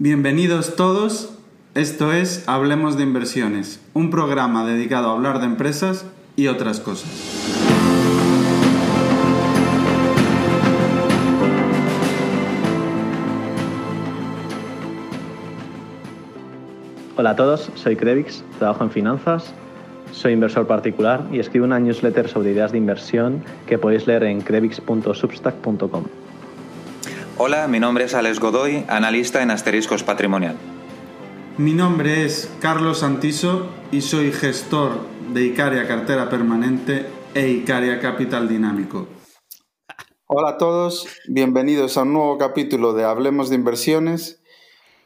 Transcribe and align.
Bienvenidos 0.00 0.74
todos, 0.74 1.38
esto 1.76 2.12
es 2.12 2.48
Hablemos 2.48 2.96
de 2.96 3.04
Inversiones, 3.04 3.80
un 3.94 4.10
programa 4.10 4.66
dedicado 4.66 5.08
a 5.08 5.12
hablar 5.12 5.38
de 5.38 5.46
empresas 5.46 6.04
y 6.34 6.48
otras 6.48 6.80
cosas. 6.80 7.08
Hola 17.16 17.30
a 17.30 17.36
todos, 17.36 17.70
soy 17.76 17.94
Crevix, 17.94 18.42
trabajo 18.58 18.82
en 18.82 18.90
finanzas, 18.90 19.54
soy 20.10 20.32
inversor 20.32 20.66
particular 20.66 21.24
y 21.30 21.38
escribo 21.38 21.66
una 21.66 21.78
newsletter 21.78 22.28
sobre 22.28 22.50
ideas 22.50 22.72
de 22.72 22.78
inversión 22.78 23.44
que 23.68 23.78
podéis 23.78 24.08
leer 24.08 24.24
en 24.24 24.40
crevix.substack.com. 24.40 26.23
Hola, 27.36 27.66
mi 27.66 27.80
nombre 27.80 28.04
es 28.04 28.14
Alex 28.14 28.38
Godoy, 28.38 28.84
analista 28.86 29.42
en 29.42 29.50
Asteriscos 29.50 30.04
Patrimonial. 30.04 30.56
Mi 31.58 31.72
nombre 31.72 32.24
es 32.24 32.48
Carlos 32.60 33.00
Santiso 33.00 33.72
y 33.90 34.02
soy 34.02 34.30
gestor 34.30 35.00
de 35.32 35.42
Icaria 35.42 35.88
Cartera 35.88 36.30
Permanente 36.30 37.06
e 37.34 37.48
Icaria 37.48 37.98
Capital 37.98 38.48
Dinámico. 38.48 39.08
Hola 40.28 40.50
a 40.50 40.58
todos, 40.58 41.08
bienvenidos 41.26 41.96
a 41.96 42.02
un 42.02 42.12
nuevo 42.12 42.38
capítulo 42.38 42.92
de 42.92 43.02
Hablemos 43.02 43.50
de 43.50 43.56
Inversiones. 43.56 44.40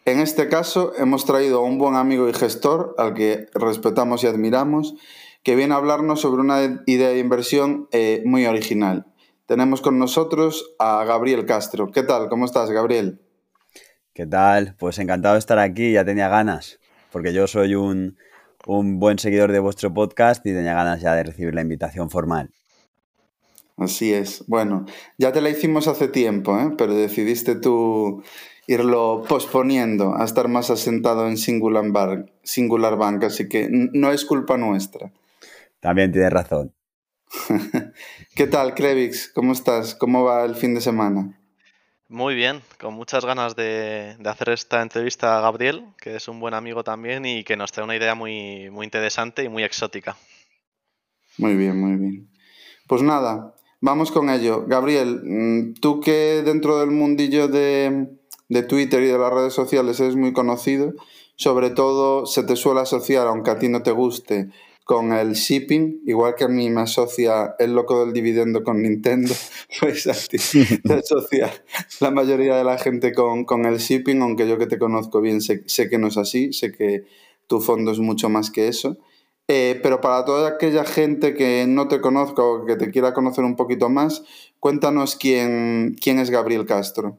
En 0.05 0.21
este 0.21 0.51
caso 0.51 0.93
hemos 0.99 1.25
traído 1.25 1.61
a 1.61 1.63
un 1.63 1.79
buen 1.79 1.95
amigo 1.95 2.29
y 2.29 2.35
gestor 2.35 2.95
al 2.99 3.15
que 3.15 3.47
respetamos 3.55 4.23
y 4.23 4.27
admiramos, 4.27 4.97
que 5.43 5.57
viene 5.57 5.73
a 5.73 5.79
hablarnos 5.79 6.21
sobre 6.21 6.43
una 6.43 6.83
idea 6.85 7.09
de 7.09 7.21
inversión 7.21 7.89
eh, 7.91 8.23
muy 8.27 8.45
original 8.45 9.07
tenemos 9.49 9.81
con 9.81 9.99
nosotros 9.99 10.75
a 10.79 11.03
Gabriel 11.05 11.47
Castro. 11.47 11.91
¿Qué 11.91 12.03
tal? 12.03 12.29
¿Cómo 12.29 12.45
estás, 12.45 12.71
Gabriel? 12.71 13.23
¿Qué 14.13 14.27
tal? 14.27 14.77
Pues 14.79 14.99
encantado 14.99 15.35
de 15.35 15.39
estar 15.39 15.59
aquí, 15.59 15.93
ya 15.93 16.05
tenía 16.05 16.29
ganas, 16.29 16.79
porque 17.11 17.33
yo 17.33 17.47
soy 17.47 17.75
un, 17.75 18.19
buen 18.67 19.19
seguidor 19.19 19.51
de 19.51 19.59
vuestro 19.59 19.93
podcast 19.95 20.45
y 20.45 20.53
tenía 20.53 20.75
ganas 20.75 21.01
ya 21.01 21.15
de 21.15 21.23
recibir 21.23 21.55
la 21.55 21.63
invitación 21.63 22.11
formal. 22.11 22.51
Así 23.79 24.13
es. 24.13 24.45
Bueno, 24.49 24.85
ya 25.17 25.33
te 25.33 25.41
la 25.41 25.49
hicimos 25.49 25.89
hace 25.89 26.09
tiempo, 26.09 26.59
¿eh? 26.59 26.75
pero 26.77 26.93
decidiste 26.93 27.55
tú 27.55 28.23
irlo 28.67 29.23
posponiendo 29.27 30.15
a 30.15 30.27
estar 30.27 30.49
más 30.49 30.69
asentado 30.69 31.27
en 31.27 31.39
Singular 31.39 31.91
Bank, 31.91 32.27
Singular 32.43 32.99
Bank 32.99 33.25
así 33.25 33.49
que 33.49 33.69
no 33.71 34.13
es 34.13 34.27
culpa 34.27 34.59
nuestra. 34.59 35.11
También 35.81 36.13
tienes 36.13 36.33
razón. 36.33 36.75
¿Qué 38.35 38.47
tal, 38.47 38.75
Krevix? 38.75 39.31
¿Cómo 39.35 39.53
estás? 39.53 39.95
¿Cómo 39.95 40.25
va 40.25 40.45
el 40.45 40.55
fin 40.55 40.75
de 40.75 40.81
semana? 40.81 41.39
Muy 42.09 42.35
bien, 42.35 42.63
con 42.81 42.95
muchas 42.95 43.25
ganas 43.27 43.55
de, 43.55 44.17
hacer 44.25 44.49
esta 44.49 44.81
entrevista 44.81 45.37
a 45.37 45.43
Gabriel, 45.43 45.85
que 46.01 46.17
es 46.17 46.27
un 46.27 46.41
buen 46.41 46.55
amigo 46.55 46.83
también 46.83 47.27
y 47.27 47.45
que 47.45 47.57
nos 47.57 47.71
trae 47.71 47.85
una 47.85 47.97
idea 47.97 48.15
muy, 48.15 48.71
muy 48.71 48.85
interesante 48.85 49.45
y 49.45 49.51
muy 49.51 49.63
exótica. 49.63 50.17
Muy 51.37 51.55
bien, 51.55 51.79
muy 51.79 51.97
bien. 51.97 52.31
Pues 52.87 53.03
nada, 53.03 53.55
vamos 53.81 54.11
con 54.11 54.31
ello. 54.31 54.65
Gabriel, 54.67 55.21
mm, 55.23 55.75
tú 55.81 56.01
que 56.01 56.43
dentro 56.43 56.79
del 56.81 56.91
mundillo 56.91 57.47
de, 57.47 58.09
de 58.49 58.63
Twitter 58.63 59.03
y 59.03 59.09
de 59.09 59.19
las 59.19 59.33
redes 59.33 59.53
sociales 59.53 60.01
eres 60.01 60.17
muy 60.17 60.33
conocido, 60.33 60.95
sobre 61.37 61.69
todo 61.69 62.25
se 62.25 62.43
te 62.43 62.57
suele 62.57 62.81
asociar, 62.81 63.27
aunque 63.27 63.51
a 63.51 63.59
ti 63.59 63.69
no 63.69 63.83
te 63.83 63.93
guste, 63.93 64.49
con 64.89 65.13
el 65.13 65.35
shipping, 65.35 66.01
igual 66.07 66.35
que 66.35 66.45
a 66.45 66.49
mí 66.49 66.71
me 66.71 66.81
asocia 66.81 67.55
el 67.59 67.75
loco 67.75 68.03
del 68.03 68.15
dividendo 68.15 68.65
con 68.65 68.81
Nintendo, 68.81 69.35
pues 69.81 70.07
a 70.07 70.15
ti 70.15 70.39
te 70.83 70.95
asocia 70.95 71.53
la 72.01 72.11
mayoría 72.11 72.57
de 72.57 72.65
la 72.65 72.79
gente 72.79 73.13
con, 73.13 73.67
el 73.67 73.77
shipping, 73.77 74.23
aunque 74.23 74.49
yo 74.49 74.57
que 74.57 74.67
te 74.67 74.79
conozco 74.79 75.21
bien 75.21 75.43
sé, 75.43 75.63
que 75.91 75.99
no 75.99 76.07
es 76.07 76.17
así, 76.17 76.55
sé 76.55 76.73
que 76.73 77.05
tu 77.47 77.61
fondo 77.61 77.91
es 77.91 77.99
mucho 77.99 78.31
más 78.31 78.51
que 78.51 78.69
eso. 78.69 78.97
Eh, 79.47 79.79
pero 79.83 80.01
para 80.01 80.25
toda 80.25 80.49
aquella 80.49 80.87
gente 80.87 81.35
que 81.35 81.67
no 81.69 81.87
te 81.89 82.01
conozca 82.01 82.43
o 82.43 82.65
que 82.65 82.77
te 82.77 82.91
quiera 82.91 83.13
conocer 83.13 83.45
un 83.45 83.57
poquito 83.57 83.91
más, 83.91 84.25
cuéntanos 84.59 85.17
quién, 85.17 85.97
quién 86.01 86.19
es 86.19 86.31
Gabriel 86.31 86.65
Castro. 86.65 87.19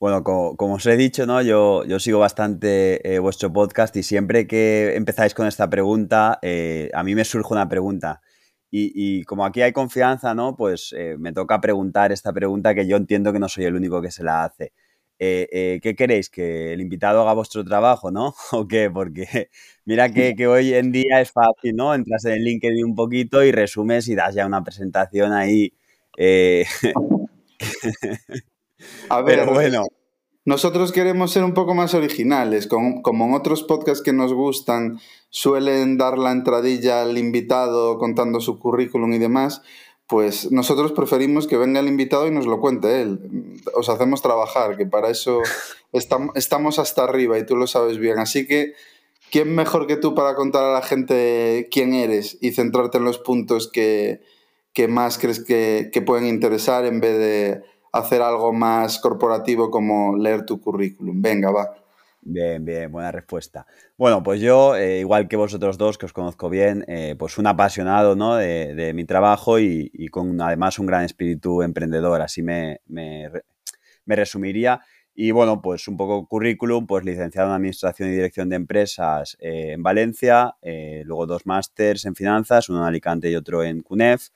Bueno, 0.00 0.24
como, 0.24 0.74
os 0.76 0.86
he 0.86 0.96
dicho, 0.96 1.26
¿no? 1.26 1.42
Yo, 1.42 1.84
yo 1.84 1.98
sigo 2.00 2.18
bastante 2.18 3.06
eh, 3.06 3.18
vuestro 3.18 3.52
podcast 3.52 3.94
y 3.96 4.02
siempre 4.02 4.46
que 4.46 4.94
empezáis 4.96 5.34
con 5.34 5.46
esta 5.46 5.68
pregunta, 5.68 6.38
eh, 6.40 6.90
a 6.94 7.04
mí 7.04 7.14
me 7.14 7.22
surge 7.26 7.52
una 7.52 7.68
pregunta. 7.68 8.22
Y, 8.70 9.24
como 9.24 9.44
aquí 9.44 9.60
hay 9.62 9.72
confianza, 9.72 10.34
¿no? 10.34 10.56
Pues 10.56 10.94
eh, 10.96 11.16
me 11.18 11.32
toca 11.34 11.60
preguntar 11.60 12.12
esta 12.12 12.32
pregunta 12.32 12.74
que 12.74 12.86
yo 12.86 12.96
entiendo 12.96 13.32
que 13.32 13.40
no 13.40 13.48
soy 13.48 13.64
el 13.66 13.74
único 13.74 14.00
que 14.00 14.10
se 14.10 14.24
la 14.24 14.44
hace. 14.44 14.72
¿Qué 15.18 15.94
queréis? 15.98 16.30
¿Que 16.30 16.72
el 16.72 16.80
invitado 16.80 17.20
haga 17.20 17.34
vuestro 17.34 17.62
trabajo, 17.64 18.10
no? 18.10 18.34
¿O 18.52 18.66
qué? 18.66 18.90
Porque 18.90 19.50
mira 19.84 20.10
que, 20.10 20.34
que 20.34 20.46
hoy 20.46 20.72
en 20.72 20.92
día 20.92 21.20
es 21.20 21.30
fácil, 21.32 21.76
¿no? 21.76 21.94
Entras 21.94 22.24
en 22.24 22.32
el 22.34 22.44
LinkedIn 22.44 22.84
un 22.86 22.94
poquito 22.94 23.44
y 23.44 23.52
resumes 23.52 24.08
y 24.08 24.14
das 24.14 24.34
ya 24.34 24.46
una 24.46 24.64
presentación 24.64 25.32
ahí. 25.34 25.74
A 29.08 29.22
ver, 29.22 29.46
bueno. 29.46 29.84
Nosotros 30.46 30.90
queremos 30.90 31.32
ser 31.32 31.44
un 31.44 31.52
poco 31.52 31.74
más 31.74 31.92
originales, 31.94 32.66
como 32.66 33.26
en 33.26 33.34
otros 33.34 33.62
podcasts 33.62 34.02
que 34.02 34.14
nos 34.14 34.32
gustan 34.32 34.98
suelen 35.28 35.98
dar 35.98 36.18
la 36.18 36.32
entradilla 36.32 37.02
al 37.02 37.18
invitado 37.18 37.98
contando 37.98 38.40
su 38.40 38.58
currículum 38.58 39.12
y 39.12 39.18
demás, 39.18 39.62
pues 40.06 40.50
nosotros 40.50 40.92
preferimos 40.92 41.46
que 41.46 41.56
venga 41.56 41.78
el 41.78 41.86
invitado 41.86 42.26
y 42.26 42.32
nos 42.32 42.46
lo 42.46 42.58
cuente 42.58 43.00
él. 43.00 43.60
Os 43.74 43.88
hacemos 43.88 44.22
trabajar, 44.22 44.76
que 44.76 44.86
para 44.86 45.10
eso 45.10 45.40
estamos 45.92 46.78
hasta 46.78 47.04
arriba 47.04 47.38
y 47.38 47.46
tú 47.46 47.54
lo 47.54 47.66
sabes 47.66 47.98
bien. 47.98 48.18
Así 48.18 48.46
que, 48.46 48.72
¿quién 49.30 49.54
mejor 49.54 49.86
que 49.86 49.96
tú 49.96 50.14
para 50.14 50.34
contar 50.34 50.64
a 50.64 50.72
la 50.72 50.82
gente 50.82 51.68
quién 51.70 51.94
eres 51.94 52.38
y 52.40 52.52
centrarte 52.52 52.98
en 52.98 53.04
los 53.04 53.18
puntos 53.18 53.70
que, 53.70 54.22
más 54.88 55.18
crees 55.18 55.44
que 55.44 56.02
pueden 56.04 56.26
interesar 56.26 56.86
en 56.86 57.00
vez 57.00 57.18
de 57.18 57.62
hacer 57.92 58.22
algo 58.22 58.52
más 58.52 58.98
corporativo 58.98 59.70
como 59.70 60.16
leer 60.16 60.44
tu 60.44 60.60
currículum. 60.60 61.20
Venga, 61.20 61.50
va. 61.50 61.74
Bien, 62.22 62.64
bien, 62.64 62.92
buena 62.92 63.10
respuesta. 63.10 63.66
Bueno, 63.96 64.22
pues 64.22 64.40
yo, 64.40 64.76
eh, 64.76 65.00
igual 65.00 65.26
que 65.26 65.36
vosotros 65.36 65.78
dos, 65.78 65.96
que 65.96 66.04
os 66.04 66.12
conozco 66.12 66.50
bien, 66.50 66.84
eh, 66.86 67.16
pues 67.18 67.38
un 67.38 67.46
apasionado 67.46 68.14
¿no? 68.14 68.36
de, 68.36 68.92
mi 68.94 69.04
trabajo 69.04 69.58
y, 69.58 70.08
con 70.10 70.38
además 70.40 70.78
un 70.78 70.86
gran 70.86 71.04
espíritu 71.04 71.62
emprendedor, 71.62 72.20
así 72.20 72.42
me, 72.42 72.80
me, 72.86 73.30
resumiría. 74.06 74.80
Y 75.14 75.30
bueno, 75.30 75.62
pues 75.62 75.88
un 75.88 75.96
poco 75.96 76.26
currículum, 76.26 76.86
pues 76.86 77.04
licenciado 77.04 77.48
en 77.48 77.54
Administración 77.54 78.10
y 78.10 78.12
Dirección 78.12 78.48
de 78.50 78.56
Empresas 78.56 79.36
eh, 79.40 79.72
en 79.72 79.82
Valencia, 79.82 80.56
luego 81.04 81.26
dos 81.26 81.46
másters 81.46 82.04
en 82.04 82.14
finanzas, 82.14 82.68
uno 82.68 82.80
en 82.80 82.84
Alicante 82.84 83.30
y 83.30 83.36
otro 83.36 83.62
en 83.62 83.80
CUNEF, 83.80 84.28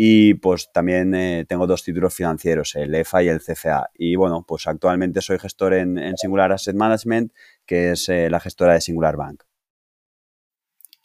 y 0.00 0.34
pues 0.34 0.70
también 0.72 1.12
eh, 1.16 1.44
tengo 1.48 1.66
dos 1.66 1.82
títulos 1.82 2.14
financieros, 2.14 2.76
el 2.76 2.94
EFA 2.94 3.24
y 3.24 3.28
el 3.30 3.40
CFA. 3.40 3.90
Y 3.94 4.14
bueno, 4.14 4.44
pues 4.46 4.68
actualmente 4.68 5.20
soy 5.20 5.40
gestor 5.40 5.74
en, 5.74 6.16
Singular 6.16 6.52
Asset 6.52 6.76
Management, 6.76 7.32
que 7.66 7.90
es 7.90 8.08
eh, 8.08 8.30
la 8.30 8.38
gestora 8.38 8.74
de 8.74 8.80
Singular 8.80 9.16
Bank. 9.16 9.42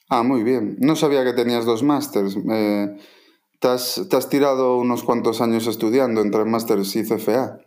Ah, 0.09 0.21
muy 0.21 0.43
bien. 0.43 0.77
No 0.79 0.95
sabía 0.95 1.23
que 1.23 1.33
tenías 1.33 1.65
dos 1.65 1.81
másters. 1.81 2.37
Eh, 2.37 2.95
te, 3.57 3.67
has, 3.67 4.29
tirado 4.29 4.77
unos 4.77 5.01
cuantos 5.01 5.41
años 5.41 5.65
estudiando 5.65 6.21
entre 6.21 6.45
másters 6.45 6.95
y 6.95 7.03
CFA. 7.03 7.61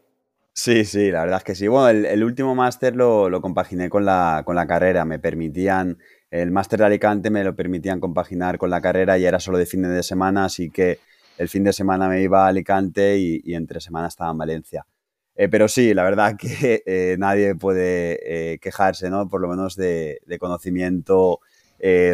Sí, 0.53 0.85
sí, 0.85 1.11
la 1.11 1.23
verdad 1.23 1.39
es 1.39 1.45
que 1.45 1.57
sí. 1.57 1.67
Bueno, 1.67 1.89
el, 1.89 2.23
último 2.23 2.55
máster 2.55 2.95
lo, 2.95 3.29
lo, 3.31 3.41
compaginé 3.41 3.91
con 3.91 4.05
la, 4.05 4.45
con 4.47 4.55
la 4.55 4.69
carrera. 4.69 5.05
Me 5.05 5.19
permitían, 5.19 5.99
el 6.31 6.53
máster 6.53 6.79
de 6.79 6.85
Alicante 6.87 7.31
me 7.31 7.43
lo 7.43 7.57
permitían 7.57 7.99
compaginar 7.99 8.59
con 8.59 8.71
la 8.71 8.81
carrera 8.81 9.19
y 9.19 9.25
era 9.25 9.41
solo 9.41 9.59
de 9.59 9.67
fines 9.67 9.91
de 9.91 10.05
semana, 10.05 10.45
así 10.45 10.71
que 10.71 11.01
el 11.39 11.49
fin 11.49 11.65
de 11.65 11.73
semana 11.73 12.09
me 12.09 12.23
iba 12.23 12.45
a 12.45 12.49
Alicante 12.49 13.17
y, 13.19 13.55
entre 13.55 13.81
semana 13.81 14.09
estaba 14.09 14.31
en 14.31 14.39
Valencia. 14.39 14.87
Eh, 15.35 15.49
pero 15.49 15.69
sí, 15.69 15.93
la 15.95 16.05
verdad 16.05 16.37
que 16.39 16.83
eh, 16.87 17.17
nadie 17.19 17.55
puede 17.55 18.53
eh, 18.55 18.59
quejarse, 18.59 19.11
¿no? 19.11 19.29
Por 19.29 19.41
lo 19.41 19.49
menos 19.49 19.77
de, 19.77 20.19
conocimiento 20.39 21.41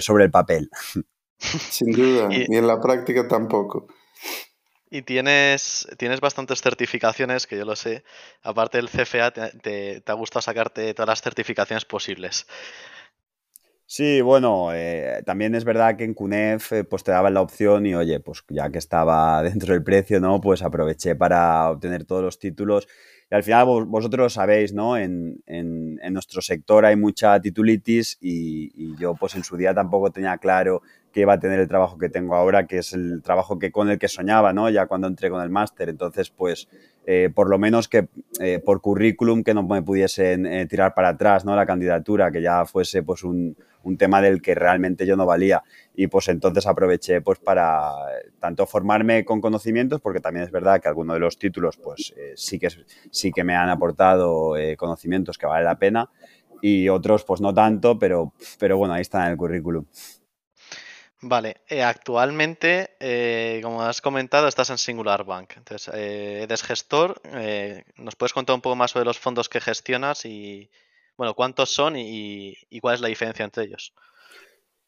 sobre 0.00 0.24
el 0.24 0.30
papel. 0.30 0.70
Sin 1.38 1.92
duda, 1.92 2.28
y, 2.30 2.54
en 2.54 2.66
la 2.66 2.80
práctica 2.80 3.26
tampoco. 3.26 3.86
Y 4.90 5.02
tienes, 5.02 5.88
tienes 5.96 6.20
bastantes 6.20 6.60
certificaciones, 6.60 7.46
que 7.46 7.56
yo 7.56 7.64
lo 7.64 7.74
sé. 7.76 8.04
Aparte 8.42 8.78
del 8.78 8.90
CFA, 8.90 9.30
te, 9.30 10.00
te 10.00 10.12
ha 10.12 10.14
gustado 10.14 10.42
sacarte 10.42 10.92
todas 10.92 11.08
las 11.08 11.22
certificaciones 11.22 11.84
posibles. 11.84 12.46
Sí, 13.94 14.22
bueno, 14.22 14.70
eh, 14.72 15.22
también 15.26 15.54
es 15.54 15.64
verdad 15.64 15.96
que 15.98 16.04
en 16.04 16.14
CUNEF 16.14 16.72
eh, 16.72 16.82
pues 16.82 17.04
te 17.04 17.10
daban 17.10 17.34
la 17.34 17.42
opción 17.42 17.84
y 17.84 17.94
oye, 17.94 18.20
pues 18.20 18.42
ya 18.48 18.70
que 18.70 18.78
estaba 18.78 19.42
dentro 19.42 19.74
del 19.74 19.84
precio, 19.84 20.18
¿no? 20.18 20.40
Pues 20.40 20.62
aproveché 20.62 21.14
para 21.14 21.70
obtener 21.70 22.06
todos 22.06 22.22
los 22.22 22.38
títulos. 22.38 22.88
Y 23.30 23.34
al 23.34 23.42
final 23.42 23.66
vosotros 23.66 24.32
sabéis, 24.32 24.72
¿no? 24.72 24.96
En, 24.96 25.42
en, 25.44 25.98
nuestro 26.10 26.40
sector 26.40 26.86
hay 26.86 26.96
mucha 26.96 27.38
titulitis 27.38 28.16
y, 28.18 28.96
yo 28.96 29.14
pues 29.14 29.34
en 29.34 29.44
su 29.44 29.58
día 29.58 29.74
tampoco 29.74 30.10
tenía 30.10 30.38
claro 30.38 30.80
que 31.12 31.20
iba 31.20 31.34
a 31.34 31.38
tener 31.38 31.60
el 31.60 31.68
trabajo 31.68 31.98
que 31.98 32.08
tengo 32.08 32.34
ahora, 32.34 32.66
que 32.66 32.78
es 32.78 32.94
el 32.94 33.20
trabajo 33.22 33.58
que 33.58 33.72
con 33.72 33.90
el 33.90 33.98
que 33.98 34.08
soñaba, 34.08 34.54
¿no? 34.54 34.70
Ya 34.70 34.86
cuando 34.86 35.06
entré 35.06 35.28
con 35.28 35.42
el 35.42 35.50
máster. 35.50 35.90
Entonces, 35.90 36.30
pues 36.30 36.66
eh, 37.04 37.30
por 37.34 37.50
lo 37.50 37.58
menos 37.58 37.88
que 37.88 38.08
eh, 38.40 38.60
por 38.64 38.80
currículum 38.80 39.42
que 39.42 39.54
no 39.54 39.64
me 39.64 39.82
pudiesen 39.82 40.46
eh, 40.46 40.66
tirar 40.66 40.94
para 40.94 41.08
atrás 41.08 41.44
¿no? 41.44 41.56
la 41.56 41.66
candidatura, 41.66 42.30
que 42.30 42.40
ya 42.40 42.64
fuese 42.64 43.02
pues 43.02 43.24
un, 43.24 43.56
un, 43.82 43.96
tema 43.96 44.22
del 44.22 44.40
que 44.40 44.54
realmente 44.54 45.04
yo 45.04 45.16
no 45.16 45.26
valía. 45.26 45.62
Y 45.96 46.06
pues 46.06 46.28
entonces 46.28 46.66
aproveché 46.66 47.20
pues 47.20 47.40
para 47.40 47.92
tanto 48.38 48.66
formarme 48.66 49.24
con 49.24 49.40
conocimientos, 49.40 50.00
porque 50.00 50.20
también 50.20 50.44
es 50.44 50.52
verdad 50.52 50.80
que 50.80 50.88
algunos 50.88 51.14
de 51.14 51.20
los 51.20 51.38
títulos 51.38 51.76
pues 51.76 52.14
sí, 52.36 52.58
que, 52.58 52.68
sí 53.10 53.32
que 53.32 53.42
me 53.42 53.56
han 53.56 53.68
aportado 53.68 54.54
conocimientos 54.76 55.36
que 55.38 55.46
vale 55.46 55.64
la 55.64 55.78
pena 55.78 56.08
y 56.62 56.88
otros 56.88 57.24
pues 57.24 57.40
no 57.40 57.52
tanto, 57.52 57.98
pero, 57.98 58.32
pero 58.58 58.78
bueno, 58.78 58.94
ahí 58.94 59.02
están 59.02 59.26
en 59.26 59.32
el 59.32 59.36
currículum. 59.36 59.84
Vale, 61.24 61.58
eh, 61.68 61.84
actualmente, 61.84 62.96
eh, 62.98 63.60
como 63.62 63.80
has 63.82 64.00
comentado, 64.00 64.48
estás 64.48 64.70
en 64.70 64.78
Singular 64.78 65.24
Bank. 65.24 65.52
Entonces, 65.56 65.94
eh, 65.94 66.40
eres 66.42 66.64
gestor. 66.64 67.22
¿Nos 67.96 68.16
puedes 68.16 68.32
contar 68.32 68.56
un 68.56 68.60
poco 68.60 68.74
más 68.74 68.90
sobre 68.90 69.04
los 69.04 69.20
fondos 69.20 69.48
que 69.48 69.60
gestionas 69.60 70.24
y, 70.24 70.68
bueno, 71.16 71.34
cuántos 71.34 71.70
son 71.70 71.94
y, 71.96 72.56
cuál 72.80 72.96
es 72.96 73.00
la 73.00 73.06
diferencia 73.06 73.44
entre 73.44 73.64
ellos? 73.64 73.94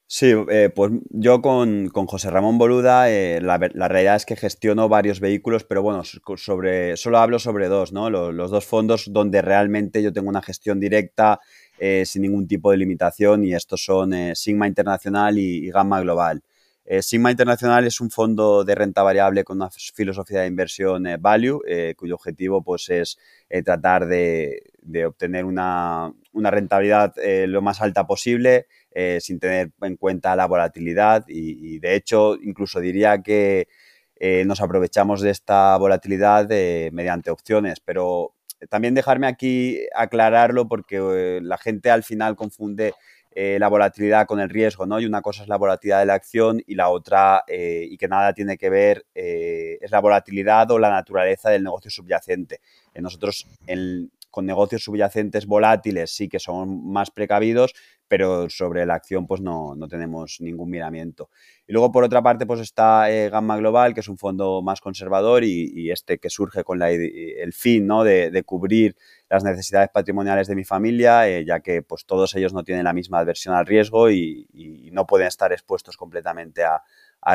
Sí, 0.09 0.35
pues 0.75 0.93
yo 1.11 1.41
con, 1.41 1.89
José 1.91 2.31
Ramón 2.31 2.59
Boluda, 2.59 3.09
la, 3.41 3.89
realidad 3.89 4.17
es 4.17 4.27
que 4.27 4.35
gestiono 4.35 4.89
varios 4.89 5.21
vehículos, 5.21 5.63
pero 5.63 5.83
bueno, 5.83 6.03
sobre, 6.05 6.97
solo 6.97 7.19
hablo 7.19 7.39
sobre 7.39 7.69
dos, 7.69 7.93
¿no? 7.93 8.11
los 8.11 8.51
dos 8.51 8.67
fondos 8.67 9.13
donde 9.13 9.41
realmente 9.41 10.03
yo 10.03 10.13
tengo 10.13 10.29
una 10.29 10.43
gestión 10.43 10.81
directa 10.81 11.41
eh, 11.79 12.05
sin 12.07 12.23
ningún 12.23 12.47
tipo 12.47 12.71
de 12.71 12.77
limitación 12.77 13.45
y 13.45 13.53
estos 13.53 13.85
son 13.85 14.15
eh, 14.15 14.37
Sigma 14.37 14.69
Internacional 14.69 15.39
y, 15.39 15.71
Gamma 15.71 16.01
Global. 16.01 16.43
Eh, 16.85 17.03
Sigma 17.03 17.33
Internacional 17.33 17.85
es 17.85 18.01
un 18.01 18.11
fondo 18.11 18.63
de 18.63 18.75
renta 18.77 19.03
variable 19.03 19.43
con 19.43 19.57
una 19.57 19.71
filosofía 19.71 20.43
de 20.43 20.47
inversión 20.47 21.05
value, 21.19 21.61
cuyo 21.97 22.15
objetivo 22.15 22.63
pues, 22.63 22.91
es 22.91 23.19
tratar 23.65 24.07
de, 24.07 24.63
obtener 25.07 25.47
una, 25.47 26.13
rentabilidad 26.35 27.15
lo 27.47 27.63
más 27.63 27.81
alta 27.81 28.07
posible 28.07 28.67
sin 29.19 29.41
tener 29.41 29.73
en 29.81 29.97
cuenta 29.97 30.37
la 30.37 30.47
volatilidad 30.47 31.25
y, 31.27 31.79
de 31.79 31.95
hecho 31.97 32.37
incluso 32.37 32.81
diría 32.81 33.23
que 33.23 33.67
nos 34.45 34.61
aprovechamos 34.61 35.23
de 35.23 35.31
esta 35.31 35.77
volatilidad 35.79 36.49
mediante 36.93 37.31
opciones, 37.31 37.81
pero 37.81 38.34
también 38.69 38.95
dejarme 38.95 39.27
aquí 39.27 39.81
aclararlo 39.95 40.69
porque 40.69 40.97
eh, 40.97 41.41
la 41.43 41.59
gente 41.59 41.91
al 41.91 42.03
final 42.03 42.37
confunde 42.37 42.95
eh, 43.35 43.59
la 43.59 43.69
volatilidad 43.69 44.27
con 44.27 44.41
el 44.41 44.49
riesgo, 44.49 44.87
¿no? 44.87 45.01
Y 45.01 45.07
una 45.07 45.23
cosa 45.23 45.43
es 45.43 45.49
la 45.49 45.57
volatilidad 45.57 46.01
de 46.01 46.07
la 46.07 46.15
acción 46.15 46.63
y 46.67 46.75
la 46.77 46.89
otra, 46.89 47.43
eh, 47.49 47.87
y 47.91 47.97
que 47.97 48.07
nada 48.07 48.33
tiene 48.33 48.57
que 48.57 48.71
ver, 48.71 49.07
es 49.15 49.91
la 49.91 50.01
volatilidad 50.01 50.71
o 50.71 50.79
la 50.79 50.91
naturaleza 50.91 51.51
del 51.51 51.65
negocio 51.65 51.91
subyacente. 51.91 52.61
nosotros 52.95 53.47
con 54.31 54.47
negocios 54.47 54.83
subyacentes 54.83 55.47
volátiles 55.47 56.11
sí 56.11 56.29
que 56.29 56.41
somos 56.41 56.67
más 56.67 57.11
precavidos, 57.13 57.73
pero 58.17 58.49
sobre 58.49 58.87
la 58.87 58.95
acción 58.95 59.27
pues 59.27 59.41
no, 59.41 59.75
tenemos 59.91 60.37
ningún 60.39 60.71
miramiento. 60.71 61.31
Y 61.67 61.73
luego 61.73 61.91
por 61.91 62.05
otra 62.05 62.23
parte 62.23 62.47
pues 62.47 62.61
está 62.61 63.11
eh, 63.11 63.29
Gamma 63.29 63.57
Global, 63.57 63.93
que 63.93 63.99
es 63.99 64.09
un 64.09 64.19
fondo 64.19 64.63
más 64.63 64.81
conservador 64.81 65.43
y, 65.43 65.91
este 65.91 66.19
que 66.19 66.31
surge 66.31 66.63
con 66.63 66.81
el 66.81 67.53
fin 67.53 67.89
¿no? 67.89 68.05
de, 68.05 68.41
cubrir 68.47 68.95
las 69.29 69.43
necesidades 69.43 69.89
patrimoniales 69.93 70.47
de 70.47 70.55
mi 70.55 70.63
familia, 70.63 71.29
eh, 71.29 71.45
ya 71.45 71.59
que 71.59 71.83
pues 71.83 72.07
todos 72.07 72.37
ellos 72.37 72.53
no 72.53 72.63
tienen 72.63 72.85
la 72.85 72.93
misma 72.93 73.19
adversión 73.19 73.57
al 73.57 73.67
riesgo 73.67 74.09
y, 74.09 74.47
no 74.93 75.09
pueden 75.09 75.27
estar 75.27 75.53
expuestos 75.53 75.97
completamente 75.97 76.63
a, 76.63 76.81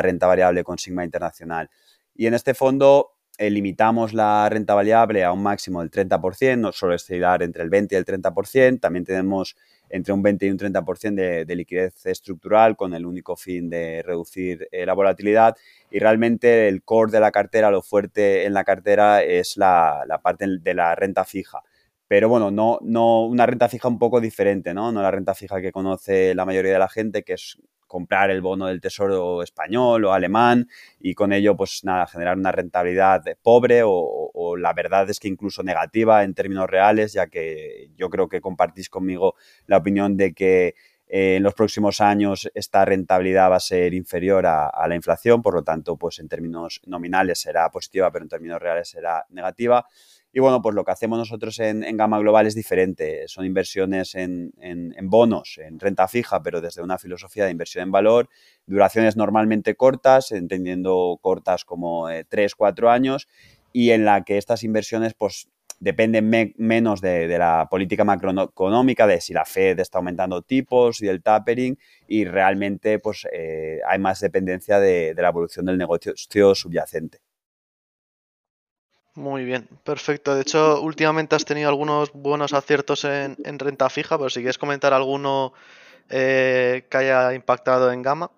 renta 0.00 0.26
variable 0.26 0.64
con 0.64 0.78
Sigma 0.78 1.04
Internacional. 1.04 1.68
Y 2.14 2.24
en 2.26 2.32
este 2.32 2.54
fondo 2.54 3.18
eh, 3.36 3.50
limitamos 3.50 4.14
la 4.14 4.48
renta 4.48 4.72
variable 4.72 5.24
a 5.24 5.32
un 5.32 5.42
máximo 5.42 5.80
del 5.80 5.90
30%, 5.90 6.56
no 6.56 6.72
suele 6.72 6.94
oscilar 6.94 7.42
entre 7.42 7.64
el 7.64 7.68
20 7.68 7.94
y 7.94 7.98
el 7.98 8.06
30%. 8.06 8.80
También 8.80 9.04
tenemos 9.04 9.56
entre 9.90 10.12
un 10.12 10.22
20 10.22 10.46
y 10.46 10.50
un 10.50 10.58
30% 10.58 11.14
de, 11.14 11.44
de, 11.44 11.56
liquidez 11.56 12.06
estructural 12.06 12.76
con 12.76 12.94
el 12.94 13.04
único 13.04 13.36
fin 13.36 13.68
de 13.68 14.02
reducir 14.02 14.68
eh, 14.72 14.86
la 14.86 14.94
volatilidad. 14.94 15.56
Y 15.90 15.98
realmente 15.98 16.68
el 16.68 16.82
core 16.82 17.12
de 17.12 17.20
la 17.20 17.32
cartera, 17.32 17.70
lo 17.70 17.82
fuerte 17.82 18.46
en 18.46 18.54
la 18.54 18.64
cartera 18.64 19.22
es 19.22 19.56
la, 19.56 20.04
la 20.06 20.22
parte 20.22 20.46
de 20.60 20.74
la 20.74 20.94
renta 20.94 21.24
fija 21.24 21.62
pero 22.10 22.28
bueno, 22.28 22.50
no, 22.50 22.80
no 22.82 23.24
una 23.24 23.46
renta 23.46 23.68
fija 23.68 23.86
un 23.86 24.00
poco 24.00 24.20
diferente, 24.20 24.74
¿no? 24.74 24.90
No 24.90 25.00
la 25.00 25.12
renta 25.12 25.32
fija 25.32 25.60
que 25.60 25.70
conoce 25.70 26.34
la 26.34 26.44
mayoría 26.44 26.72
de 26.72 26.78
la 26.80 26.88
gente, 26.88 27.22
que 27.22 27.34
es 27.34 27.56
comprar 27.90 28.30
el 28.30 28.40
bono 28.40 28.68
del 28.68 28.80
tesoro 28.80 29.42
español 29.42 30.04
o 30.04 30.12
alemán 30.12 30.68
y 31.00 31.14
con 31.14 31.32
ello, 31.32 31.56
pues 31.56 31.80
nada, 31.82 32.06
generar 32.06 32.38
una 32.38 32.52
rentabilidad 32.52 33.24
pobre 33.42 33.82
o, 33.84 34.56
la 34.56 34.72
verdad 34.72 35.10
es 35.10 35.18
que 35.18 35.26
incluso 35.26 35.62
negativa 35.62 36.22
en 36.22 36.34
términos 36.34 36.70
reales, 36.70 37.12
ya 37.12 37.26
que 37.26 37.90
yo 37.96 38.08
creo 38.08 38.28
que 38.28 38.40
compartís 38.40 38.88
conmigo 38.88 39.34
la 39.66 39.78
opinión 39.78 40.16
de 40.16 40.32
que 40.32 40.74
eh, 41.08 41.36
en 41.36 41.42
los 41.42 41.54
próximos 41.54 42.00
años 42.00 42.48
esta 42.54 42.84
rentabilidad 42.84 43.50
va 43.50 43.56
a 43.56 43.60
ser 43.60 43.92
inferior 43.92 44.46
a, 44.46 44.68
a, 44.68 44.86
la 44.86 44.94
inflación, 44.94 45.42
por 45.42 45.54
lo 45.54 45.64
tanto, 45.64 45.96
pues 45.96 46.20
en 46.20 46.28
términos 46.28 46.80
nominales 46.86 47.40
será 47.40 47.68
positiva, 47.70 48.12
pero 48.12 48.24
en 48.24 48.28
términos 48.28 48.60
reales 48.60 48.88
será 48.88 49.26
negativa. 49.30 49.84
Y 50.32 50.38
bueno, 50.38 50.62
pues 50.62 50.76
lo 50.76 50.84
que 50.84 50.92
hacemos 50.92 51.18
nosotros 51.18 51.58
en, 51.58 51.96
Gama 51.96 52.20
Global 52.20 52.46
es 52.46 52.54
diferente. 52.54 53.26
Son 53.26 53.44
inversiones 53.44 54.14
en, 54.14 54.52
bonos, 55.02 55.58
en 55.58 55.80
renta 55.80 56.06
fija, 56.06 56.40
pero 56.42 56.60
desde 56.60 56.82
una 56.82 56.98
filosofía 56.98 57.46
de 57.46 57.50
inversión 57.50 57.82
en 57.82 57.90
valor, 57.90 58.28
duraciones 58.66 59.16
normalmente 59.16 59.74
cortas, 59.74 60.30
entendiendo 60.30 61.18
cortas 61.20 61.64
como 61.64 62.06
3, 62.28 62.52
eh, 62.52 62.54
4 62.56 62.90
años, 62.90 63.28
y 63.72 63.90
en 63.90 64.04
la 64.04 64.22
que 64.22 64.38
estas 64.38 64.62
inversiones 64.62 65.14
pues 65.14 65.48
dependen 65.80 66.54
menos 66.56 67.00
de, 67.00 67.26
la 67.38 67.66
política 67.68 68.04
macroeconómica, 68.04 69.06
de 69.08 69.20
si 69.20 69.32
la 69.32 69.44
Fed 69.44 69.80
está 69.80 69.98
aumentando 69.98 70.42
tipos 70.42 71.02
y 71.02 71.08
el 71.08 71.22
tapering, 71.22 71.76
y 72.06 72.24
realmente 72.24 73.00
pues 73.00 73.26
eh, 73.32 73.80
hay 73.88 73.98
más 73.98 74.20
dependencia 74.20 74.78
de 74.78 75.14
la 75.16 75.28
evolución 75.28 75.66
del 75.66 75.78
negocio 75.78 76.12
subyacente. 76.16 77.20
Muy 79.20 79.44
bien, 79.44 79.68
perfecto. 79.84 80.34
De 80.34 80.40
hecho, 80.40 80.80
últimamente 80.80 81.36
has 81.36 81.44
tenido 81.44 81.68
algunos 81.68 82.10
buenos 82.14 82.54
aciertos 82.54 83.04
en, 83.04 83.36
renta 83.58 83.90
fija, 83.90 84.16
pero 84.16 84.30
si 84.30 84.40
quieres 84.40 84.56
comentar 84.56 84.94
alguno 84.94 85.52
eh, 86.08 86.84
que 86.88 86.96
haya 86.96 87.34
impactado 87.34 87.92
en 87.92 88.00
Gama. 88.00 88.30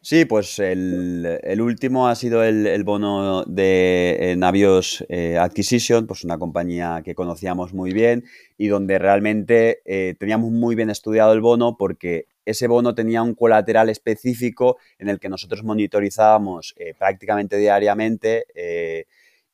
Sí, 0.00 0.24
pues 0.24 0.58
el, 0.58 1.60
último 1.60 2.08
ha 2.08 2.16
sido 2.16 2.42
el, 2.42 2.82
bono 2.82 3.44
de 3.44 4.32
eh, 4.32 4.36
Navios 4.36 5.04
eh, 5.08 5.38
Acquisition, 5.38 6.08
pues 6.08 6.24
una 6.24 6.36
compañía 6.36 7.02
que 7.04 7.14
conocíamos 7.14 7.72
muy 7.72 7.92
bien 7.92 8.24
y 8.58 8.66
donde 8.66 8.98
realmente 8.98 9.82
teníamos 10.18 10.50
muy 10.50 10.74
bien 10.74 10.90
estudiado 10.90 11.32
el 11.32 11.40
bono 11.40 11.76
porque 11.78 12.26
ese 12.44 12.66
bono 12.66 12.92
tenía 12.96 13.22
un 13.22 13.36
colateral 13.36 13.88
específico 13.88 14.78
en 14.98 15.08
el 15.10 15.20
que 15.20 15.28
nosotros 15.28 15.62
monitorizábamos 15.62 16.74
prácticamente 16.98 17.56
diariamente 17.56 18.46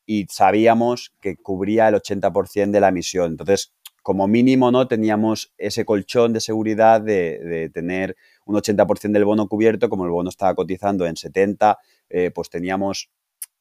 y 0.07 0.25
sabíamos 0.29 1.13
que 1.21 1.35
cubría 1.35 1.89
el 1.89 1.95
80% 1.95 2.71
de 2.71 2.79
la 2.79 2.87
emisión. 2.87 3.31
Entonces, 3.31 3.73
como 4.01 4.25
mínimo, 4.25 4.71
¿no? 4.71 4.87
Teníamos 4.87 5.53
ese 5.57 5.83
colchón 5.83 6.31
de 6.31 6.39
seguridad 6.39 7.01
de, 7.01 7.69
tener 7.73 8.15
un 8.45 8.55
80% 8.55 9.11
del 9.11 9.25
bono 9.25 9.49
cubierto, 9.49 9.89
como 9.89 10.05
el 10.05 10.11
bono 10.11 10.29
estaba 10.29 10.55
cotizando 10.55 11.05
en 11.05 11.17
70, 11.17 11.77
eh, 12.09 12.31
pues 12.33 12.49
teníamos 12.49 13.09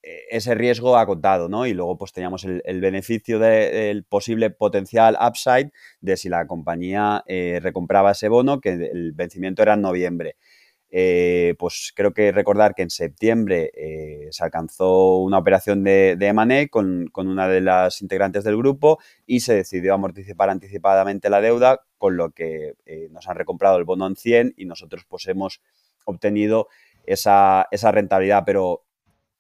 eh, 0.05 0.21
ese 0.31 0.55
riesgo 0.55 0.97
acotado, 0.97 1.49
¿no? 1.49 1.67
Y 1.67 1.75
luego 1.75 1.99
pues 1.99 2.13
teníamos 2.13 2.45
el, 2.45 2.81
beneficio 2.81 3.41
del 3.41 4.05
posible 4.05 4.51
potencial 4.51 5.19
upside 5.21 5.73
de 6.01 6.17
si 6.17 6.29
la 6.29 6.47
compañía 6.47 7.25
eh, 7.27 7.59
recompraba 7.61 8.13
ese 8.13 8.29
bono, 8.29 8.61
que 8.61 8.71
el 8.71 9.13
vencimiento 9.15 9.63
era 9.63 9.75
en 9.75 9.81
noviembre. 9.81 10.37
Eh, 10.99 11.55
pues 11.59 11.93
creo 11.95 12.15
que 12.15 12.33
recordar 12.33 12.75
que 12.75 12.81
en 12.81 12.89
septiembre 12.89 13.71
eh, 13.75 14.29
se 14.31 14.43
alcanzó 14.43 15.19
una 15.19 15.37
operación 15.37 15.85
de, 15.85 16.17
de 16.17 16.69
con, 16.71 17.11
una 17.15 17.49
de 17.49 17.61
las 17.61 18.01
integrantes 18.01 18.45
del 18.45 18.57
grupo 18.57 18.99
y 19.27 19.41
se 19.41 19.57
decidió 19.57 19.93
amortizar 19.93 20.49
anticipadamente 20.49 21.29
la 21.29 21.43
deuda, 21.43 21.83
con 21.99 22.17
lo 22.17 22.31
que 22.31 22.77
eh, 22.87 23.09
nos 23.11 23.29
han 23.29 23.37
recomprado 23.37 23.77
el 23.77 23.85
bono 23.85 24.07
en 24.07 24.17
100 24.17 24.55
y 24.57 24.65
nosotros 24.65 25.05
pues 25.07 25.27
hemos 25.29 25.61
obtenido 26.07 26.69
esa, 27.05 27.69
rentabilidad, 27.93 28.45
pero 28.47 28.87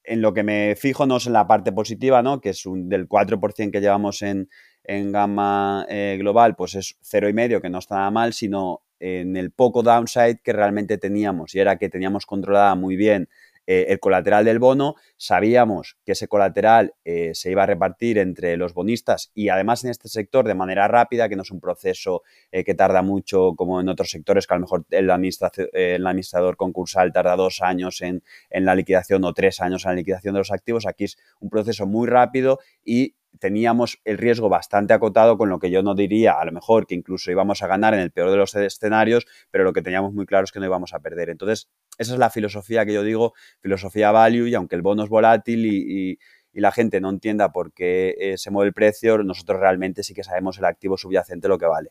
en 0.04 0.20
lo 0.20 0.34
que 0.34 0.42
me 0.42 0.76
fijo 0.76 1.06
no 1.06 1.16
es 1.16 1.26
en 1.26 1.32
la 1.32 1.46
parte 1.46 1.72
positiva, 1.72 2.20
¿no? 2.22 2.42
que 2.42 2.50
es 2.50 2.66
un, 2.66 2.90
del 2.90 3.08
4% 3.08 3.70
que 3.70 3.80
llevamos 3.80 4.20
en, 4.20 4.50
en 4.84 5.10
gama 5.10 5.86
global, 6.18 6.54
pues 6.54 6.74
es 6.74 6.98
0,5, 7.00 7.62
que 7.62 7.70
no 7.70 7.78
está 7.78 7.94
nada 7.94 8.10
mal, 8.10 8.34
sino 8.34 8.82
en 9.00 9.36
el 9.36 9.50
poco 9.50 9.82
downside 9.82 10.40
que 10.42 10.52
realmente 10.52 10.98
teníamos 10.98 11.54
y 11.54 11.60
era 11.60 11.76
que 11.76 11.88
teníamos 11.88 12.26
controlada 12.26 12.74
muy 12.74 12.96
bien 12.96 13.28
eh, 13.66 13.86
el 13.88 13.98
colateral 13.98 14.44
del 14.44 14.60
bono, 14.60 14.94
sabíamos 15.16 15.96
que 16.04 16.12
ese 16.12 16.28
colateral 16.28 16.94
eh, 17.04 17.32
se 17.34 17.50
iba 17.50 17.64
a 17.64 17.66
repartir 17.66 18.18
entre 18.18 18.56
los 18.56 18.74
bonistas 18.74 19.32
y 19.34 19.48
además 19.48 19.82
en 19.82 19.90
este 19.90 20.08
sector 20.08 20.46
de 20.46 20.54
manera 20.54 20.86
rápida, 20.86 21.28
que 21.28 21.34
no 21.34 21.42
es 21.42 21.50
un 21.50 21.60
proceso 21.60 22.22
eh, 22.52 22.62
que 22.62 22.74
tarda 22.74 23.02
mucho 23.02 23.54
como 23.56 23.80
en 23.80 23.88
otros 23.88 24.10
sectores, 24.10 24.46
que 24.46 24.54
a 24.54 24.58
lo 24.58 24.62
mejor 24.62 24.86
el, 24.90 25.10
el 25.10 26.06
administrador 26.06 26.56
concursal 26.56 27.12
tarda 27.12 27.34
dos 27.34 27.60
años 27.60 28.00
en, 28.02 28.22
en 28.50 28.64
la 28.64 28.76
liquidación 28.76 29.24
o 29.24 29.34
tres 29.34 29.60
años 29.60 29.84
en 29.84 29.90
la 29.90 29.96
liquidación 29.96 30.34
de 30.34 30.40
los 30.40 30.52
activos. 30.52 30.86
Aquí 30.86 31.04
es 31.04 31.18
un 31.40 31.50
proceso 31.50 31.86
muy 31.86 32.06
rápido 32.06 32.60
y 32.84 33.16
teníamos 33.38 34.00
el 34.04 34.18
riesgo 34.18 34.48
bastante 34.48 34.94
acotado, 34.94 35.38
con 35.38 35.48
lo 35.48 35.58
que 35.58 35.70
yo 35.70 35.82
no 35.82 35.94
diría 35.94 36.32
a 36.40 36.44
lo 36.44 36.52
mejor 36.52 36.86
que 36.86 36.94
incluso 36.94 37.30
íbamos 37.30 37.62
a 37.62 37.66
ganar 37.66 37.94
en 37.94 38.00
el 38.00 38.10
peor 38.10 38.30
de 38.30 38.36
los 38.36 38.54
escenarios, 38.54 39.26
pero 39.50 39.64
lo 39.64 39.72
que 39.72 39.82
teníamos 39.82 40.12
muy 40.12 40.26
claro 40.26 40.44
es 40.44 40.52
que 40.52 40.60
no 40.60 40.66
íbamos 40.66 40.94
a 40.94 41.00
perder. 41.00 41.30
Entonces, 41.30 41.68
esa 41.98 42.12
es 42.14 42.18
la 42.18 42.30
filosofía 42.30 42.84
que 42.86 42.92
yo 42.92 43.02
digo, 43.02 43.34
filosofía 43.60 44.12
value, 44.12 44.46
y 44.46 44.54
aunque 44.54 44.76
el 44.76 44.82
bono 44.82 45.04
es 45.04 45.08
volátil 45.08 45.66
y, 45.66 46.18
la 46.52 46.72
gente 46.72 47.02
no 47.02 47.10
entienda 47.10 47.52
por 47.52 47.74
qué 47.74 48.14
eh, 48.18 48.38
se 48.38 48.50
mueve 48.50 48.68
el 48.68 48.72
precio, 48.72 49.18
nosotros 49.18 49.60
realmente 49.60 50.02
sí 50.02 50.14
que 50.14 50.24
sabemos 50.24 50.56
el 50.56 50.64
activo 50.64 50.96
subyacente 50.96 51.48
lo 51.48 51.58
que 51.58 51.66
vale. 51.66 51.90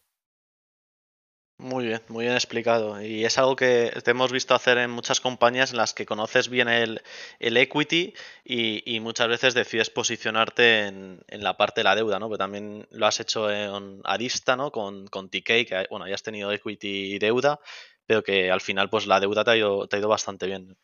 Muy 1.58 1.86
bien, 1.86 2.02
muy 2.10 2.26
bien 2.26 2.36
explicado. 2.36 3.02
Y 3.02 3.24
es 3.24 3.38
algo 3.38 3.56
que 3.56 3.94
te 4.04 4.12
hemos 4.12 4.30
visto 4.30 4.54
hacer 4.54 4.78
en 4.78 4.92
muchas 4.92 5.22
compañías 5.22 5.72
en 5.72 5.78
las 5.78 5.94
que 5.94 6.06
conoces 6.06 6.50
bien 6.50 6.68
el, 6.68 7.02
equity 7.40 8.14
y, 8.44 9.00
muchas 9.00 9.30
veces 9.30 9.54
decides 9.54 9.90
posicionarte 9.90 10.88
en, 10.88 11.24
la 11.30 11.56
parte 11.56 11.80
de 11.80 11.86
la 11.86 11.96
deuda, 11.96 12.20
¿no? 12.20 12.28
Pero 12.28 12.40
también 12.40 12.86
lo 12.92 13.08
has 13.08 13.22
hecho 13.22 13.50
en 13.50 14.02
Arista, 14.04 14.58
¿no? 14.58 14.72
Con, 14.72 15.08
con 15.08 15.30
TK, 15.30 15.66
que 15.66 15.88
bueno, 15.90 16.08
ya 16.10 16.16
has 16.16 16.24
tenido 16.24 16.52
equity 16.52 17.16
y 17.16 17.20
deuda, 17.20 17.62
pero 18.06 18.22
que 18.22 18.52
al 18.52 18.60
final 18.60 18.90
pues 18.90 19.08
la 19.08 19.22
deuda 19.22 19.46
te 19.46 19.52
ha 19.52 19.58
ido, 19.58 19.88
te 19.88 19.96
ha 19.96 20.00
ido 20.00 20.10
bastante 20.10 20.48
bien. 20.48 20.76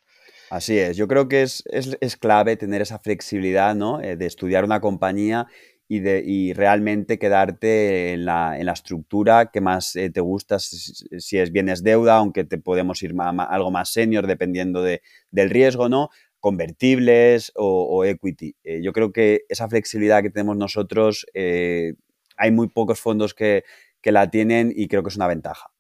Así 0.52 0.78
es, 0.78 0.98
yo 0.98 1.08
creo 1.08 1.30
que 1.30 1.44
es, 1.44 1.64
es, 1.70 2.18
clave 2.18 2.58
tener 2.58 2.82
esa 2.82 3.00
flexibilidad, 3.00 3.74
¿no? 3.74 4.02
Eh, 4.02 4.18
de 4.18 4.26
estudiar 4.26 4.66
una 4.66 4.82
compañía 4.82 5.48
y, 5.92 6.00
de, 6.00 6.24
y 6.26 6.54
realmente 6.54 7.20
quedarte 7.20 8.14
en 8.14 8.24
la, 8.24 8.58
en 8.58 8.66
la, 8.66 8.72
estructura 8.72 9.52
que 9.52 9.60
más 9.60 9.98
eh, 9.98 10.10
te 10.10 10.22
gusta, 10.22 10.58
si, 10.58 11.38
es 11.38 11.52
bienes 11.52 11.84
deuda, 11.84 12.16
aunque 12.16 12.46
te 12.46 12.58
podemos 12.58 13.04
ir 13.04 13.14
a, 13.20 13.30
algo 13.32 13.72
más 13.72 13.92
senior 13.92 14.26
dependiendo 14.26 14.82
de, 14.84 15.02
del 15.32 15.50
riesgo, 15.50 15.90
¿no? 15.90 16.10
Convertibles 16.40 17.52
o, 17.56 18.06
equity. 18.06 18.56
Eh, 18.64 18.80
yo 18.82 18.94
creo 18.94 19.12
que 19.12 19.42
esa 19.50 19.68
flexibilidad 19.68 20.22
que 20.22 20.30
tenemos 20.30 20.56
nosotros, 20.56 21.26
eh, 21.34 21.96
hay 22.38 22.52
muy 22.52 22.70
pocos 22.70 23.02
fondos 23.02 23.34
que, 23.34 23.66
que 24.00 24.14
la 24.14 24.32
tienen 24.32 24.72
y 24.74 24.88
creo 24.88 25.04
que 25.04 25.10
es 25.10 25.18
una 25.18 25.28
ventaja. 25.28 25.72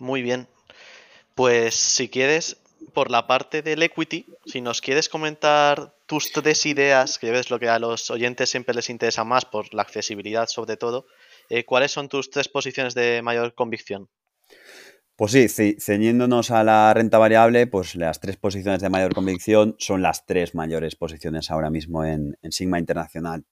Muy 0.00 0.22
bien. 0.22 0.48
Pues 1.36 1.76
si 1.76 2.08
quieres, 2.08 2.60
por 2.92 3.10
la 3.10 3.26
parte 3.26 3.62
del 3.62 3.82
equity, 3.82 4.26
si 4.46 4.60
nos 4.60 4.80
quieres 4.80 5.08
comentar 5.08 5.94
tus 6.06 6.32
tres 6.32 6.66
ideas, 6.66 7.18
que 7.18 7.30
ves 7.30 7.50
lo 7.50 7.58
que 7.58 7.68
a 7.68 7.78
los 7.78 8.10
oyentes 8.10 8.50
siempre 8.50 8.74
les 8.74 8.90
interesa 8.90 9.24
más 9.24 9.44
por 9.44 9.72
la 9.74 9.82
accesibilidad 9.82 10.48
sobre 10.48 10.76
todo, 10.76 11.06
eh, 11.48 11.64
¿cuáles 11.64 11.92
son 11.92 12.08
tus 12.08 12.30
tres 12.30 12.48
posiciones 12.48 12.94
de 12.94 13.22
mayor 13.22 13.54
convicción? 13.54 14.08
Pues 15.16 15.32
sí, 15.32 15.76
ceñiéndonos 15.78 16.50
a 16.50 16.64
la 16.64 16.94
renta 16.94 17.18
variable, 17.18 17.66
pues 17.66 17.94
las 17.94 18.20
tres 18.20 18.36
posiciones 18.36 18.80
de 18.80 18.88
mayor 18.88 19.14
convicción 19.14 19.76
son 19.78 20.00
las 20.00 20.24
tres 20.24 20.54
mayores 20.54 20.96
posiciones 20.96 21.50
ahora 21.50 21.68
mismo 21.68 22.04
en 22.04 22.36
Sigma 22.50 22.78
Internacional. 22.78 23.44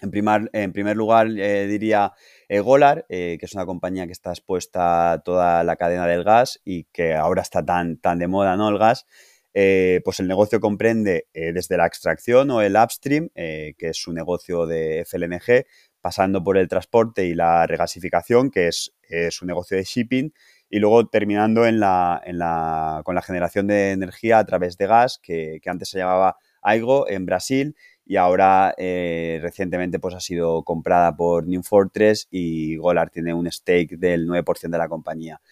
En 0.00 0.10
primer, 0.10 0.96
lugar, 0.96 1.28
eh, 1.36 1.66
diría 1.66 2.12
eh, 2.48 2.60
Golar, 2.60 3.04
eh, 3.08 3.36
que 3.38 3.46
es 3.46 3.54
una 3.54 3.66
compañía 3.66 4.06
que 4.06 4.12
está 4.12 4.30
expuesta 4.30 5.12
a 5.12 5.22
toda 5.22 5.64
la 5.64 5.76
cadena 5.76 6.06
del 6.06 6.24
gas 6.24 6.60
y 6.64 6.84
que 6.84 7.14
ahora 7.14 7.42
está 7.42 7.64
tan, 7.64 7.98
tan 7.98 8.18
de 8.18 8.28
moda, 8.28 8.56
¿no? 8.56 8.68
El 8.68 8.78
gas. 8.78 9.06
pues 9.52 10.20
el 10.20 10.28
negocio 10.28 10.60
comprende 10.60 11.26
desde 11.34 11.76
la 11.76 11.86
extracción 11.86 12.50
o 12.50 12.62
el 12.62 12.76
upstream, 12.76 13.30
que 13.34 13.74
es 13.78 13.96
su 13.96 14.12
negocio 14.12 14.66
de 14.66 15.04
FLNG, 15.04 15.66
pasando 16.00 16.44
por 16.44 16.56
el 16.58 16.68
transporte 16.68 17.26
y 17.26 17.34
la 17.34 17.66
regasificación, 17.66 18.50
que 18.50 18.68
es 18.68 18.92
su 19.30 19.46
negocio 19.46 19.76
de 19.76 19.82
shipping, 19.82 20.32
y 20.70 20.78
luego 20.78 21.08
terminando 21.08 21.62
con 21.62 23.14
la 23.14 23.22
generación 23.24 23.66
de 23.66 23.92
energía 23.92 24.38
a 24.38 24.46
través 24.46 24.76
de 24.76 24.86
gas, 24.86 25.18
que 25.20 25.60
antes 25.66 25.88
se 25.88 25.98
llamaba 25.98 26.36
Aigo 26.62 27.08
en 27.08 27.26
Brasil 27.26 27.74
y 28.08 28.16
ahora 28.16 28.74
eh, 28.78 29.38
recientemente 29.42 29.98
pues 29.98 30.14
ha 30.14 30.20
sido 30.20 30.62
comprada 30.62 31.14
por 31.14 31.46
New 31.46 31.62
Fortress 31.62 32.26
y 32.30 32.76
Golar 32.76 33.10
tiene 33.10 33.34
un 33.34 33.52
stake 33.52 33.98
del 33.98 34.26
9% 34.26 34.70
de 34.70 34.78
la 34.78 34.88
compañía. 34.88 35.42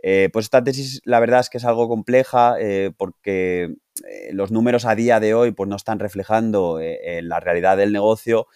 Eh, 0.00 0.30
pues 0.32 0.46
esta 0.46 0.62
tesis 0.62 1.00
la 1.04 1.18
verdad 1.18 1.40
es 1.40 1.50
que 1.50 1.58
es 1.58 1.64
algo 1.64 1.88
compleja 1.88 2.54
eh, 2.60 2.92
porque 2.96 3.74
los 4.32 4.52
números 4.52 4.84
a 4.84 4.94
día 4.94 5.18
de 5.18 5.34
hoy 5.34 5.50
pues 5.50 5.68
no 5.68 5.74
están 5.74 5.98
reflejando 5.98 6.80
la 7.22 7.40
realidad 7.40 7.76
del 7.76 7.92
negocio, 7.92 8.48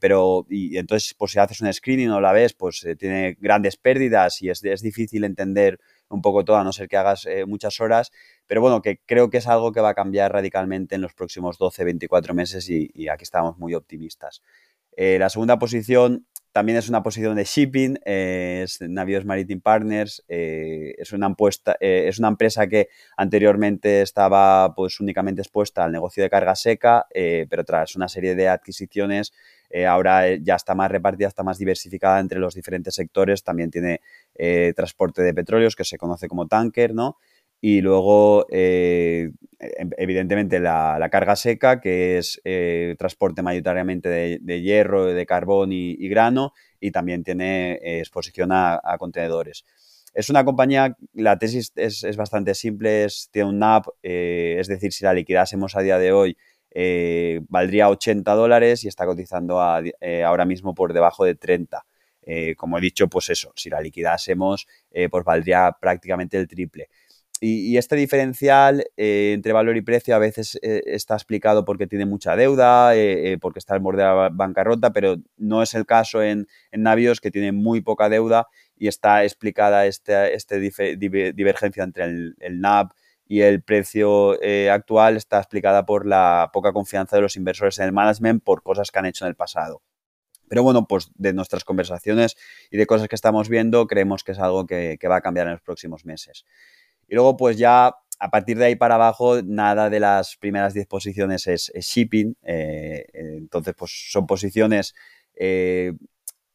pero 0.00 0.44
y 0.50 0.76
entonces 0.76 1.14
pues 1.16 1.32
si 1.32 1.38
haces 1.38 1.60
un 1.60 1.72
screening 1.72 2.10
o 2.10 2.20
la 2.20 2.32
ves 2.32 2.52
pues 2.52 2.84
tiene 2.98 3.36
grandes 3.40 3.76
pérdidas 3.76 4.42
y 4.42 4.50
es, 4.50 4.62
es 4.64 4.82
difícil 4.82 5.22
entender 5.24 5.78
un 6.08 6.20
poco 6.20 6.44
todo, 6.44 6.56
a 6.56 6.64
no 6.64 6.72
ser 6.72 6.88
que 6.88 6.96
hagas 6.96 7.26
muchas 7.46 7.80
horas, 7.80 8.10
pero 8.46 8.60
bueno, 8.60 8.82
que 8.82 9.00
creo 9.06 9.30
que 9.30 9.38
es 9.38 9.46
algo 9.46 9.72
que 9.72 9.80
va 9.80 9.90
a 9.90 9.94
cambiar 9.94 10.32
radicalmente 10.32 10.94
en 10.94 11.00
los 11.00 11.14
próximos 11.14 11.58
12, 11.58 11.84
24 11.84 12.34
meses 12.34 12.68
y, 12.68 13.08
aquí 13.08 13.24
estamos 13.24 13.58
muy 13.58 13.74
optimistas. 13.74 14.42
Eh, 14.96 15.18
la 15.18 15.28
segunda 15.30 15.58
posición 15.58 16.26
también 16.52 16.76
es 16.76 16.90
una 16.90 17.02
posición 17.02 17.34
de 17.34 17.44
shipping, 17.44 17.98
eh, 18.04 18.60
es 18.64 18.78
Navios 18.82 19.24
Maritime 19.24 19.62
Partners, 19.62 20.22
es, 20.28 21.12
una 21.12 21.34
es 21.80 22.18
una 22.18 22.28
empresa 22.28 22.66
que 22.66 22.88
anteriormente 23.16 24.02
estaba 24.02 24.74
pues 24.74 25.00
únicamente 25.00 25.40
expuesta 25.40 25.84
al 25.84 25.92
negocio 25.92 26.22
de 26.22 26.28
carga 26.28 26.54
seca, 26.54 27.06
pero 27.10 27.64
tras 27.64 27.96
una 27.96 28.06
serie 28.06 28.34
de 28.34 28.48
adquisiciones 28.48 29.32
eh, 29.72 29.86
ahora 29.86 30.28
eh, 30.28 30.40
ya 30.42 30.54
está 30.54 30.74
más 30.74 30.90
repartida, 30.90 31.28
está 31.28 31.42
más 31.42 31.58
diversificada 31.58 32.20
entre 32.20 32.38
los 32.38 32.54
diferentes 32.54 32.94
sectores, 32.94 33.42
también 33.42 33.70
tiene 33.70 34.02
eh, 34.34 34.74
transporte 34.76 35.22
de 35.22 35.32
petróleos 35.32 35.74
que 35.74 35.84
se 35.84 35.96
conoce 35.96 36.28
como 36.28 36.46
tanker, 36.46 36.94
¿no? 36.94 37.16
Y 37.62 37.80
luego, 37.80 38.44
em, 38.50 39.32
evidentemente, 39.96 40.60
la, 40.60 41.08
carga 41.10 41.36
seca, 41.36 41.80
que 41.80 42.18
es 42.18 42.42
transporte 42.98 43.40
mayoritariamente 43.40 44.08
de, 44.38 44.60
hierro, 44.60 45.06
de 45.06 45.24
carbón 45.24 45.72
y, 45.72 46.08
grano, 46.08 46.52
y 46.80 46.90
también 46.90 47.24
tiene 47.24 47.78
exposición 48.00 48.50
a, 48.52 48.80
contenedores. 48.98 49.64
Es 50.12 50.28
una 50.28 50.44
compañía, 50.44 50.96
la 51.14 51.38
tesis 51.38 51.72
es, 51.76 52.16
bastante 52.16 52.54
simple, 52.54 53.04
es, 53.04 53.30
tiene 53.32 53.48
un 53.48 53.60
NAP, 53.60 53.86
es 54.02 54.66
decir, 54.66 54.92
si 54.92 55.04
la 55.04 55.14
liquidásemos 55.14 55.76
a 55.76 55.80
día 55.82 55.98
de 55.98 56.12
hoy, 56.12 56.36
eh, 56.74 57.40
valdría 57.48 57.90
80 57.90 58.32
dólares 58.34 58.84
y 58.84 58.88
está 58.88 59.04
cotizando 59.04 59.60
eh, 60.00 60.24
ahora 60.24 60.44
mismo 60.44 60.74
por 60.74 60.92
debajo 60.92 61.24
de 61.24 61.34
30. 61.34 61.84
Eh, 62.24 62.54
como 62.56 62.78
he 62.78 62.80
dicho, 62.80 63.08
pues 63.08 63.30
eso, 63.30 63.52
si 63.56 63.68
la 63.68 63.80
liquidásemos, 63.80 64.66
pues 65.10 65.24
valdría 65.24 65.76
prácticamente 65.80 66.38
el 66.38 66.46
triple. 66.46 66.88
Y, 67.44 67.76
este 67.76 67.96
diferencial 67.96 68.84
entre 68.96 69.52
valor 69.52 69.76
y 69.76 69.82
precio 69.82 70.14
a 70.14 70.18
veces 70.18 70.60
está 70.62 71.14
explicado 71.14 71.64
porque 71.64 71.88
tiene 71.88 72.06
mucha 72.06 72.36
deuda, 72.36 72.92
porque 73.40 73.58
está 73.58 73.74
al 73.74 73.80
borde 73.80 74.02
de 74.02 74.08
la 74.08 74.28
bancarrota, 74.32 74.92
pero 74.92 75.16
no 75.36 75.60
es 75.60 75.74
el 75.74 75.84
caso 75.84 76.22
en, 76.22 76.46
Navios 76.70 77.20
que 77.20 77.32
tiene 77.32 77.50
muy 77.50 77.80
poca 77.80 78.08
deuda 78.08 78.46
y 78.76 78.86
está 78.86 79.24
explicada 79.24 79.86
esta 79.86 80.28
este 80.28 80.60
divergencia 80.60 81.82
entre 81.82 82.04
el, 82.04 82.36
el 82.38 82.60
NAV 82.60 82.90
y 83.32 83.40
el 83.40 83.62
precio 83.62 84.38
eh, 84.42 84.68
actual 84.68 85.16
está 85.16 85.38
explicada 85.38 85.86
por 85.86 86.06
la 86.06 86.50
poca 86.52 86.74
confianza 86.74 87.16
de 87.16 87.22
los 87.22 87.36
inversores 87.36 87.78
en 87.78 87.86
el 87.86 87.92
management 87.92 88.44
por 88.44 88.62
cosas 88.62 88.90
que 88.90 88.98
han 88.98 89.06
hecho 89.06 89.24
en 89.24 89.30
el 89.30 89.36
pasado. 89.36 89.80
Pero 90.50 90.62
bueno, 90.62 90.86
pues 90.86 91.10
de 91.14 91.32
nuestras 91.32 91.64
conversaciones 91.64 92.36
y 92.70 92.76
de 92.76 92.84
cosas 92.84 93.08
que 93.08 93.14
estamos 93.14 93.48
viendo, 93.48 93.86
creemos 93.86 94.22
que 94.22 94.32
es 94.32 94.38
algo 94.38 94.66
que, 94.66 94.98
va 95.10 95.16
a 95.16 95.20
cambiar 95.22 95.46
en 95.46 95.54
los 95.54 95.62
próximos 95.62 96.04
meses. 96.04 96.44
Y 97.12 97.14
luego, 97.14 97.36
pues 97.36 97.58
ya 97.58 97.94
a 98.18 98.30
partir 98.30 98.56
de 98.56 98.64
ahí 98.64 98.74
para 98.74 98.94
abajo, 98.94 99.42
nada 99.42 99.90
de 99.90 100.00
las 100.00 100.38
primeras 100.38 100.72
10 100.72 100.86
posiciones 100.86 101.46
es, 101.46 101.70
shipping. 101.74 102.36
Eh, 102.42 103.04
entonces, 103.12 103.74
pues 103.76 104.08
son 104.10 104.26
posiciones, 104.26 104.94
eh, 105.34 105.92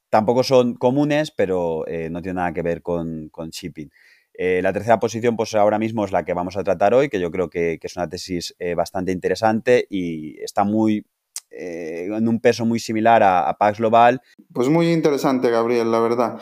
tampoco 0.09 0.41
son 0.43 0.73
comunes, 0.73 1.29
pero 1.29 1.85
no 2.09 2.21
tiene 2.23 2.37
nada 2.37 2.53
que 2.53 2.63
ver 2.63 2.81
con, 2.81 3.29
shipping. 3.51 3.91
Eh, 4.39 4.61
la 4.61 4.71
tercera 4.71 4.99
posición, 4.99 5.35
pues 5.35 5.55
ahora 5.55 5.79
mismo 5.79 6.05
es 6.05 6.11
la 6.11 6.23
que 6.23 6.33
vamos 6.33 6.57
a 6.57 6.63
tratar 6.63 6.93
hoy, 6.93 7.09
que 7.09 7.19
yo 7.19 7.31
creo 7.31 7.49
que, 7.49 7.79
es 7.81 7.95
una 7.95 8.07
tesis 8.07 8.55
eh, 8.57 8.75
bastante 8.75 9.11
interesante 9.11 9.87
y 9.89 10.39
está 10.43 10.63
muy 10.63 11.05
eh, 11.49 12.09
en 12.11 12.27
un 12.27 12.39
peso 12.39 12.65
muy 12.65 12.79
similar 12.79 13.23
a, 13.23 13.55
Pax 13.57 13.79
Global. 13.79 14.21
Pues 14.53 14.69
muy 14.69 14.91
interesante, 14.91 15.49
Gabriel, 15.49 15.91
la 15.91 15.99
verdad. 15.99 16.39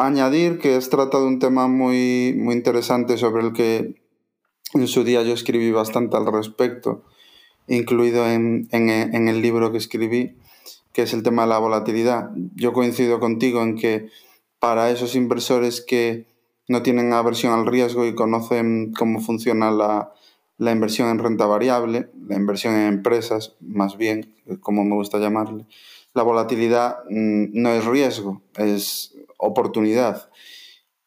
añadir 0.00 0.58
que 0.58 0.76
es 0.76 0.90
tratado 0.90 1.26
un 1.26 1.38
tema 1.38 1.68
muy, 1.68 2.34
muy 2.36 2.54
interesante 2.54 3.18
sobre 3.18 3.44
el 3.46 3.52
que 3.52 3.94
en 4.74 4.88
su 4.88 5.04
día 5.04 5.22
yo 5.22 5.34
escribí 5.34 5.70
bastante 5.72 6.16
al 6.16 6.26
respecto, 6.26 7.04
incluido 7.68 8.26
en, 8.26 8.68
en 8.70 9.28
el 9.28 9.42
libro 9.42 9.72
que 9.72 9.78
escribí, 9.78 10.36
que 10.92 11.02
es 11.02 11.12
el 11.12 11.22
tema 11.22 11.42
de 11.42 11.48
la 11.48 11.58
volatilidad. 11.58 12.30
Yo 12.54 12.72
coincido 12.72 13.20
contigo 13.20 13.62
en 13.62 13.76
que 13.76 14.08
para 14.58 14.90
esos 14.90 15.14
inversores 15.16 15.80
que 15.80 16.26
no 16.68 16.82
tienen 16.82 17.12
aversión 17.12 17.52
al 17.52 17.66
riesgo 17.66 18.06
y 18.06 18.14
conocen 18.14 18.92
cómo 18.96 19.20
funciona 19.20 19.70
la, 19.70 20.12
la 20.60 20.72
inversión 20.72 21.08
en 21.08 21.18
renta 21.18 21.46
variable, 21.46 22.10
la 22.28 22.36
inversión 22.36 22.74
en 22.74 22.86
empresas, 22.86 23.56
más 23.60 23.96
bien, 23.96 24.34
como 24.60 24.84
me 24.84 24.94
gusta 24.94 25.18
llamarle, 25.18 25.64
la 26.12 26.22
volatilidad 26.22 26.98
mm, 27.08 27.46
no 27.54 27.70
es 27.70 27.86
riesgo, 27.86 28.42
es 28.56 29.16
oportunidad. 29.38 30.30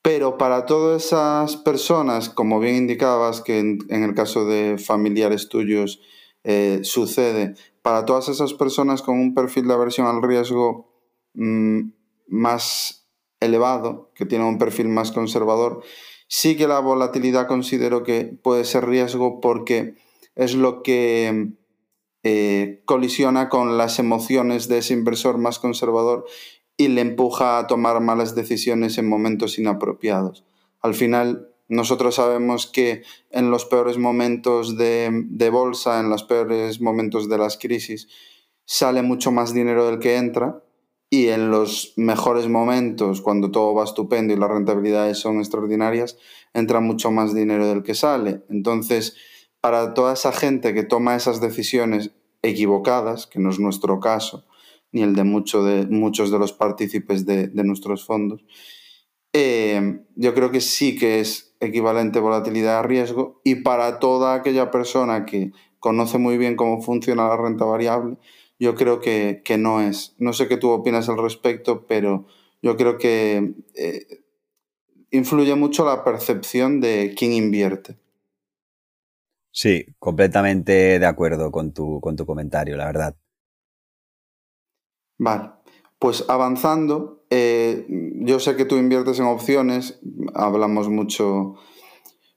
Pero 0.02 0.40
para 0.40 0.66
todas 0.66 1.06
esas 1.06 1.56
personas, 1.56 2.30
como 2.30 2.60
bien 2.60 2.78
indicabas, 2.78 3.42
que 3.42 3.60
en, 3.60 4.04
el 4.04 4.16
caso 4.16 4.48
de 4.48 4.80
familiares 4.80 5.50
tuyos 5.50 6.02
eh, 6.44 6.80
sucede, 6.82 7.54
para 7.84 8.06
todas 8.06 8.30
esas 8.30 8.56
personas 8.56 9.04
con 9.04 9.20
un 9.20 9.36
perfil 9.36 9.68
de 9.68 9.76
aversión 9.76 10.08
al 10.08 10.24
riesgo 10.24 10.92
mm, 11.36 11.82
más 12.28 13.08
elevado, 13.40 14.10
que 14.16 14.26
tienen 14.26 14.48
un 14.48 14.58
perfil 14.58 14.88
más 14.88 15.12
conservador, 15.12 15.84
sí 16.36 16.58
que 16.58 16.68
la 16.68 16.80
volatilidad 16.80 17.46
considero 17.46 18.02
que 18.02 18.26
puede 18.26 18.66
ser 18.66 18.88
riesgo 18.88 19.40
porque 19.40 19.94
es 20.34 20.56
lo 20.56 20.82
que 20.82 21.52
eh, 22.24 22.82
colisiona 22.86 23.50
con 23.50 23.78
las 23.78 24.00
emociones 24.00 24.68
de 24.68 24.80
ese 24.80 24.96
inversor 24.96 25.38
más 25.38 25.60
conservador 25.60 26.26
y 26.76 26.88
le 26.88 27.02
empuja 27.02 27.60
a 27.60 27.68
tomar 27.68 28.02
malas 28.02 28.34
decisiones 28.34 28.98
en 28.98 29.08
momentos 29.08 29.60
inapropiados. 29.60 30.44
Al 30.82 30.96
final, 30.96 31.50
nosotros 31.68 32.16
sabemos 32.16 32.66
que 32.66 33.04
en 33.30 33.52
los 33.52 33.66
peores 33.66 34.00
momentos 34.00 34.76
de, 34.76 35.12
de, 35.14 35.50
bolsa, 35.52 36.00
en 36.00 36.10
los 36.10 36.24
peores 36.24 36.82
momentos 36.82 37.30
de 37.30 37.38
las 37.38 37.60
crisis, 37.60 38.08
sale 38.66 39.04
mucho 39.04 39.32
más 39.32 39.54
dinero 39.54 39.86
del 39.86 40.00
que 40.00 40.16
entra 40.16 40.64
y 41.14 41.30
en 41.30 41.52
los 41.52 41.94
mejores 41.96 42.50
momentos, 42.50 43.22
cuando 43.22 43.52
todo 43.52 43.76
va 43.76 43.84
estupendo 43.84 44.34
y 44.34 44.36
las 44.36 44.50
rentabilidades 44.50 45.20
son 45.20 45.38
extraordinarias, 45.38 46.18
entra 46.56 46.80
mucho 46.80 47.12
más 47.12 47.36
dinero 47.36 47.68
del 47.68 47.84
que 47.84 47.94
sale. 47.94 48.42
Entonces, 48.50 49.16
para 49.62 49.94
toda 49.94 50.14
esa 50.14 50.32
gente 50.32 50.74
que 50.74 50.82
toma 50.82 51.16
esas 51.16 51.40
decisiones 51.40 52.16
equivocadas, 52.42 53.28
que 53.28 53.38
no 53.38 53.52
es 53.52 53.60
nuestro 53.60 54.00
caso, 54.00 54.48
ni 54.92 55.04
el 55.04 55.14
de, 55.14 55.24
mucho 55.24 55.64
de 55.64 55.86
muchos 55.86 56.32
de 56.32 56.40
los 56.40 56.52
partícipes 56.52 57.28
de, 57.28 57.48
nuestros 57.64 58.04
fondos, 58.04 58.44
eh, 59.34 60.00
yo 60.16 60.34
creo 60.34 60.50
que 60.50 60.62
sí 60.62 60.96
que 60.98 61.20
es 61.20 61.56
equivalente 61.60 62.22
volatilidad 62.22 62.80
a 62.80 62.82
riesgo 62.82 63.40
y 63.44 63.58
para 63.58 64.00
toda 64.00 64.34
aquella 64.34 64.72
persona 64.72 65.28
que 65.28 65.52
conoce 65.78 66.18
muy 66.18 66.40
bien 66.40 66.56
cómo 66.56 66.82
funciona 66.82 67.28
la 67.28 67.38
renta 67.38 67.66
variable, 67.66 68.18
yo 68.64 68.76
creo 68.76 69.02
que, 69.02 69.44
no 69.60 69.82
es. 69.82 70.16
No 70.20 70.32
sé 70.32 70.48
qué 70.48 70.56
tú 70.56 70.70
opinas 70.70 71.10
al 71.10 71.18
respecto, 71.18 71.86
pero 71.86 72.26
yo 72.62 72.78
creo 72.78 72.98
que 72.98 73.56
eh, 73.76 74.24
influye 75.12 75.54
mucho 75.56 75.84
la 75.84 76.06
percepción 76.06 76.80
de 76.80 77.14
quién 77.18 77.34
invierte. 77.34 77.98
Sí, 79.52 79.86
completamente 80.00 80.98
de 80.98 81.06
acuerdo 81.06 81.52
con 81.52 81.74
tu, 81.74 82.00
con 82.00 82.16
tu 82.16 82.26
comentario, 82.26 82.78
la 82.78 82.86
verdad. 82.86 83.16
Vale, 85.18 85.52
pues 86.00 86.24
avanzando, 86.30 87.26
eh, 87.30 87.86
yo 88.22 88.40
sé 88.40 88.56
que 88.56 88.64
tú 88.64 88.78
inviertes 88.78 89.20
en 89.20 89.26
opciones, 89.26 90.00
hablamos 90.34 90.88
mucho, 90.88 91.56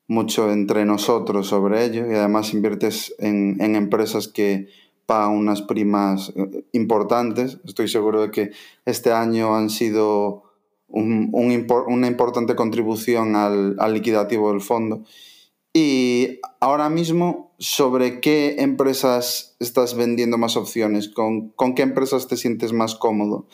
mucho 0.09 0.50
entre 0.50 0.85
nosotros 0.87 1.47
sobre 1.47 1.85
ello 1.85 2.11
y 2.11 2.14
además 2.14 2.52
inviertes 2.52 3.14
en 3.21 3.76
empresas 3.76 4.26
que 4.26 4.68
pagan 5.07 5.31
unas 5.31 5.63
primas 5.63 6.33
eh, 6.37 6.65
importantes. 6.73 7.59
Estoy 7.65 7.89
seguro 7.89 8.23
de 8.23 8.31
que 8.31 8.51
este 8.85 9.13
año 9.13 9.57
han 9.57 9.71
sido 9.71 10.43
una 10.89 12.07
importante 12.07 12.55
contribución 12.55 13.35
al, 13.35 13.77
liquidativo 13.93 14.53
del 14.53 14.61
fondo. 14.61 15.05
Y 15.73 16.39
ahora 16.61 16.89
mismo, 16.89 17.55
¿sobre 17.59 18.21
qué 18.21 18.57
empresas 18.61 19.57
estás 19.59 19.97
vendiendo 19.97 20.39
más 20.39 20.57
opciones? 20.57 21.09
¿Con, 21.09 21.53
qué 21.75 21.83
empresas 21.83 22.29
te 22.29 22.37
sientes 22.37 22.73
más 22.73 22.95
cómodo? 22.95 23.49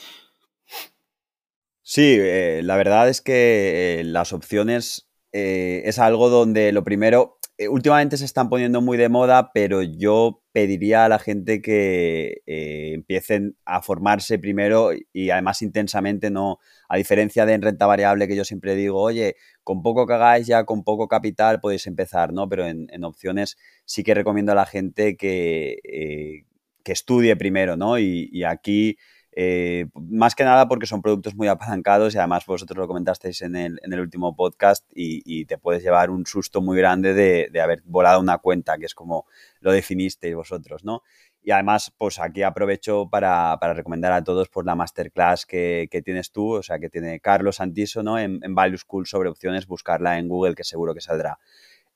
Sí, 1.82 2.16
eh, 2.18 2.60
la 2.62 2.76
verdad 2.76 3.08
es 3.08 3.22
que 3.22 4.00
eh, 4.00 4.04
las 4.04 4.32
opciones 4.32 5.08
es 5.32 5.98
algo 5.98 6.28
donde 6.28 6.70
lo 6.72 6.84
primero, 6.84 7.38
últimamente 7.68 8.16
se 8.16 8.24
están 8.24 8.48
poniendo 8.48 8.80
muy 8.80 8.96
de 8.96 9.08
moda, 9.08 9.52
pero 9.52 9.82
yo 9.82 10.42
pediría 10.52 11.04
a 11.04 11.08
la 11.08 11.18
gente 11.18 11.62
que 11.62 12.42
eh, 12.46 12.92
empiecen 12.94 13.56
a 13.64 13.82
formarse 13.82 14.38
primero 14.38 14.90
y 15.12 15.30
además 15.30 15.62
intensamente, 15.62 16.30
no 16.30 16.58
a 16.88 16.96
diferencia 16.96 17.46
de 17.46 17.54
en 17.54 17.62
renta 17.62 17.86
variable 17.86 18.28
que 18.28 18.36
yo 18.36 18.44
siempre 18.44 18.74
digo, 18.74 19.00
oye, 19.00 19.36
con 19.64 19.82
poco 19.82 20.06
que 20.06 20.14
hagáis 20.14 20.46
ya, 20.46 20.64
con 20.64 20.84
poco 20.84 21.08
capital 21.08 21.60
podéis 21.60 21.86
empezar, 21.86 22.32
¿no? 22.32 22.48
Pero 22.48 22.66
en, 22.66 23.04
opciones 23.04 23.56
sí 23.84 24.02
que 24.02 24.14
recomiendo 24.14 24.52
a 24.52 24.54
la 24.54 24.66
gente 24.66 25.16
que, 25.16 25.78
eh, 25.84 26.44
que 26.84 26.92
estudie 26.92 27.36
primero, 27.36 27.76
¿no? 27.76 27.98
y 27.98 28.44
aquí 28.44 28.96
eh, 29.34 29.86
más 29.94 30.34
que 30.34 30.44
nada 30.44 30.68
porque 30.68 30.86
son 30.86 31.00
productos 31.00 31.34
muy 31.34 31.48
apalancados 31.48 32.14
y 32.14 32.18
además 32.18 32.44
vosotros 32.44 32.76
lo 32.76 32.86
comentasteis 32.86 33.40
en 33.40 33.56
el, 33.56 33.80
en 33.82 33.92
el 33.92 34.00
último 34.00 34.36
podcast 34.36 34.84
y, 34.94 35.46
te 35.46 35.58
puedes 35.58 35.82
llevar 35.82 36.10
un 36.10 36.26
susto 36.26 36.60
muy 36.60 36.76
grande 36.76 37.14
de, 37.14 37.60
haber 37.60 37.82
volado 37.84 38.20
una 38.20 38.38
cuenta, 38.38 38.76
que 38.78 38.86
es 38.86 38.94
como 38.94 39.26
lo 39.60 39.72
definisteis 39.72 40.34
vosotros, 40.34 40.84
¿no? 40.84 41.02
Y 41.42 41.50
además, 41.50 41.92
pues 41.98 42.20
aquí 42.20 42.42
aprovecho 42.42 43.08
para, 43.10 43.56
recomendar 43.74 44.12
a 44.12 44.22
todos 44.22 44.48
pues, 44.48 44.64
la 44.64 44.76
masterclass 44.76 45.46
que, 45.46 46.02
tienes 46.04 46.30
tú, 46.30 46.54
o 46.54 46.62
sea, 46.62 46.78
que 46.78 46.88
tiene 46.88 47.18
Carlos 47.18 47.56
Santiso, 47.56 48.02
¿no? 48.02 48.18
En, 48.18 48.38
en 48.42 48.54
Value 48.54 48.78
School 48.78 49.06
sobre 49.06 49.28
opciones, 49.28 49.66
buscarla 49.66 50.18
en 50.18 50.28
Google, 50.28 50.54
que 50.54 50.64
seguro 50.64 50.94
que 50.94 51.00
saldrá. 51.00 51.38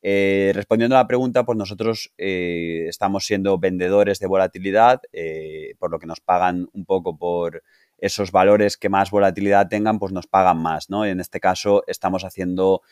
Eh, 0.08 0.52
respondiendo 0.54 0.94
a 0.94 1.00
la 1.00 1.08
pregunta, 1.08 1.44
pues 1.44 1.58
nosotros 1.58 2.12
eh, 2.16 2.84
estamos 2.88 3.26
siendo 3.26 3.58
vendedores 3.58 4.20
de 4.20 4.28
volatilidad, 4.28 5.02
eh, 5.12 5.74
por 5.80 5.90
lo 5.90 5.98
que 5.98 6.06
nos 6.06 6.20
pagan 6.20 6.68
un 6.74 6.84
poco 6.84 7.18
por 7.18 7.64
esos 7.98 8.30
valores 8.30 8.76
que 8.76 8.88
más 8.88 9.10
volatilidad 9.10 9.66
tengan, 9.66 9.98
pues 9.98 10.12
nos 10.12 10.28
pagan 10.28 10.58
más, 10.58 10.90
¿no? 10.90 11.04
En 11.04 11.18
este 11.18 11.40
caso 11.40 11.82
estamos 11.88 12.22
haciendo 12.22 12.82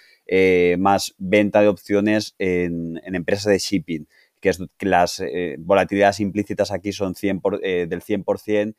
más 0.79 1.15
venta 1.19 1.61
de 1.61 1.69
opciones 1.69 2.35
en, 2.41 3.01
empresas 3.05 3.45
de 3.45 3.59
shipping, 3.59 4.09
que 4.41 4.49
es 4.49 4.59
que 4.77 4.87
las 4.87 5.23
volatilidades 5.59 6.19
implícitas 6.19 6.73
aquí 6.73 6.91
son 6.91 7.15
100 7.15 7.43
del 7.63 8.03
100% 8.03 8.75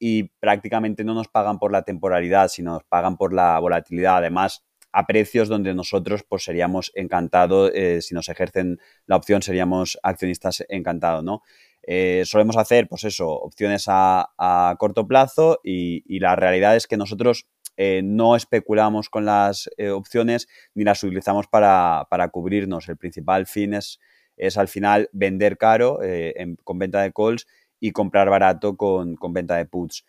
y 0.00 0.24
prácticamente 0.40 1.04
no 1.04 1.14
nos 1.14 1.28
pagan 1.28 1.60
por 1.60 1.70
la 1.70 1.82
temporalidad, 1.82 2.48
sino 2.48 2.72
nos 2.72 2.84
pagan 2.84 3.16
por 3.16 3.32
la 3.32 3.56
volatilidad. 3.60 4.16
Además, 4.16 4.65
a 4.96 5.06
precios 5.06 5.48
donde 5.48 5.74
nosotros 5.74 6.24
pues 6.26 6.44
seríamos 6.44 6.90
encantados, 6.94 7.70
eh, 7.74 8.00
si 8.00 8.14
nos 8.14 8.30
ejercen 8.30 8.80
la 9.04 9.16
opción 9.16 9.42
seríamos 9.42 9.98
accionistas 10.02 10.64
encantados, 10.70 11.22
¿no? 11.22 11.42
Eh, 11.82 12.22
solemos 12.24 12.56
hacer, 12.56 12.88
pues 12.88 13.04
eso, 13.04 13.28
opciones 13.28 13.84
a, 13.88 14.74
corto 14.78 15.06
plazo 15.06 15.60
y, 15.62 16.18
la 16.18 16.34
realidad 16.34 16.76
es 16.76 16.86
que 16.86 16.96
nosotros 16.96 17.46
eh, 17.76 18.00
no 18.02 18.36
especulamos 18.36 19.10
con 19.10 19.26
las 19.26 19.68
opciones 19.94 20.48
ni 20.74 20.82
las 20.82 21.04
utilizamos 21.04 21.46
para, 21.46 22.30
cubrirnos. 22.32 22.88
El 22.88 22.96
principal 22.96 23.44
fin 23.44 23.74
es, 23.74 24.00
es 24.38 24.56
al 24.56 24.66
final 24.66 25.10
vender 25.12 25.58
caro 25.58 26.00
con 26.64 26.78
venta 26.78 27.02
de 27.02 27.12
calls 27.12 27.46
y 27.78 27.92
comprar 27.92 28.30
barato 28.30 28.78
con, 28.78 29.14
con 29.16 29.34
venta 29.34 29.56
de 29.56 29.66
puts. 29.66 30.06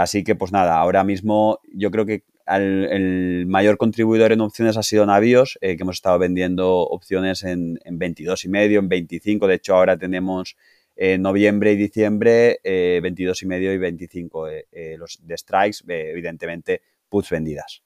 así 0.00 0.24
que 0.24 0.34
pues 0.34 0.50
nada, 0.50 0.78
ahora 0.78 1.04
mismo 1.04 1.60
yo 1.72 1.92
creo 1.92 2.04
que 2.04 2.24
el 2.46 3.46
mayor 3.46 3.78
contribuidor 3.78 4.32
en 4.32 4.40
opciones 4.40 4.76
ha 4.76 4.82
sido 4.82 5.06
Navios, 5.06 5.58
eh, 5.60 5.76
que 5.76 5.82
hemos 5.82 5.96
estado 5.96 6.18
vendiendo 6.18 6.80
opciones 6.80 7.42
en, 7.44 7.78
en 7.84 7.98
22 7.98 8.44
y 8.44 8.48
medio, 8.48 8.80
en 8.80 8.88
25. 8.88 9.46
De 9.46 9.54
hecho, 9.54 9.74
ahora 9.74 9.96
tenemos 9.96 10.56
en 10.96 11.22
noviembre 11.22 11.72
y 11.72 11.76
diciembre 11.76 12.60
22 12.62 13.42
eh, 13.42 13.44
y 13.44 13.48
medio 13.48 13.72
y 13.72 13.78
25 13.78 14.48
eh, 14.48 14.96
los 14.98 15.18
de 15.22 15.36
strikes, 15.36 15.78
evidentemente 15.88 16.82
puts 17.08 17.30
vendidas. 17.30 17.82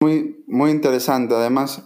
Muy, 0.00 0.44
muy 0.46 0.70
interesante. 0.70 1.34
Además, 1.34 1.84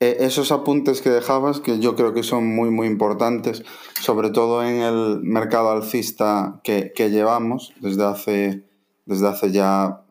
esos 0.00 0.52
apuntes 0.52 1.02
que 1.02 1.10
dejabas, 1.10 1.58
que 1.58 1.80
yo 1.80 1.96
creo 1.96 2.14
que 2.14 2.22
son 2.22 2.46
muy, 2.46 2.70
muy 2.70 2.86
importantes, 2.86 3.64
sobre 4.00 4.30
todo 4.30 4.64
en 4.64 4.76
el 4.76 5.20
mercado 5.22 5.72
alcista 5.72 6.60
que, 6.62 6.92
que 6.94 7.10
llevamos 7.10 7.74
desde 7.80 8.04
hace, 8.04 8.62
desde 9.06 9.26
hace 9.26 9.50
ya 9.50 10.04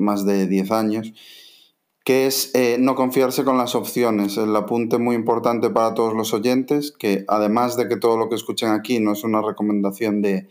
más 0.00 0.24
de 0.24 0.46
10 0.46 0.70
años, 0.72 1.12
que 2.04 2.26
es 2.26 2.50
eh, 2.54 2.76
no 2.80 2.94
confiarse 2.94 3.44
con 3.44 3.58
las 3.58 3.74
opciones. 3.74 4.36
El 4.36 4.54
apunte 4.56 4.98
muy 4.98 5.14
importante 5.14 5.70
para 5.70 5.94
todos 5.94 6.14
los 6.14 6.32
oyentes, 6.34 6.92
que 6.92 7.24
además 7.28 7.76
de 7.76 7.88
que 7.88 7.96
todo 7.96 8.16
lo 8.16 8.28
que 8.28 8.34
escuchen 8.34 8.70
aquí 8.70 8.98
no 9.00 9.12
es 9.12 9.24
una 9.24 9.42
recomendación 9.42 10.22
de, 10.22 10.48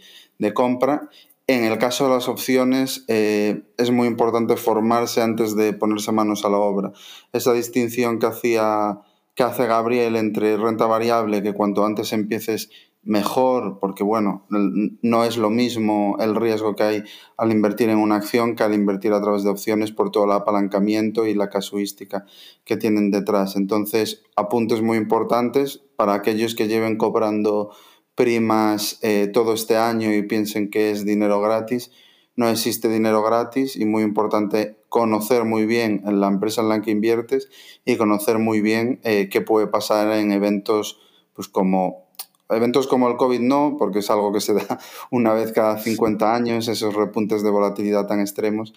compra, 0.54 1.10
en 1.48 1.66
el 1.66 1.78
caso 1.80 2.06
de 2.06 2.14
las 2.14 2.28
opciones 2.28 3.04
eh, 3.08 3.64
es 3.78 3.92
muy 3.92 4.08
importante 4.08 4.56
formarse 4.56 5.22
antes 5.22 5.56
de 5.56 5.74
ponerse 5.74 6.12
manos 6.12 6.46
a 6.46 6.50
la 6.50 6.58
obra. 6.58 6.94
Esa 7.34 7.54
distinción 7.54 8.20
que 8.20 8.28
hacía 8.28 9.02
que 9.40 9.44
hace 9.44 9.68
Gabriel 9.68 10.18
entre 10.18 10.58
renta 10.58 10.86
variable, 10.86 11.42
que 11.42 11.54
cuanto 11.54 11.86
antes 11.86 12.12
empieces 12.12 12.72
mejor, 13.02 13.80
porque 13.80 14.04
bueno, 14.04 14.46
no 14.50 15.24
es 15.24 15.38
lo 15.38 15.50
mismo 15.50 16.18
el 16.20 16.36
riesgo 16.36 16.76
que 16.76 16.84
hay 16.84 17.04
al 17.38 17.52
invertir 17.52 17.90
en 17.90 17.98
una 17.98 18.16
acción 18.16 18.56
que 18.56 18.64
al 18.64 18.74
invertir 18.74 19.14
a 19.14 19.22
través 19.22 19.44
de 19.44 19.50
opciones 19.50 19.92
por 19.92 20.12
todo 20.12 20.26
el 20.26 20.32
apalancamiento 20.32 21.26
y 21.26 21.34
la 21.34 21.50
casuística 21.50 22.26
que 22.66 22.78
tienen 22.78 23.10
detrás. 23.12 23.56
Entonces, 23.56 24.24
apuntes 24.36 24.82
muy 24.82 24.98
importantes 24.98 25.82
para 25.96 26.14
aquellos 26.14 26.56
que 26.56 26.68
lleven 26.68 26.98
cobrando 26.98 27.72
primas 28.16 29.00
eh, 29.02 29.30
todo 29.34 29.54
este 29.54 29.78
año 29.78 30.14
y 30.14 30.24
piensen 30.24 30.70
que 30.70 30.92
es 30.92 31.06
dinero 31.06 31.40
gratis. 31.40 31.92
No 32.36 32.50
existe 32.50 32.90
dinero 32.90 33.24
gratis 33.24 33.78
y 33.78 33.86
muy 33.86 34.04
importante 34.04 34.78
conocer 34.90 35.46
muy 35.46 35.66
bien 35.66 36.02
la 36.06 36.28
empresa 36.28 36.62
en 36.62 36.70
la 36.70 36.82
que 36.82 36.92
inviertes 36.92 37.50
y 37.86 37.96
conocer 37.96 38.40
muy 38.40 38.60
bien 38.60 39.00
eh, 39.04 39.30
qué 39.32 39.40
puede 39.40 39.68
pasar 39.68 40.12
en 40.12 40.32
eventos 40.32 41.00
pues 41.34 41.48
como 41.48 42.09
Eventos 42.50 42.88
como 42.88 43.08
el 43.10 43.18
COVID 43.18 43.40
no, 43.40 43.76
porque 43.78 44.00
es 44.00 44.10
algo 44.10 44.34
que 44.34 44.42
se 44.42 44.54
da 44.54 44.80
una 45.12 45.34
vez 45.34 45.52
cada 45.52 45.78
50 45.78 46.36
años, 46.36 46.68
esos 46.68 46.96
repuntes 46.96 47.44
de 47.44 47.50
volatilidad 47.50 48.08
tan 48.08 48.20
extremos, 48.20 48.74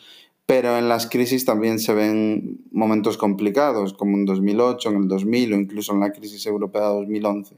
pero 0.47 0.77
en 0.77 0.89
las 0.89 1.07
crisis 1.07 1.45
también 1.45 1.79
se 1.79 1.95
ven 1.95 2.61
momentos 2.73 3.17
complicados, 3.17 3.95
como 3.95 4.17
en 4.17 4.27
2008, 4.27 4.91
en 4.91 4.97
el 4.97 5.09
2000 5.09 5.53
o 5.53 5.57
incluso 5.57 5.93
en 5.93 6.01
la 6.01 6.13
crisis 6.13 6.45
europea 6.47 6.89
de 6.89 6.95
2011. 6.97 7.57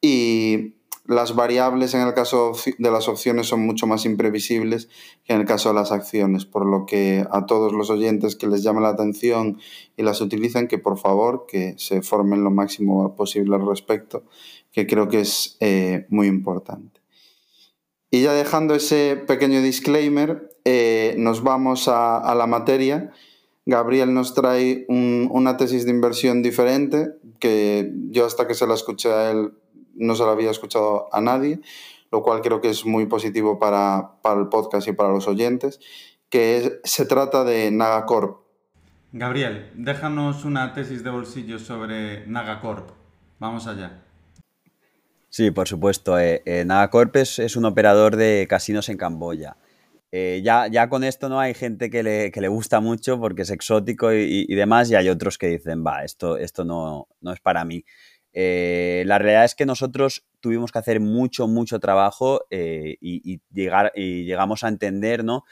Y 0.00 0.74
las 1.08 1.34
variables 1.34 1.94
en 1.94 2.02
el 2.02 2.12
caso 2.12 2.52
de 2.76 2.90
las 2.90 3.08
opciones 3.08 3.46
son 3.46 3.64
mucho 3.64 3.86
más 3.86 4.04
imprevisibles 4.04 4.90
que 5.24 5.32
en 5.32 5.40
el 5.40 5.46
caso 5.46 5.70
de 5.70 5.74
las 5.74 5.90
acciones, 5.90 6.44
por 6.44 6.66
lo 6.66 6.84
que 6.84 7.24
a 7.30 7.46
todos 7.46 7.72
los 7.72 7.88
oyentes 7.88 8.36
que 8.36 8.46
les 8.46 8.62
llame 8.62 8.82
la 8.82 8.90
atención 8.90 9.58
y 9.96 10.02
las 10.02 10.20
utilicen, 10.20 10.68
que 10.68 10.76
por 10.76 10.98
favor 10.98 11.46
que 11.48 11.74
se 11.78 12.02
formen 12.02 12.44
lo 12.44 12.50
máximo 12.50 13.16
posible 13.16 13.56
al 13.56 13.66
respecto 13.66 14.24
que 14.72 14.86
creo 14.86 15.08
que 15.08 15.20
es 15.20 15.56
eh, 15.60 16.06
muy 16.08 16.26
importante. 16.26 17.00
Y 18.10 18.22
ya 18.22 18.32
dejando 18.32 18.74
ese 18.74 19.16
pequeño 19.16 19.60
disclaimer, 19.60 20.56
eh, 20.64 21.14
nos 21.18 21.42
vamos 21.42 21.88
a, 21.88 22.34
la 22.34 22.46
materia. 22.46 23.10
Gabriel 23.66 24.14
nos 24.14 24.34
trae 24.34 24.86
una 24.88 25.56
tesis 25.58 25.84
de 25.84 25.90
inversión 25.90 26.42
diferente, 26.42 27.10
que 27.38 27.92
yo 28.10 28.24
hasta 28.24 28.46
que 28.46 28.54
se 28.54 28.66
la 28.66 28.74
escuché 28.74 29.12
a 29.12 29.30
él 29.30 29.52
no 29.98 30.14
se 30.14 30.24
la 30.24 30.30
había 30.30 30.50
escuchado 30.50 31.08
a 31.12 31.20
nadie, 31.20 31.60
lo 32.10 32.22
cual 32.22 32.40
creo 32.40 32.60
que 32.60 32.70
es 32.70 32.86
muy 32.86 33.06
positivo 33.06 33.58
para, 33.58 34.12
el 34.24 34.48
podcast 34.48 34.88
y 34.88 34.92
para 34.92 35.10
los 35.10 35.28
oyentes, 35.28 35.80
que 36.30 36.80
se 36.84 37.04
trata 37.04 37.44
de 37.44 37.70
Nagacorp. 37.70 38.38
Gabriel, 39.12 39.70
déjanos 39.74 40.44
una 40.44 40.72
tesis 40.72 41.02
de 41.02 41.10
bolsillo 41.10 41.58
sobre 41.58 42.26
Nagacorp. 42.26 42.90
Vamos 43.38 43.66
allá. 43.66 44.04
Sí, 45.30 45.50
por 45.50 45.68
supuesto. 45.68 46.18
Eh, 46.18 46.42
eh 46.46 46.64
Nagacorp 46.64 47.16
es, 47.16 47.56
un 47.56 47.64
operador 47.66 48.16
de 48.16 48.46
casinos 48.48 48.88
en 48.88 48.96
Camboya. 48.96 49.56
Eh, 50.10 50.40
ya, 50.42 50.68
ya 50.68 50.88
con 50.88 51.04
esto 51.04 51.28
no 51.28 51.38
hay 51.38 51.52
gente 51.52 51.90
que 51.90 52.02
le, 52.02 52.32
que 52.32 52.40
le 52.40 52.48
gusta 52.48 52.80
mucho 52.80 53.20
porque 53.20 53.42
es 53.42 53.50
exótico 53.50 54.12
y, 54.12 54.46
demás, 54.54 54.90
y 54.90 54.94
hay 54.94 55.10
otros 55.10 55.36
que 55.36 55.48
dicen, 55.48 55.84
va, 55.86 56.02
esto, 56.02 56.38
esto 56.38 56.64
no, 56.64 57.08
no 57.20 57.32
es 57.32 57.40
para 57.40 57.64
mí. 57.64 57.84
Eh, 58.32 59.02
la 59.06 59.18
realidad 59.18 59.44
es 59.44 59.54
que 59.54 59.66
nosotros 59.66 60.26
tuvimos 60.40 60.72
que 60.72 60.78
hacer 60.78 61.00
mucho, 61.00 61.46
mucho 61.46 61.78
trabajo 61.78 62.46
y, 62.50 63.40
llegar, 63.52 63.92
y 63.94 64.24
llegamos 64.24 64.64
a 64.64 64.68
entender 64.68 65.24
¿no? 65.24 65.44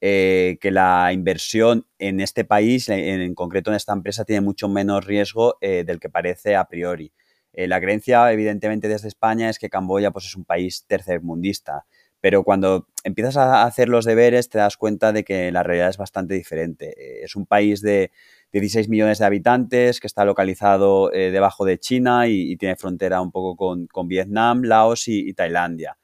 que 0.00 0.70
la 0.70 1.12
inversión 1.12 1.86
en 1.98 2.20
este 2.20 2.44
país, 2.44 2.88
en, 2.90 3.20
en, 3.20 3.34
concreto 3.34 3.70
en 3.70 3.76
esta 3.76 3.94
empresa, 3.94 4.24
tiene 4.24 4.42
mucho 4.42 4.68
menos 4.68 5.04
riesgo 5.04 5.58
del 5.60 5.98
que 5.98 6.08
parece 6.08 6.54
a 6.54 6.66
priori. 6.66 7.12
Eh, 7.54 7.68
la 7.68 7.80
creencia, 7.80 8.30
evidentemente, 8.32 8.88
desde 8.88 9.08
España 9.08 9.48
es 9.48 9.58
que 9.58 9.70
Camboya 9.70 10.10
pues, 10.10 10.26
es 10.26 10.36
un 10.36 10.44
país 10.44 10.84
tercermundista, 10.86 11.86
pero 12.20 12.42
cuando 12.42 12.88
empiezas 13.04 13.36
a 13.36 13.64
hacer 13.64 13.88
los 13.88 14.04
deberes 14.04 14.48
te 14.48 14.58
das 14.58 14.76
cuenta 14.76 15.12
de 15.12 15.24
que 15.24 15.52
la 15.52 15.62
realidad 15.62 15.90
es 15.90 15.98
bastante 15.98 16.34
diferente. 16.34 16.94
Eh, 16.96 17.24
es 17.24 17.36
un 17.36 17.46
país 17.46 17.80
de 17.80 18.10
16 18.52 18.88
millones 18.88 19.18
de 19.18 19.26
habitantes 19.26 20.00
que 20.00 20.06
está 20.06 20.24
localizado 20.24 21.12
eh, 21.12 21.30
debajo 21.30 21.64
de 21.64 21.78
China 21.78 22.26
y, 22.28 22.56
tiene 22.56 22.76
frontera 22.76 23.20
un 23.20 23.30
poco 23.30 23.56
con, 23.56 24.08
Vietnam, 24.08 24.62
Laos 24.62 25.08
y 25.08 25.32
Tailandia. 25.34 25.96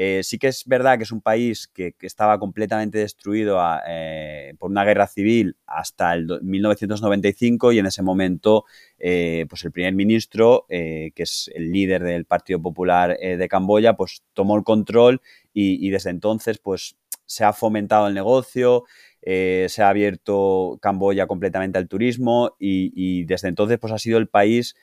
Eh, 0.00 0.22
sí 0.22 0.38
que 0.38 0.46
es 0.46 0.62
verdad 0.64 0.96
que 0.96 1.02
es 1.02 1.10
un 1.10 1.20
país 1.20 1.66
que, 1.66 1.92
estaba 2.02 2.38
completamente 2.38 2.98
destruido 2.98 3.60
eh, 3.88 4.54
por 4.56 4.70
una 4.70 4.84
guerra 4.84 5.08
civil 5.08 5.56
hasta 5.66 6.14
el 6.14 6.40
1995 6.40 7.72
y 7.72 7.80
en 7.80 7.86
ese 7.86 8.02
momento 8.04 8.64
eh, 9.00 9.46
pues 9.48 9.64
el 9.64 9.72
primer 9.72 9.94
ministro, 9.94 10.66
que 10.68 11.12
es 11.16 11.50
el 11.52 11.72
líder 11.72 12.04
del 12.04 12.26
Partido 12.26 12.62
Popular 12.62 13.18
de 13.18 13.48
Camboya, 13.48 13.94
pues 13.96 14.22
tomó 14.34 14.56
el 14.56 14.62
control 14.62 15.20
y, 15.52 15.90
desde 15.90 16.10
entonces 16.10 16.58
pues 16.58 16.96
se 17.26 17.42
ha 17.42 17.52
fomentado 17.52 18.06
el 18.06 18.14
negocio, 18.14 18.84
se 19.20 19.82
ha 19.82 19.88
abierto 19.88 20.78
Camboya 20.80 21.26
completamente 21.26 21.76
al 21.76 21.88
turismo 21.88 22.54
y, 22.60 23.24
desde 23.24 23.48
entonces 23.48 23.80
pues 23.80 23.92
ha 23.92 23.98
sido 23.98 24.18
el 24.18 24.28
país 24.28 24.76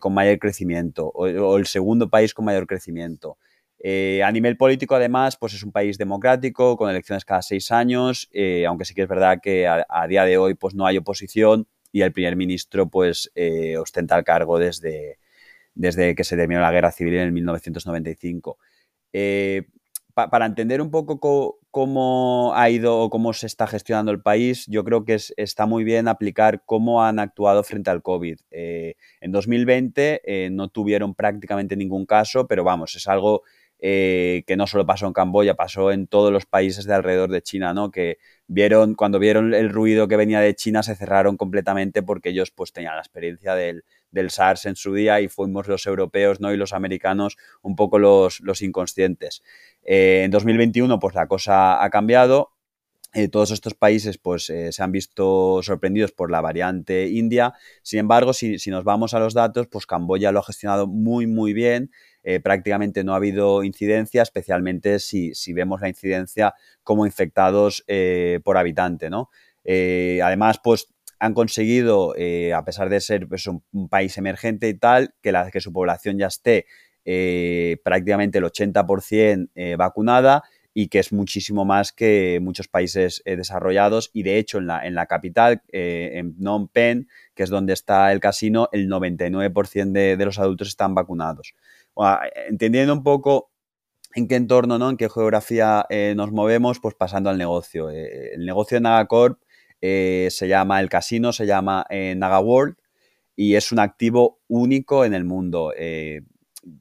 con 0.00 0.14
mayor 0.14 0.38
crecimiento 0.38 1.08
o 1.08 1.58
el 1.58 1.66
segundo 1.66 2.08
país 2.08 2.32
con 2.32 2.46
mayor 2.46 2.66
crecimiento. 2.66 3.36
Eh, 3.84 4.22
a 4.22 4.30
nivel 4.30 4.56
político, 4.56 4.94
además, 4.94 5.36
pues 5.36 5.54
es 5.54 5.64
un 5.64 5.72
país 5.72 5.98
democrático, 5.98 6.76
con 6.76 6.88
elecciones 6.88 7.24
cada 7.24 7.42
seis 7.42 7.72
años, 7.72 8.28
eh, 8.32 8.64
aunque 8.64 8.84
sí 8.84 8.94
que 8.94 9.02
es 9.02 9.08
verdad 9.08 9.40
que 9.42 9.66
a, 9.66 10.06
día 10.06 10.24
de 10.24 10.38
hoy 10.38 10.54
pues 10.54 10.72
no 10.76 10.86
hay 10.86 10.98
oposición 10.98 11.66
y 11.90 12.02
el 12.02 12.12
primer 12.12 12.36
ministro 12.36 12.88
pues 12.88 13.32
eh, 13.34 13.76
ostenta 13.76 14.16
el 14.16 14.22
cargo 14.22 14.60
desde, 14.60 15.18
desde 15.74 16.14
que 16.14 16.22
se 16.22 16.36
terminó 16.36 16.60
la 16.60 16.70
guerra 16.70 16.92
civil 16.92 17.14
en 17.14 17.22
el 17.22 17.32
1995. 17.32 18.56
para 20.14 20.46
entender 20.46 20.80
un 20.80 20.90
poco 20.92 21.58
cómo 21.72 22.52
ha 22.54 22.70
ido 22.70 23.00
o 23.00 23.10
cómo 23.10 23.32
se 23.32 23.46
está 23.46 23.66
gestionando 23.66 24.12
el 24.12 24.22
país, 24.22 24.64
yo 24.68 24.84
creo 24.84 25.04
que 25.04 25.18
está 25.36 25.66
muy 25.66 25.82
bien 25.82 26.06
aplicar 26.06 26.62
cómo 26.66 27.02
han 27.02 27.18
actuado 27.18 27.64
frente 27.64 27.90
al 27.90 28.02
COVID. 28.02 28.38
en 28.52 29.32
2020 29.32 30.50
no 30.52 30.68
tuvieron 30.68 31.14
prácticamente 31.16 31.74
ningún 31.74 32.06
caso, 32.06 32.46
pero 32.46 32.62
vamos, 32.62 32.94
es 32.94 33.08
algo 33.08 33.42
eh, 33.84 34.44
que 34.46 34.54
no 34.54 34.68
solo 34.68 34.86
pasó 34.86 35.08
en 35.08 35.12
Camboya, 35.12 35.54
pasó 35.54 35.90
en 35.90 36.06
todos 36.06 36.32
los 36.32 36.46
países 36.46 36.84
de 36.84 36.94
alrededor 36.94 37.32
de 37.32 37.42
China, 37.42 37.74
¿no? 37.74 37.90
Que 37.90 38.18
vieron, 38.46 38.94
cuando 38.94 39.18
vieron 39.18 39.54
el 39.54 39.70
ruido 39.70 40.06
que 40.06 40.14
venía 40.14 40.38
de 40.38 40.54
China, 40.54 40.84
se 40.84 40.94
cerraron 40.94 41.36
completamente 41.36 42.00
porque 42.00 42.28
ellos 42.28 42.52
pues 42.52 42.72
tenían 42.72 42.94
la 42.94 43.00
experiencia 43.00 43.56
del, 43.56 43.82
SARS 44.28 44.66
en 44.66 44.76
su 44.76 44.94
día 44.94 45.20
y 45.20 45.26
fuimos 45.26 45.66
los 45.66 45.84
europeos 45.86 46.40
¿no? 46.40 46.52
y 46.52 46.56
los 46.56 46.72
americanos 46.72 47.36
un 47.60 47.74
poco 47.74 47.98
los, 47.98 48.38
los 48.42 48.62
inconscientes. 48.62 49.42
Eh, 49.82 50.22
en 50.24 50.30
2021 50.30 51.00
pues 51.00 51.16
la 51.16 51.26
cosa 51.26 51.82
ha 51.82 51.90
cambiado, 51.90 52.52
eh, 53.14 53.26
todos 53.26 53.50
estos 53.50 53.74
países 53.74 54.16
pues, 54.16 54.44
se 54.44 54.82
han 54.82 54.92
visto 54.92 55.60
sorprendidos 55.62 56.12
por 56.12 56.30
la 56.30 56.40
variante 56.40 57.08
india. 57.08 57.52
Sin 57.82 57.98
embargo, 57.98 58.32
si, 58.32 58.58
si, 58.58 58.70
nos 58.70 58.84
vamos 58.84 59.12
a 59.12 59.18
los 59.18 59.34
datos, 59.34 59.66
pues 59.66 59.86
Camboya 59.86 60.30
lo 60.30 60.38
ha 60.38 60.44
gestionado 60.44 60.86
muy, 60.86 61.26
muy 61.26 61.52
bien. 61.52 61.90
Eh, 62.24 62.40
prácticamente 62.40 63.02
no 63.02 63.14
ha 63.14 63.16
habido 63.16 63.64
incidencia, 63.64 64.22
especialmente 64.22 65.00
si, 65.00 65.32
vemos 65.52 65.80
la 65.80 65.88
incidencia 65.88 66.54
como 66.82 67.04
infectados 67.04 67.84
eh, 67.88 68.40
por 68.44 68.56
habitante, 68.56 69.10
¿no? 69.10 69.30
Eh, 69.64 70.20
además, 70.22 70.60
pues 70.62 70.88
han 71.18 71.34
conseguido, 71.34 72.14
a 72.54 72.64
pesar 72.64 72.88
de 72.88 73.00
ser 73.00 73.28
pues, 73.28 73.46
un, 73.46 73.62
país 73.88 74.18
emergente 74.18 74.68
y 74.68 74.74
tal, 74.74 75.14
que, 75.22 75.30
la, 75.30 75.52
que 75.52 75.60
su 75.60 75.72
población 75.72 76.18
ya 76.18 76.26
esté 76.26 76.66
prácticamente 77.84 78.38
el 78.38 78.44
80% 78.44 79.76
vacunada 79.76 80.42
y 80.74 80.88
que 80.88 80.98
es 80.98 81.12
muchísimo 81.12 81.64
más 81.64 81.92
que 81.92 82.40
muchos 82.42 82.66
países 82.66 83.22
desarrollados 83.24 84.10
y 84.12 84.24
de 84.24 84.38
hecho 84.38 84.58
en 84.58 84.66
la, 84.66 84.84
en 84.84 84.96
la 84.96 85.06
capital, 85.06 85.62
en 85.68 86.34
Phnom 86.34 86.66
Penh, 86.66 87.06
que 87.36 87.44
es 87.44 87.50
donde 87.50 87.74
está 87.74 88.10
el 88.10 88.18
casino, 88.18 88.68
el 88.72 88.88
99% 88.88 89.92
de, 89.92 90.24
los 90.24 90.40
adultos 90.40 90.66
están 90.66 90.92
vacunados 90.96 91.54
entendiendo 92.48 92.92
un 92.92 93.02
poco 93.02 93.52
en 94.14 94.28
qué 94.28 94.36
entorno, 94.36 94.78
¿no? 94.78 94.90
en 94.90 94.96
qué 94.96 95.08
geografía 95.08 95.86
eh, 95.88 96.14
nos 96.16 96.32
movemos, 96.32 96.80
pues 96.80 96.94
pasando 96.94 97.30
al 97.30 97.38
negocio. 97.38 97.90
Eh, 97.90 98.34
el 98.34 98.44
negocio 98.44 98.76
de 98.76 98.82
Nagacorp 98.82 99.40
eh, 99.80 100.28
se 100.30 100.48
llama, 100.48 100.80
el 100.80 100.88
casino 100.88 101.32
se 101.32 101.46
llama 101.46 101.86
Naga 101.90 102.40
World 102.40 102.76
y 103.34 103.54
es 103.54 103.72
un 103.72 103.78
activo 103.78 104.40
único 104.48 105.04
en 105.04 105.14
el 105.14 105.24
mundo. 105.24 105.72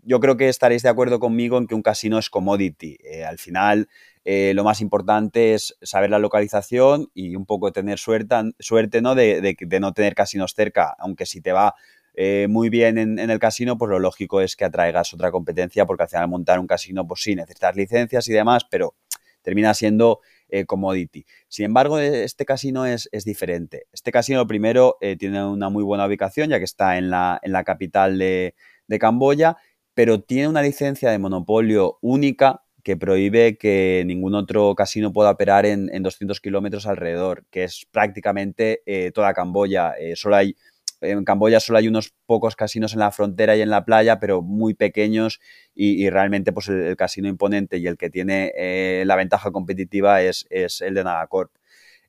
yo 0.04 0.20
creo 0.20 0.38
que 0.38 0.50
estaréis 0.50 0.84
de 0.84 0.90
acuerdo 0.90 1.20
conmigo 1.20 1.58
en 1.58 1.66
que 1.66 1.74
un 1.74 1.82
casino 1.82 2.20
es 2.20 2.30
commodity. 2.30 2.98
al 3.26 3.40
final, 3.40 3.88
lo 4.26 4.64
más 4.64 4.82
importante 4.82 5.54
es 5.56 5.76
saber 5.82 6.12
la 6.12 6.20
localización 6.20 7.10
y 7.16 7.36
un 7.36 7.46
poco 7.46 7.72
tener 7.72 7.98
suerte, 7.98 8.36
suerte 8.60 9.02
¿no? 9.02 9.16
De, 9.16 9.42
de, 9.42 9.80
no 9.80 9.94
tener 9.94 10.14
casinos 10.14 10.54
cerca, 10.54 10.94
aunque 11.00 11.26
si 11.26 11.42
te 11.42 11.54
va 11.54 11.74
eh, 12.14 12.48
muy 12.50 12.70
bien 12.70 12.98
en, 12.98 13.20
el 13.20 13.40
casino, 13.40 13.78
pues 13.78 13.90
lo 13.90 14.00
lógico 14.00 14.42
es 14.42 14.56
que 14.56 14.66
atraigas 14.66 15.14
otra 15.14 15.32
competencia, 15.32 15.86
porque 15.86 16.04
al 16.04 16.10
final 16.10 16.28
montar 16.28 16.60
un 16.60 16.68
casino, 16.68 17.08
pues 17.08 17.22
sí, 17.22 17.36
necesitas 17.36 17.76
licencias 17.76 18.28
y 18.28 18.34
demás, 18.34 18.66
pero 18.70 18.96
termina 19.42 19.74
siendo 19.74 20.20
eh, 20.50 20.66
commodity. 20.66 21.26
Sin 21.48 21.66
embargo, 21.66 22.00
e, 22.00 22.24
este 22.24 22.46
casino 22.46 22.86
es, 22.86 23.10
diferente. 23.26 23.88
Este 23.94 24.12
casino, 24.12 24.46
primero, 24.46 24.98
eh, 25.02 25.16
tiene 25.18 25.44
una 25.46 25.70
muy 25.70 25.84
buena 25.84 26.06
ubicación, 26.06 26.50
ya 26.50 26.60
que 26.60 26.66
está 26.66 26.98
en 26.98 27.10
la, 27.10 27.40
capital 27.66 28.18
de, 28.18 28.56
Camboya, 29.00 29.56
pero 29.94 30.22
tiene 30.22 30.50
una 30.50 30.62
licencia 30.62 31.12
de 31.12 31.18
monopolio 31.18 31.98
única 32.02 32.64
que 32.84 32.98
prohíbe 32.98 33.58
que 33.58 34.04
ningún 34.06 34.36
otro 34.36 34.76
casino 34.76 35.14
pueda 35.14 35.32
operar 35.32 35.66
en, 35.66 35.88
200 36.04 36.42
kilómetros 36.42 36.88
alrededor, 36.88 37.46
que 37.52 37.64
es 37.64 37.88
prácticamente 37.90 38.82
toda 39.14 39.34
Camboya. 39.34 39.94
Solo 40.16 40.36
hay, 40.36 40.58
en 41.02 41.24
Camboya 41.26 41.60
solo 41.60 41.80
hay 41.80 41.88
unos 41.88 42.14
pocos 42.26 42.56
casinos 42.56 42.94
en 42.94 43.00
la 43.00 43.12
frontera 43.12 43.56
y 43.56 43.62
en 43.62 43.70
la 43.70 43.86
playa, 43.86 44.20
pero 44.20 44.42
muy 44.42 44.74
pequeños 44.74 45.40
y, 45.76 46.10
realmente 46.10 46.52
pues 46.54 46.70
el, 46.70 46.96
casino 46.96 47.28
imponente 47.28 47.78
y 47.78 47.88
el 47.88 47.98
que 47.98 48.10
tiene 48.10 48.52
eh, 48.56 49.04
la 49.06 49.16
ventaja 49.16 49.52
competitiva 49.52 50.22
es, 50.22 50.46
es 50.50 50.82
el 50.82 50.94
de 50.94 51.04
Nagacorp. 51.04 51.52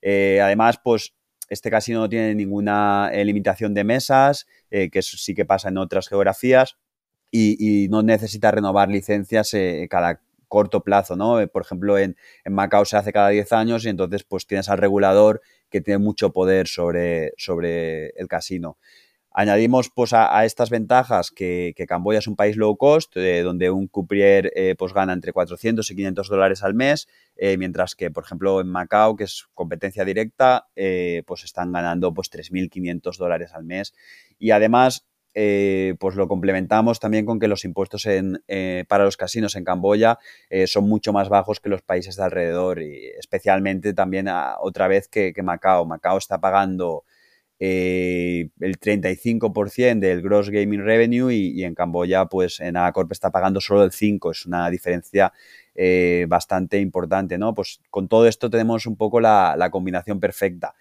además, 0.02 0.78
pues 0.82 1.14
este 1.48 1.70
casino 1.70 2.00
no 2.00 2.08
tiene 2.08 2.34
ninguna 2.34 3.10
limitación 3.24 3.74
de 3.74 3.84
mesas, 3.84 4.46
que 4.70 4.90
eso 4.94 5.16
sí 5.18 5.34
que 5.34 5.44
pasa 5.44 5.68
en 5.68 5.78
otras 5.78 6.08
geografías, 6.08 6.78
y, 7.30 7.88
no 7.90 8.02
necesita 8.02 8.50
renovar 8.50 8.88
licencias 8.88 9.52
cada 9.90 10.20
corto 10.52 10.84
plazo, 10.84 11.16
¿no? 11.16 11.40
Eh, 11.40 11.48
por 11.48 11.62
ejemplo, 11.62 11.96
en, 11.96 12.14
Macao 12.44 12.84
se 12.84 12.98
hace 12.98 13.10
cada 13.10 13.30
10 13.30 13.54
años 13.54 13.86
y 13.86 13.88
entonces 13.88 14.22
pues 14.22 14.46
tienes 14.46 14.68
al 14.68 14.76
regulador 14.76 15.40
que 15.72 15.80
tiene 15.80 15.98
mucho 15.98 16.32
poder 16.32 16.68
sobre, 16.68 17.32
sobre 17.36 18.10
el 18.10 18.28
casino. 18.28 18.78
Añadimos 19.34 19.90
pues 19.92 20.12
a, 20.12 20.44
estas 20.44 20.68
ventajas 20.68 21.30
que, 21.30 21.74
Camboya 21.88 22.18
es 22.18 22.26
un 22.26 22.36
país 22.36 22.56
low 22.56 22.76
cost, 22.76 23.16
eh, 23.16 23.42
donde 23.42 23.70
un 23.70 23.88
cuprier 23.88 24.52
eh, 24.54 24.74
pues 24.78 24.92
gana 24.92 25.14
entre 25.14 25.32
400 25.32 25.90
y 25.90 25.96
500 25.96 26.28
dólares 26.28 26.62
al 26.62 26.74
mes, 26.74 27.08
mientras 27.58 27.94
que, 27.96 28.10
por 28.10 28.24
ejemplo, 28.24 28.60
en 28.60 28.68
Macao, 28.68 29.16
que 29.16 29.24
es 29.24 29.46
competencia 29.54 30.04
directa, 30.04 30.68
pues 31.26 31.44
están 31.44 31.72
ganando 31.72 32.12
pues 32.12 32.30
3.500 32.30 33.16
dólares 33.16 33.52
al 33.54 33.64
mes. 33.64 33.94
Y 34.38 34.50
además 34.50 35.06
eh, 35.34 35.94
pues 35.98 36.14
lo 36.14 36.28
complementamos 36.28 37.00
también 37.00 37.24
con 37.24 37.38
que 37.38 37.48
los 37.48 37.64
impuestos 37.64 38.06
eh, 38.06 38.84
para 38.86 39.04
los 39.04 39.16
casinos 39.16 39.56
en 39.56 39.64
Camboya 39.64 40.18
eh, 40.50 40.66
son 40.66 40.88
mucho 40.88 41.12
más 41.12 41.30
bajos 41.30 41.58
que 41.58 41.70
los 41.70 41.80
países 41.80 42.16
de 42.16 42.24
alrededor 42.24 42.82
y 42.82 43.06
especialmente 43.18 43.94
también 43.94 44.28
otra 44.60 44.88
vez 44.88 45.08
que, 45.08 45.32
Macao. 45.42 45.86
Macao 45.86 46.18
está 46.18 46.40
pagando 46.40 47.04
el 47.58 48.50
35% 48.58 50.00
del 50.00 50.20
gross 50.20 50.50
gaming 50.50 50.84
revenue 50.84 51.32
y, 51.32 51.62
en 51.62 51.74
Camboya 51.76 52.26
pues 52.26 52.58
en 52.58 52.76
Agacorp 52.76 53.12
está 53.12 53.30
pagando 53.30 53.60
solo 53.60 53.84
el 53.84 53.92
5%. 53.92 54.32
Es 54.32 54.46
una 54.46 54.68
diferencia 54.68 55.32
bastante 56.28 56.80
importante, 56.80 57.38
¿no? 57.38 57.54
Pues 57.54 57.80
con 57.88 58.08
todo 58.08 58.26
esto 58.26 58.50
tenemos 58.50 58.86
un 58.86 58.96
poco 58.96 59.20
la 59.20 59.68
combinación 59.70 60.20
perfecta. 60.20 60.74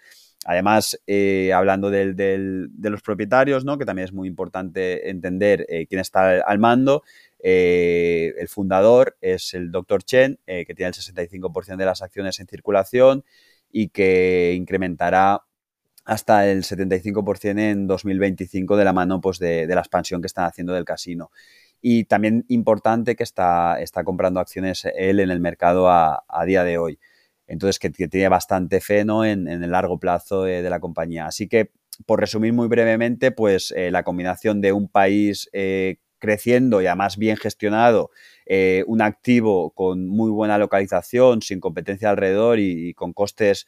Además, 0.44 1.00
eh, 1.06 1.52
hablando 1.52 1.90
de 1.90 2.68
los 2.82 3.02
propietarios, 3.02 3.64
¿no? 3.64 3.78
que 3.78 3.84
también 3.84 4.06
es 4.06 4.12
muy 4.12 4.26
importante 4.26 5.08
entender 5.08 5.64
eh, 5.68 5.86
quién 5.86 6.00
está 6.00 6.40
al 6.40 6.58
mando, 6.58 7.04
eh, 7.38 8.34
el 8.38 8.48
fundador 8.48 9.16
es 9.20 9.54
el 9.54 9.70
Dr. 9.70 10.02
Chen, 10.02 10.38
que 10.46 10.74
tiene 10.74 10.88
el 10.88 10.94
65% 10.94 11.76
de 11.76 11.84
las 11.84 12.02
acciones 12.02 12.40
en 12.40 12.46
circulación 12.46 13.24
y 13.70 13.88
que 13.88 14.54
incrementará 14.56 15.42
hasta 16.04 16.50
el 16.50 16.64
75% 16.64 17.58
en 17.60 17.86
2025 17.86 18.76
de 18.76 18.84
la 18.84 18.92
mano 18.92 19.20
pues, 19.20 19.38
de, 19.38 19.66
la 19.66 19.80
expansión 19.80 20.20
que 20.20 20.26
están 20.26 20.46
haciendo 20.46 20.72
del 20.72 20.84
casino. 20.84 21.30
Y 21.80 22.04
también 22.04 22.44
importante 22.48 23.14
que 23.14 23.22
está 23.24 23.78
comprando 24.04 24.40
acciones 24.40 24.84
él 24.96 25.20
en 25.20 25.30
el 25.30 25.40
mercado 25.40 25.88
a 25.90 26.44
día 26.46 26.64
de 26.64 26.78
hoy. 26.78 26.98
Entonces, 27.46 27.78
que, 27.78 27.90
tiene 27.90 28.28
bastante 28.28 28.80
fe 28.80 29.00
en, 29.00 29.46
el 29.48 29.70
largo 29.70 29.98
plazo 29.98 30.44
de, 30.44 30.68
la 30.68 30.80
compañía. 30.80 31.26
Así 31.26 31.48
que, 31.48 31.70
por 32.06 32.20
resumir 32.20 32.52
muy 32.52 32.68
brevemente, 32.68 33.30
pues 33.30 33.72
eh, 33.76 33.90
la 33.90 34.02
combinación 34.02 34.60
de 34.60 34.72
un 34.72 34.88
país 34.88 35.50
eh, 35.52 35.96
creciendo 36.18 36.80
y 36.80 36.86
además 36.86 37.16
bien 37.16 37.36
gestionado, 37.36 38.10
eh, 38.46 38.84
un 38.86 39.02
activo 39.02 39.72
con 39.72 40.06
muy 40.06 40.30
buena 40.30 40.56
localización, 40.56 41.42
sin 41.42 41.58
competencia 41.58 42.10
alrededor 42.10 42.58
y, 42.60 42.94
con 42.94 43.12
costes 43.12 43.66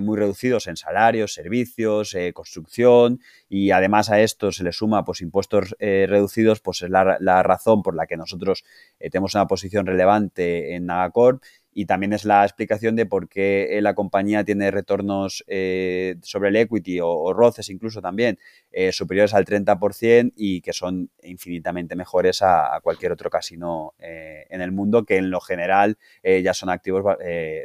muy 0.00 0.16
reducidos 0.16 0.68
en 0.68 0.76
salarios, 0.78 1.34
servicios, 1.34 2.16
construcción 2.32 3.20
y 3.46 3.72
además 3.72 4.08
a 4.08 4.22
esto 4.22 4.50
se 4.50 4.64
le 4.64 4.72
suma 4.72 5.04
pues 5.04 5.20
impuestos 5.20 5.76
reducidos, 5.78 6.60
pues 6.60 6.80
es 6.80 6.88
la, 6.88 7.18
la, 7.20 7.42
razón 7.42 7.82
por 7.82 7.94
la 7.94 8.06
que 8.06 8.16
nosotros 8.16 8.64
tenemos 8.98 9.34
una 9.34 9.46
posición 9.46 9.84
relevante 9.84 10.74
en 10.74 10.86
Nagacorp 10.86 11.42
y 11.78 11.84
también 11.84 12.14
es 12.14 12.24
la 12.24 12.42
explicación 12.42 12.96
de 12.96 13.04
por 13.04 13.28
qué 13.28 13.76
eh, 13.76 13.82
la 13.82 13.94
compañía 13.94 14.42
tiene 14.44 14.70
retornos 14.70 15.44
eh, 15.46 16.16
sobre 16.22 16.48
el 16.48 16.56
equity 16.56 17.00
o, 17.02 17.34
roces 17.34 17.68
incluso 17.68 18.00
también 18.00 18.38
eh, 18.72 18.92
superiores 18.92 19.34
al 19.34 19.44
30% 19.44 20.32
y 20.36 20.62
que 20.62 20.72
son 20.72 21.10
infinitamente 21.22 21.94
mejores 21.94 22.40
a, 22.40 22.80
cualquier 22.82 23.12
otro 23.12 23.28
casino 23.28 23.94
en 23.98 24.62
el 24.62 24.72
mundo 24.72 25.04
que 25.04 25.16
en 25.18 25.30
lo 25.30 25.40
general 25.40 25.98
ya 26.22 26.54
son 26.54 26.70
activos 26.70 27.16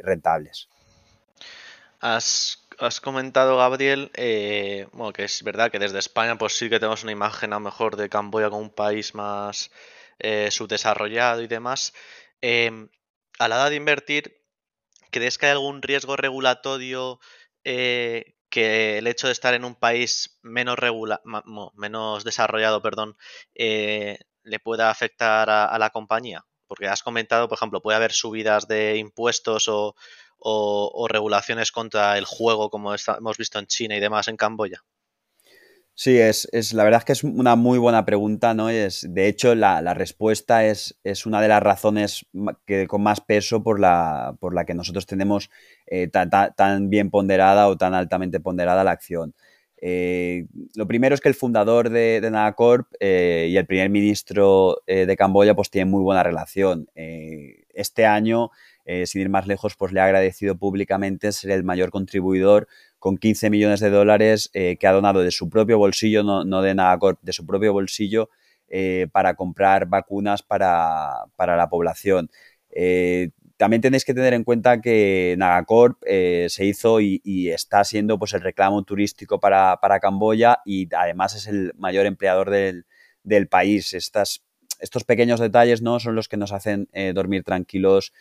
rentables. 0.02 0.68
Has, 2.00 2.58
comentado, 3.02 3.56
Gabriel, 3.58 4.10
bueno, 4.92 5.12
que 5.12 5.24
es 5.24 5.42
verdad 5.42 5.70
que 5.70 5.78
desde 5.78 5.98
España 5.98 6.36
pues 6.36 6.58
sí 6.58 6.68
que 6.68 6.80
tenemos 6.80 7.02
una 7.02 7.12
imagen 7.12 7.52
a 7.52 7.56
lo 7.56 7.60
mejor 7.60 7.96
de 7.96 8.08
Camboya 8.08 8.50
como 8.50 8.62
un 8.62 8.70
país 8.70 9.14
más 9.14 9.70
subdesarrollado 10.50 11.42
y 11.42 11.46
demás. 11.46 11.94
Em, 12.40 12.88
a 13.38 13.48
la 13.48 13.56
hora 13.56 13.70
de 13.70 13.76
invertir, 13.76 14.42
¿crees 15.10 15.38
que 15.38 15.46
hay 15.46 15.52
algún 15.52 15.82
riesgo 15.82 16.16
regulatorio 16.16 17.20
eh, 17.64 18.34
que 18.50 18.98
el 18.98 19.06
hecho 19.06 19.28
de 19.28 19.32
estar 19.32 19.54
en 19.54 19.64
un 19.64 19.74
país 19.74 20.38
menos, 20.42 20.76
menos 21.74 22.24
desarrollado 22.24 22.82
perdón, 22.82 23.16
eh, 23.54 24.18
le 24.42 24.58
pueda 24.60 24.90
afectar 24.90 25.48
a, 25.50 25.78
la 25.78 25.90
compañía? 25.90 26.44
Porque 26.66 26.88
has 26.88 27.02
comentado, 27.02 27.48
por 27.48 27.56
ejemplo, 27.56 27.82
puede 27.82 27.96
haber 27.96 28.12
subidas 28.12 28.66
de 28.68 28.96
impuestos 28.96 29.68
o, 29.68 29.94
regulaciones 31.08 31.72
contra 31.72 32.18
el 32.18 32.24
juego, 32.24 32.70
como 32.70 32.94
hemos 32.94 33.36
visto 33.36 33.58
en 33.58 33.66
China 33.66 33.96
y 33.96 34.00
demás 34.00 34.28
en 34.28 34.36
Camboya. 34.36 34.82
Sí, 35.94 36.18
es, 36.18 36.48
la 36.72 36.84
verdad 36.84 37.00
es 37.00 37.04
que 37.04 37.12
es 37.12 37.22
una 37.22 37.54
muy 37.54 37.78
buena 37.78 38.04
pregunta, 38.06 38.54
¿no? 38.54 38.70
Es, 38.70 39.06
de 39.10 39.28
hecho, 39.28 39.54
la, 39.54 39.94
respuesta 39.94 40.64
es, 40.64 40.98
es, 41.04 41.26
una 41.26 41.40
de 41.42 41.48
las 41.48 41.62
razones 41.62 42.26
que, 42.66 42.86
con 42.86 43.02
más 43.02 43.20
peso 43.20 43.62
por 43.62 43.78
la, 43.78 44.34
por 44.40 44.54
la 44.54 44.64
que 44.64 44.74
nosotros 44.74 45.04
tenemos 45.06 45.50
eh, 45.86 46.08
tan, 46.08 46.88
bien 46.88 47.10
ponderada 47.10 47.68
o 47.68 47.76
tan 47.76 47.92
altamente 47.94 48.40
ponderada 48.40 48.84
la 48.84 48.90
acción. 48.90 49.34
Eh, 49.76 50.46
lo 50.76 50.86
primero 50.86 51.14
es 51.14 51.20
que 51.20 51.28
el 51.28 51.34
fundador 51.34 51.90
de, 51.90 52.20
de 52.20 52.30
Nagacorp 52.30 52.88
eh, 52.98 53.48
y 53.50 53.56
el 53.56 53.66
primer 53.66 53.90
ministro 53.90 54.78
de 54.86 55.16
Camboya 55.16 55.54
pues 55.54 55.70
tienen 55.70 55.90
muy 55.90 56.02
buena 56.02 56.22
relación. 56.22 56.88
este 56.94 58.06
año, 58.06 58.50
sin 59.04 59.20
ir 59.20 59.28
más 59.28 59.46
lejos, 59.46 59.76
pues 59.76 59.92
le 59.92 60.00
ha 60.00 60.04
agradecido 60.06 60.56
públicamente 60.56 61.32
ser 61.32 61.50
el 61.50 61.64
mayor 61.64 61.90
contribuidor 61.90 62.66
con 63.02 63.18
15 63.18 63.50
millones 63.50 63.80
de 63.80 63.90
dólares 63.90 64.48
eh, 64.54 64.76
que 64.78 64.86
ha 64.86 64.92
donado 64.92 65.24
de 65.24 65.32
su 65.32 65.50
propio 65.50 65.76
bolsillo, 65.76 66.22
no, 66.22 66.62
de 66.62 66.72
Nagacorp, 66.72 67.18
de 67.20 67.32
su 67.32 67.44
propio 67.44 67.72
bolsillo, 67.72 68.30
eh, 68.68 69.08
para 69.10 69.34
comprar 69.34 69.86
vacunas 69.86 70.44
para, 70.44 71.26
la 71.36 71.68
población. 71.68 72.30
Eh, 72.70 73.30
también 73.56 73.82
tenéis 73.82 74.04
que 74.04 74.14
tener 74.14 74.34
en 74.34 74.44
cuenta 74.44 74.80
que 74.80 75.34
Nagacorp 75.36 76.00
se 76.04 76.64
hizo 76.64 77.00
y, 77.00 77.20
está 77.50 77.82
siendo 77.82 78.20
pues, 78.20 78.34
el 78.34 78.40
reclamo 78.40 78.84
turístico 78.84 79.40
para, 79.40 79.76
Camboya 80.00 80.58
y 80.64 80.88
además 80.94 81.34
es 81.34 81.48
el 81.48 81.72
mayor 81.76 82.06
empleador 82.06 82.50
del, 82.50 83.48
país. 83.48 83.94
Estas, 83.94 84.44
estos 84.78 85.02
pequeños 85.02 85.40
detalles 85.40 85.82
¿no? 85.82 85.98
son 85.98 86.14
los 86.14 86.28
que 86.28 86.36
nos 86.36 86.52
hacen 86.52 86.88
dormir 87.14 87.42
tranquilos 87.42 88.12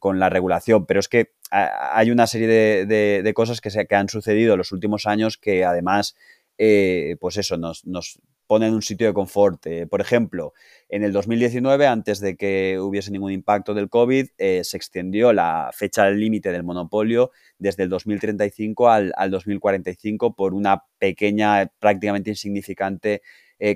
con 0.00 0.18
la 0.18 0.28
regulación, 0.28 0.86
pero 0.86 0.98
es 0.98 1.06
que 1.06 1.34
hay 1.50 2.10
una 2.10 2.26
serie 2.26 2.86
de, 2.86 3.32
cosas 3.34 3.60
que, 3.60 3.70
se, 3.70 3.86
que 3.86 3.94
han 3.94 4.08
sucedido 4.08 4.54
en 4.54 4.58
los 4.58 4.72
últimos 4.72 5.06
años 5.06 5.36
que 5.36 5.64
además, 5.64 6.16
eh, 6.58 7.16
pues 7.20 7.36
eso, 7.36 7.56
nos, 7.56 7.84
nos 7.86 8.20
ponen 8.46 8.68
en 8.68 8.74
un 8.74 8.82
sitio 8.82 9.08
de 9.08 9.14
confort. 9.14 9.66
Eh, 9.66 9.86
por 9.86 10.00
ejemplo, 10.00 10.52
en 10.88 11.02
el 11.02 11.12
2019, 11.12 11.86
antes 11.86 12.20
de 12.20 12.36
que 12.36 12.78
hubiese 12.80 13.10
ningún 13.10 13.32
impacto 13.32 13.74
del 13.74 13.88
COVID, 13.88 14.28
eh, 14.38 14.62
se 14.64 14.76
extendió 14.76 15.32
la 15.32 15.70
fecha 15.72 16.08
límite 16.10 16.52
del 16.52 16.62
monopolio 16.62 17.30
desde 17.58 17.84
el 17.84 17.88
2035 17.88 18.88
al, 18.88 19.12
al 19.16 19.30
2045 19.30 20.34
por 20.34 20.54
una 20.54 20.84
pequeña, 20.98 21.70
prácticamente 21.78 22.30
insignificante 22.30 23.22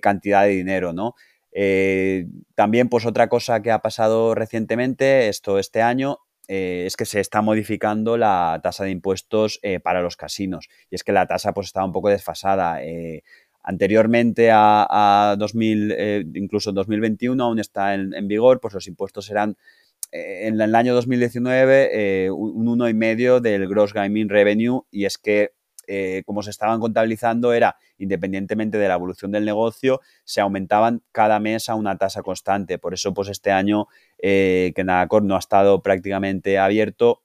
cantidad 0.01 0.45
de 0.45 0.49
dinero, 0.49 0.95
¿no? 0.95 1.15
también, 2.55 2.89
pues 2.89 3.05
otra 3.05 3.29
cosa 3.29 3.61
que 3.61 3.71
ha 3.71 3.81
pasado 3.81 4.35
recientemente, 4.35 5.29
esto 5.29 5.59
este 5.59 5.83
año, 5.83 6.21
eh, 6.47 6.85
es 6.87 6.97
que 6.97 7.07
se 7.07 7.21
está 7.21 7.41
modificando 7.41 8.19
la 8.19 8.61
tasa 8.63 8.85
de 8.85 8.91
impuestos 8.91 9.59
eh, 9.63 9.81
para 9.81 10.03
los 10.03 10.17
casinos. 10.17 10.69
Y 10.91 10.95
es 10.95 11.05
que 11.05 11.13
la 11.13 11.27
tasa 11.27 11.55
pues 11.55 11.69
estaba 11.69 11.87
un 11.87 11.93
poco 11.93 12.11
desfasada. 12.11 12.83
Eh, 12.83 13.23
anteriormente 13.63 14.51
a, 14.53 15.37
2000, 15.39 16.33
incluso 16.35 16.71
en 16.71 16.77
2021 16.77 17.43
aún 17.43 17.59
está 17.59 17.95
en, 17.95 18.29
vigor, 18.29 18.61
pues 18.61 18.75
los 18.75 18.87
impuestos 18.87 19.31
eran 19.31 19.57
en 20.13 20.61
el 20.61 20.75
año 20.75 20.95
2019 20.95 22.31
un 22.31 22.67
1,5 22.79 23.41
del 23.41 23.67
gross 23.67 23.95
gaming 23.95 24.29
revenue 24.29 24.83
y 24.91 25.07
es 25.07 25.17
que 25.17 25.53
como 26.27 26.43
se 26.43 26.51
estaban 26.51 26.79
contabilizando 26.79 27.55
era, 27.55 27.77
independientemente 27.97 28.77
de 28.77 28.87
la 28.87 28.95
evolución 28.95 29.33
del 29.33 29.47
negocio, 29.47 30.01
se 30.25 30.43
aumentaban 30.43 31.03
cada 31.11 31.41
mes 31.41 31.71
a 31.71 31.75
una 31.75 31.97
tasa 31.97 32.23
constante. 32.23 32.79
Por 32.79 32.93
eso, 32.93 33.15
pues 33.15 33.29
este 33.31 33.51
año 33.51 33.89
eh, 34.27 34.73
que 34.75 34.85
Nagacor 34.85 35.23
no 35.23 35.37
ha 35.37 35.39
estado 35.39 35.83
prácticamente 35.83 36.57
abierto, 36.57 37.23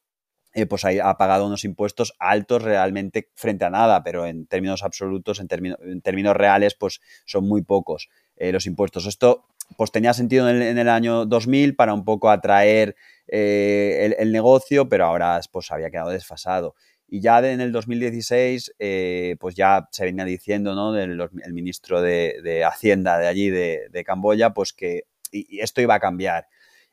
eh, 0.53 0.65
pues 0.65 0.83
ha, 0.83 1.17
pagado 1.17 1.45
unos 1.45 1.63
impuestos 1.63 2.13
altos 2.19 2.61
realmente 2.61 3.29
frente 3.35 3.63
a 3.63 3.69
nada, 3.69 4.03
pero 4.03 4.25
en 4.25 4.47
términos 4.47 4.83
absolutos, 4.83 5.39
en, 5.39 5.47
en 5.81 6.01
términos 6.01 6.35
reales, 6.35 6.75
pues 6.75 6.99
son 7.25 7.47
muy 7.47 7.61
pocos 7.61 8.09
los 8.37 8.65
impuestos. 8.65 9.05
Esto 9.05 9.45
pues 9.77 9.93
tenía 9.93 10.13
sentido 10.13 10.49
en 10.49 10.77
el, 10.77 10.89
año 10.89 11.25
2000 11.25 11.75
para 11.75 11.93
un 11.93 12.03
poco 12.03 12.29
atraer 12.29 12.97
el, 13.27 14.31
negocio, 14.33 14.89
pero 14.89 15.05
ahora 15.05 15.39
pues 15.53 15.71
había 15.71 15.91
quedado 15.91 16.09
desfasado. 16.09 16.75
Y 17.07 17.21
ya 17.21 17.39
en 17.39 17.61
el 17.61 17.71
2016, 17.71 18.75
eh, 18.77 19.37
pues 19.39 19.55
ya 19.55 19.87
se 19.91 20.03
venía 20.03 20.25
diciendo, 20.25 20.75
¿no? 20.75 20.91
Del 20.91 21.17
el 21.43 21.53
ministro 21.53 22.01
de, 22.01 22.63
Hacienda 22.65 23.17
de 23.17 23.27
allí, 23.27 23.49
de, 23.49 23.87
de 23.89 24.03
Camboya, 24.03 24.53
pues 24.53 24.73
que 24.73 25.03
y 25.31 25.59
esto 25.59 25.81
iba 25.81 25.95
a 25.95 25.99
cambiar. 25.99 26.47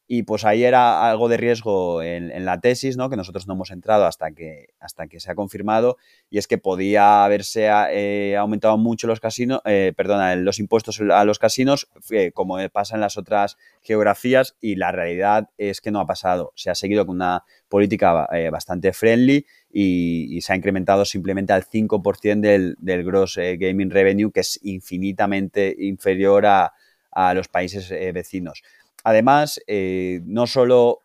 Y 0.09 0.23
pues 0.23 0.45
ahí 0.45 0.63
era 0.63 1.09
algo 1.11 1.29
de 1.29 1.37
riesgo 1.37 2.01
en, 2.01 2.45
la 2.45 2.61
tesis, 2.61 2.97
¿no? 2.97 3.11
que 3.11 3.17
nosotros 3.17 3.49
no 3.49 3.55
hemos 3.55 3.73
entrado 3.73 4.07
hasta 4.07 4.31
que, 4.31 4.69
hasta 4.79 5.09
que 5.09 5.19
se 5.19 5.33
ha 5.33 5.35
confirmado, 5.35 5.97
y 6.31 6.39
es 6.39 6.47
que 6.47 6.59
podía 6.59 7.25
haberse 7.25 7.69
eh, 7.91 8.37
aumentado 8.37 8.79
mucho 8.79 9.09
los 9.09 9.19
casinos, 9.19 9.61
eh, 9.65 9.93
perdona, 9.97 10.37
los 10.37 10.61
impuestos 10.61 11.01
a 11.01 11.25
los 11.25 11.41
casinos, 11.41 11.89
eh, 12.11 12.31
como 12.33 12.57
pasa 12.69 12.95
en 12.95 13.01
las 13.01 13.17
otras 13.17 13.57
geografías, 13.83 14.57
y 14.61 14.77
la 14.77 14.93
realidad 14.93 15.51
es 15.59 15.81
que 15.81 15.91
no 15.91 15.99
ha 15.99 16.07
pasado. 16.07 16.53
Se 16.55 16.71
ha 16.71 16.77
seguido 16.77 17.05
con 17.05 17.17
una 17.17 17.43
política 17.69 18.29
bastante 18.53 18.93
friendly 18.93 19.45
y, 19.73 20.41
se 20.41 20.53
ha 20.53 20.57
incrementado 20.57 21.05
simplemente 21.05 21.53
al 21.53 21.65
5% 21.65 22.41
del, 22.41 22.77
del 22.79 23.05
gross 23.05 23.37
gaming 23.59 23.91
revenue, 23.91 24.31
que 24.31 24.41
es 24.41 24.61
infinitamente 24.63 25.75
inferior 25.77 26.47
a, 26.47 26.73
a 27.11 27.35
los 27.35 27.49
países 27.49 27.91
vecinos. 28.13 28.63
Además, 29.07 29.61
eh, 29.69 30.21
no 30.25 30.49
solo 30.49 30.99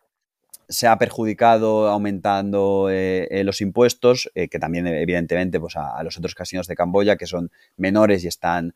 se 0.68 0.88
ha 0.88 0.98
perjudicado 0.98 1.86
aumentando 1.86 2.90
eh, 2.90 3.28
eh, 3.30 3.44
los 3.44 3.60
impuestos, 3.60 4.28
que 4.34 4.58
también 4.58 4.88
evidentemente 4.88 5.60
pues 5.60 5.76
a, 5.76 6.02
los 6.02 6.18
otros 6.18 6.34
casinos 6.34 6.66
de 6.66 6.74
Camboya, 6.74 7.16
que 7.16 7.28
son 7.28 7.52
menores 7.76 8.24
y 8.24 8.26
están 8.26 8.74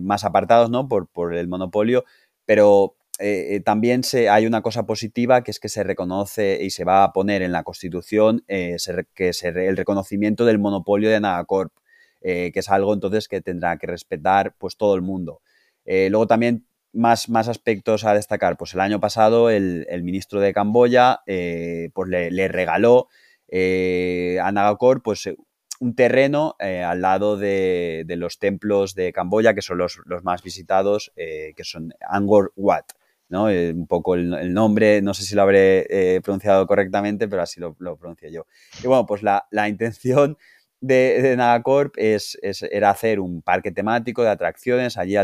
más 0.00 0.24
apartados 0.24 0.70
¿no? 0.70 0.88
por, 0.88 1.34
el 1.34 1.46
monopolio, 1.46 2.06
pero 2.46 2.96
también 3.66 4.02
se, 4.02 4.30
hay 4.30 4.46
una 4.46 4.62
cosa 4.62 4.86
positiva 4.86 5.42
que 5.42 5.50
es 5.50 5.60
que 5.60 5.68
se 5.68 5.84
reconoce 5.84 6.60
y 6.62 6.70
se 6.70 6.84
va 6.84 7.04
a 7.04 7.12
poner 7.12 7.42
en 7.42 7.52
la 7.52 7.64
Constitución 7.64 8.44
que 8.46 8.78
el 9.42 9.76
reconocimiento 9.76 10.46
del 10.46 10.58
monopolio 10.58 11.10
de 11.10 11.20
Nagacorp, 11.20 11.74
que 12.22 12.52
es 12.54 12.70
algo 12.70 12.94
entonces 12.94 13.28
que 13.28 13.42
tendrá 13.42 13.76
que 13.76 13.88
respetar 13.88 14.54
pues 14.56 14.78
todo 14.78 14.94
el 14.94 15.02
mundo. 15.02 15.42
luego 15.84 16.26
también 16.26 16.64
más, 16.94 17.28
más 17.28 17.48
aspectos 17.48 18.04
a 18.04 18.14
destacar. 18.14 18.56
Pues 18.56 18.74
el 18.74 18.80
año 18.80 19.00
pasado 19.00 19.50
el, 19.50 19.86
ministro 20.02 20.40
de 20.40 20.52
Camboya 20.52 21.20
eh, 21.26 21.90
pues 21.92 22.08
le, 22.08 22.48
regaló 22.48 23.08
eh, 23.48 24.38
a 24.42 24.52
Nagakor 24.52 25.02
pues, 25.02 25.28
un 25.80 25.94
terreno 25.94 26.56
eh, 26.60 26.82
al 26.82 27.02
lado 27.02 27.36
de, 27.36 28.04
los 28.08 28.38
templos 28.38 28.94
de 28.94 29.12
Camboya, 29.12 29.54
que 29.54 29.62
son 29.62 29.78
los, 29.78 29.98
más 30.22 30.42
visitados, 30.42 31.12
que 31.16 31.64
son 31.64 31.92
Angkor 32.08 32.52
Wat. 32.56 32.84
¿no? 33.28 33.44
un 33.46 33.86
poco 33.88 34.14
el, 34.14 34.52
nombre, 34.52 35.02
no 35.02 35.12
sé 35.12 35.24
si 35.24 35.34
lo 35.34 35.42
habré 35.42 36.20
pronunciado 36.22 36.66
correctamente, 36.66 37.26
pero 37.26 37.42
así 37.42 37.58
lo, 37.58 37.74
lo 37.80 37.96
pronuncio 37.96 38.28
yo. 38.30 38.46
Y 38.82 38.86
bueno, 38.86 39.06
pues 39.06 39.22
la, 39.22 39.46
la 39.50 39.68
intención 39.68 40.38
de, 40.84 41.22
de 41.22 41.36
Nagacorp 41.36 41.94
es, 41.96 42.38
era 42.42 42.90
hacer 42.90 43.18
un 43.18 43.40
parque 43.40 43.72
temático 43.72 44.22
de 44.22 44.28
atracciones 44.28 44.98
allí 44.98 45.16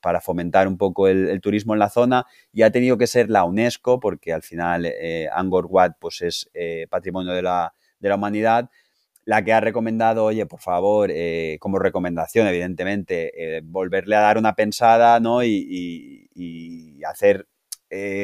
para 0.00 0.22
fomentar 0.22 0.66
un 0.66 0.78
poco 0.78 1.08
el, 1.08 1.40
turismo 1.42 1.74
en 1.74 1.78
la 1.78 1.90
zona 1.90 2.24
y 2.54 2.62
ha 2.62 2.70
tenido 2.70 2.96
que 2.96 3.06
ser 3.06 3.28
la 3.28 3.44
UNESCO 3.44 4.00
porque 4.00 4.32
al 4.32 4.42
final 4.42 4.86
eh, 4.86 5.28
Angkor 5.30 5.66
Wat 5.68 5.92
pues 6.00 6.22
es 6.22 6.50
eh, 6.54 6.86
patrimonio 6.88 7.34
de 7.34 7.42
la, 7.42 7.74
de 7.98 8.08
la, 8.08 8.14
humanidad 8.14 8.70
la 9.26 9.44
que 9.44 9.52
ha 9.52 9.60
recomendado, 9.60 10.24
oye, 10.24 10.46
por 10.46 10.60
favor, 10.60 11.10
eh, 11.12 11.58
como 11.60 11.78
recomendación, 11.78 12.46
evidentemente, 12.46 13.62
volverle 13.64 14.16
a 14.16 14.20
dar 14.20 14.38
una 14.38 14.54
pensada 14.54 15.18
¿no? 15.20 15.42
y, 15.44 16.30
hacer 17.06 17.46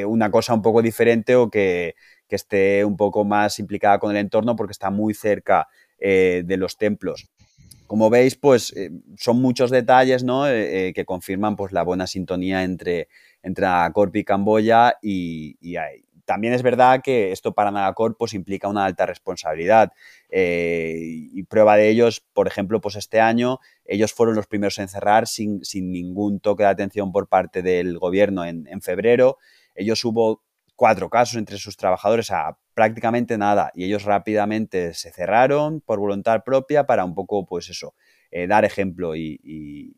una 0.07 0.31
cosa 0.31 0.55
un 0.55 0.62
poco 0.62 0.83
diferente 0.83 1.37
o 1.37 1.51
que, 1.51 1.95
que 2.31 2.37
esté 2.37 2.85
un 2.85 2.97
poco 2.97 3.25
más 3.25 3.59
implicada 3.59 3.99
con 3.99 4.12
el 4.12 4.16
entorno 4.16 4.57
porque 4.57 4.73
está 4.73 4.88
muy 4.90 5.12
cerca 5.12 5.69
eh, 6.01 6.43
de 6.47 6.57
los 6.57 6.79
templos. 6.79 7.29
Como 7.87 8.09
veis, 8.09 8.35
pues 8.35 8.73
eh, 8.75 8.91
son 9.19 9.43
muchos 9.43 9.71
detalles 9.71 10.25
¿no? 10.25 10.49
Eh, 10.49 10.93
que 10.95 11.05
confirman 11.05 11.57
pues, 11.57 11.73
la 11.73 11.83
buena 11.83 12.07
sintonía 12.07 12.63
entre, 12.63 13.09
entre 13.43 13.67
Nagacorp 13.67 14.17
y 14.17 14.25
Camboya 14.25 14.97
y, 15.03 15.57
también 16.25 16.55
es 16.55 16.63
verdad 16.63 17.01
que 17.03 17.33
esto 17.33 17.53
para 17.53 17.73
Nagacorp 17.73 18.17
pues, 18.17 18.35
implica 18.35 18.69
una 18.69 18.85
alta 18.85 19.05
responsabilidad 19.05 19.93
y 20.31 21.43
prueba 21.43 21.77
de 21.77 21.89
ellos, 21.89 22.21
por 22.33 22.47
ejemplo, 22.47 22.81
pues 22.81 22.95
este 22.95 23.21
año 23.21 23.59
ellos 23.85 24.13
fueron 24.13 24.37
los 24.37 24.47
primeros 24.47 24.79
en 24.79 24.87
cerrar 24.87 25.27
sin, 25.27 25.61
ningún 25.75 26.39
toque 26.39 26.63
de 26.63 26.69
atención 26.69 27.11
por 27.11 27.29
parte 27.29 27.63
del 27.63 27.99
gobierno 27.99 28.45
en, 28.45 28.69
en 28.69 28.81
febrero. 28.81 29.39
Ellos 29.75 30.05
hubo 30.05 30.45
cuatro 30.81 31.11
casos 31.11 31.37
entre 31.37 31.59
sus 31.59 31.77
trabajadores 31.77 32.31
prácticamente 32.81 33.37
nada 33.37 33.71
y 33.75 33.85
ellos 33.85 34.05
rápidamente 34.05 34.95
se 34.95 35.12
cerraron 35.12 35.83
por 35.83 35.99
voluntad 35.99 36.43
propia 36.43 36.87
para 36.87 37.05
un 37.05 37.14
poco, 37.14 37.45
pues 37.45 37.69
eso, 37.69 37.93
eh, 38.31 38.47
dar 38.47 38.64
ejemplo 38.64 39.14
y, 39.14 39.93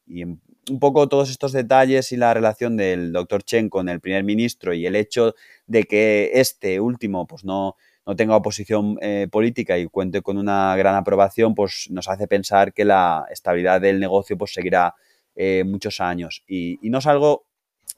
un 0.68 0.80
poco 0.80 1.08
todos 1.08 1.30
estos 1.30 1.52
detalles 1.52 2.10
y 2.10 2.16
la 2.16 2.34
relación 2.34 2.76
del 2.76 3.12
doctor 3.12 3.44
Chen 3.44 3.68
con 3.68 3.88
el 3.88 4.00
primer 4.00 4.24
ministro 4.24 4.74
y 4.74 4.84
el 4.84 4.96
hecho 4.96 5.36
de 5.68 5.84
que 5.84 6.32
este 6.34 6.80
último 6.80 7.24
pues 7.24 7.44
no, 7.44 7.76
no 8.04 8.16
tenga 8.16 8.34
oposición 8.34 8.98
eh, 9.00 9.28
política 9.30 9.78
y 9.78 9.86
cuente 9.86 10.20
con 10.20 10.36
una 10.36 10.74
gran 10.74 10.96
aprobación, 10.96 11.54
pues 11.54 11.86
nos 11.88 12.08
hace 12.08 12.26
pensar 12.26 12.72
que 12.72 12.84
la 12.84 13.26
estabilidad 13.30 13.80
del 13.80 14.00
negocio 14.00 14.36
pues 14.36 14.54
seguirá 14.54 14.96
eh, 15.36 15.62
muchos 15.64 16.00
años. 16.00 16.42
Y, 16.48 16.84
y, 16.84 16.90
no 16.90 16.98
es 16.98 17.06
algo 17.06 17.46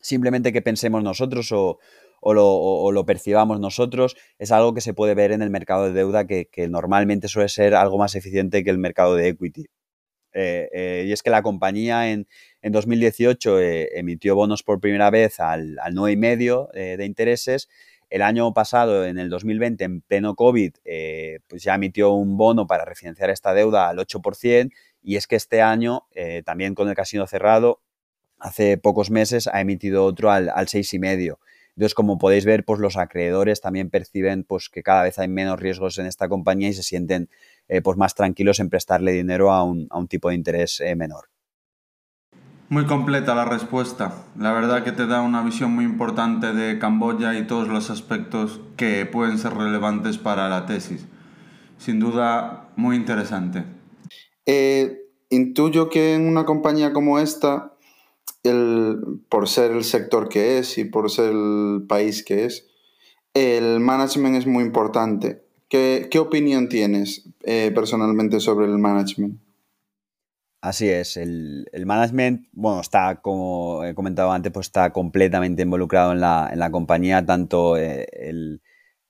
simplemente 0.03 0.53
que 0.53 0.61
pensemos 0.61 1.03
nosotros 1.03 1.51
o, 1.53 1.79
o 2.27 2.93
lo, 2.93 3.05
percibamos 3.05 3.61
nosotros, 3.61 4.17
es 4.39 4.51
algo 4.51 4.73
que 4.73 4.81
se 4.81 4.95
puede 4.95 5.15
ver 5.15 5.31
en 5.33 5.43
el 5.43 5.51
mercado 5.51 5.85
de 5.85 5.93
deuda 5.93 6.27
que, 6.27 6.49
normalmente 6.69 7.29
suele 7.29 7.49
ser 7.51 7.75
algo 7.75 7.99
más 7.99 8.15
eficiente 8.15 8.65
que 8.65 8.71
el 8.71 8.79
mercado 8.79 9.15
de 9.15 9.29
equity. 9.29 9.67
Eh, 10.33 10.69
eh, 10.73 11.05
y 11.07 11.13
es 11.13 11.23
que 11.23 11.31
la 11.31 11.43
compañía 11.43 12.11
en, 12.11 12.27
2018 12.63 13.61
eh, 13.61 13.91
emitió 13.99 14.35
bonos 14.35 14.63
por 14.63 14.81
primera 14.81 15.11
vez 15.11 15.39
al, 15.39 15.79
al 15.79 15.95
9,5 15.95 16.73
de 16.73 17.05
intereses. 17.05 17.69
El 18.09 18.23
año 18.23 18.53
pasado, 18.55 19.05
en 19.05 19.19
el 19.19 19.29
2020, 19.29 19.85
en 19.85 20.01
pleno 20.01 20.35
COVID, 20.35 20.73
pues 21.47 21.63
ya 21.63 21.75
emitió 21.75 22.13
un 22.13 22.37
bono 22.37 22.67
para 22.67 22.85
refinanciar 22.85 23.31
esta 23.31 23.53
deuda 23.53 23.89
al 23.89 23.99
8%. 23.99 24.71
Y 25.03 25.17
es 25.17 25.27
que 25.27 25.37
este 25.37 25.61
año, 25.61 26.07
también 26.45 26.75
con 26.75 26.89
el 26.89 26.95
casino 26.95 27.27
cerrado, 27.27 27.83
hace 28.39 28.79
pocos 28.79 29.11
meses 29.11 29.47
ha 29.47 29.61
emitido 29.61 30.05
otro 30.05 30.31
al, 30.31 30.49
al 30.49 30.67
6,5%. 30.67 31.37
Entonces, 31.77 31.95
como 31.95 32.19
podéis 32.19 32.45
ver, 32.45 32.65
pues 32.65 32.79
los 32.79 32.97
acreedores 32.97 33.61
también 33.61 33.91
perciben 33.91 34.45
pues, 34.45 34.69
que 34.69 34.83
cada 34.83 35.03
vez 35.03 35.19
hay 35.19 35.29
menos 35.29 35.59
riesgos 35.59 35.99
en 35.99 36.07
esta 36.07 36.29
compañía 36.29 36.69
y 36.69 36.73
se 36.73 36.85
sienten 36.85 37.29
eh, 37.69 37.83
pues, 37.83 37.97
más 37.97 38.15
tranquilos 38.15 38.61
en 38.61 38.71
prestarle 38.71 39.13
dinero 39.13 39.53
a 39.53 39.65
un, 39.65 39.89
tipo 40.09 40.29
de 40.29 40.37
interés 40.37 40.81
eh, 40.81 40.95
menor. 40.95 41.31
Muy 42.69 42.87
completa 42.87 43.35
la 43.35 43.45
respuesta. 43.45 44.25
La 44.39 44.53
verdad 44.53 44.85
que 44.85 44.93
te 44.93 45.07
da 45.07 45.21
una 45.21 45.43
visión 45.43 45.73
muy 45.73 45.85
importante 45.85 46.53
de 46.53 46.79
Camboya 46.79 47.37
y 47.37 47.47
todos 47.47 47.69
los 47.69 47.91
aspectos 47.91 48.61
que 48.77 49.05
pueden 49.05 49.39
ser 49.39 49.55
relevantes 49.55 50.17
para 50.17 50.49
la 50.49 50.67
tesis. 50.67 51.07
Sin 51.77 52.01
duda, 52.01 52.69
muy 52.77 52.97
interesante. 52.97 53.65
Eh, 54.47 55.03
intuyo 55.31 55.91
que 55.91 56.15
en 56.15 56.27
una 56.27 56.45
compañía 56.45 56.93
como 56.93 57.19
esta 57.19 57.74
el, 58.43 58.99
por 59.29 59.49
ser 59.49 59.73
el 59.73 59.85
sector 59.85 60.29
que 60.29 60.59
es 60.59 60.79
y 60.79 60.85
por 60.85 61.11
ser 61.11 61.31
el 61.33 61.85
país 61.89 62.25
que 62.25 62.45
es, 62.45 62.67
el 63.35 63.81
management 63.81 64.37
es 64.37 64.47
muy 64.47 64.65
importante. 64.65 65.43
¿Qué, 65.69 66.09
qué 66.11 66.19
opinión 66.19 66.69
tienes 66.69 67.29
eh, 67.43 67.73
personalmente 67.75 68.39
sobre 68.41 68.67
el 68.67 68.79
management? 68.79 69.41
Así 70.61 70.89
es, 70.89 71.19
el, 71.19 71.67
el, 71.73 71.85
management, 71.85 72.49
bueno, 72.53 72.81
está, 72.81 73.21
como 73.21 73.85
he 73.85 73.95
comentado 73.95 74.33
antes, 74.33 74.51
pues 74.51 74.69
está 74.69 74.95
completamente 74.95 75.61
involucrado 75.61 76.13
en 76.13 76.21
la, 76.21 76.49
en 76.51 76.59
la 76.59 76.71
compañía, 76.71 77.27
tanto 77.27 77.77
eh, 77.77 78.07
el, 78.13 78.63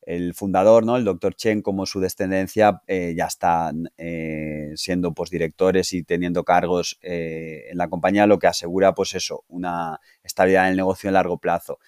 el 0.07 0.35
fundador, 0.35 0.85
¿no? 0.85 0.97
el 0.97 1.05
doctor 1.05 1.35
Chen, 1.35 1.63
como 1.63 1.87
su 1.87 2.01
descendencia, 2.01 2.83
eh, 2.87 3.15
ya 3.17 3.27
están 3.27 3.91
eh, 3.97 4.73
siendo 4.77 5.15
pues, 5.15 5.31
directores 5.31 5.93
y 5.93 6.03
teniendo 6.03 6.45
cargos 6.45 6.99
eh, 7.03 7.65
en 7.71 7.79
la 7.79 7.89
compañía, 7.89 8.27
lo 8.27 8.39
que 8.39 8.47
asegura, 8.47 8.95
pues 8.95 9.15
eso, 9.15 9.45
una 9.49 10.01
estabilidad 10.23 10.65
en 10.65 10.73
el 10.73 10.77
negocio 10.77 11.09
a 11.09 11.13
largo 11.13 11.39
plazo. 11.39 11.79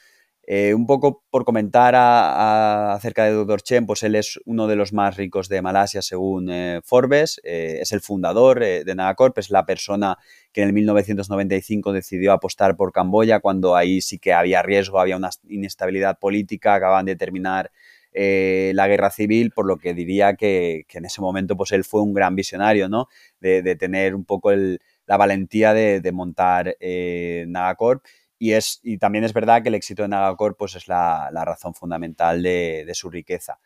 Un 0.48 0.86
poco 0.86 1.24
por 1.28 1.44
comentar 1.44 1.96
acerca 1.96 3.24
de 3.24 3.32
Dr. 3.32 3.62
Chen, 3.62 3.84
pues 3.84 4.04
él 4.04 4.14
es 4.14 4.38
uno 4.44 4.68
de 4.68 4.76
los 4.76 4.92
más 4.92 5.16
ricos 5.16 5.48
de 5.48 5.60
Malasia 5.60 6.02
según 6.02 6.52
Forbes, 6.84 7.40
es 7.42 7.90
el 7.90 8.00
fundador 8.00 8.60
de 8.60 8.94
Nagacorp, 8.94 9.36
es 9.38 9.50
la 9.50 9.66
persona 9.66 10.18
que 10.52 10.62
en 10.62 10.68
el 10.68 10.72
1995 10.72 11.92
decidió 11.92 12.32
apostar 12.32 12.76
por 12.76 12.92
Camboya 12.92 13.40
cuando 13.40 13.74
ahí 13.74 14.00
sí 14.00 14.20
que 14.20 14.34
había 14.34 14.62
riesgo, 14.62 15.00
había 15.00 15.16
una 15.16 15.30
inestabilidad 15.48 16.20
política, 16.20 16.74
acaban 16.74 17.06
de 17.06 17.16
terminar 17.16 17.72
la 18.16 18.88
guerra 18.88 19.10
civil, 19.10 19.50
por 19.50 19.66
lo 19.66 19.76
que 19.76 19.92
diría 19.92 20.34
que, 20.36 20.86
en 20.90 21.04
ese 21.04 21.20
momento 21.20 21.56
pues 21.56 21.72
él 21.72 21.84
fue 21.84 22.02
un 22.02 22.14
gran 22.14 22.34
visionario, 22.34 22.88
¿no? 22.88 23.08
De, 23.40 23.76
tener 23.76 24.14
un 24.14 24.24
poco 24.24 24.52
la 24.52 25.16
valentía 25.16 25.74
de, 25.74 26.12
montar 26.12 26.76
Nagacorp 26.80 28.04
y, 28.38 28.52
es, 28.52 28.80
y 28.82 28.98
también 28.98 29.24
es 29.24 29.32
verdad 29.32 29.62
que 29.62 29.68
el 29.68 29.74
éxito 29.74 30.02
de 30.02 30.08
Nagacorp 30.08 30.58
pues, 30.58 30.74
es 30.74 30.88
la, 30.88 31.30
razón 31.32 31.74
fundamental 31.74 32.42
de, 32.42 32.90
su 32.94 33.10
riqueza. 33.10 33.58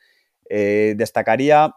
Eh, 0.49 0.95
destacaría 0.97 1.75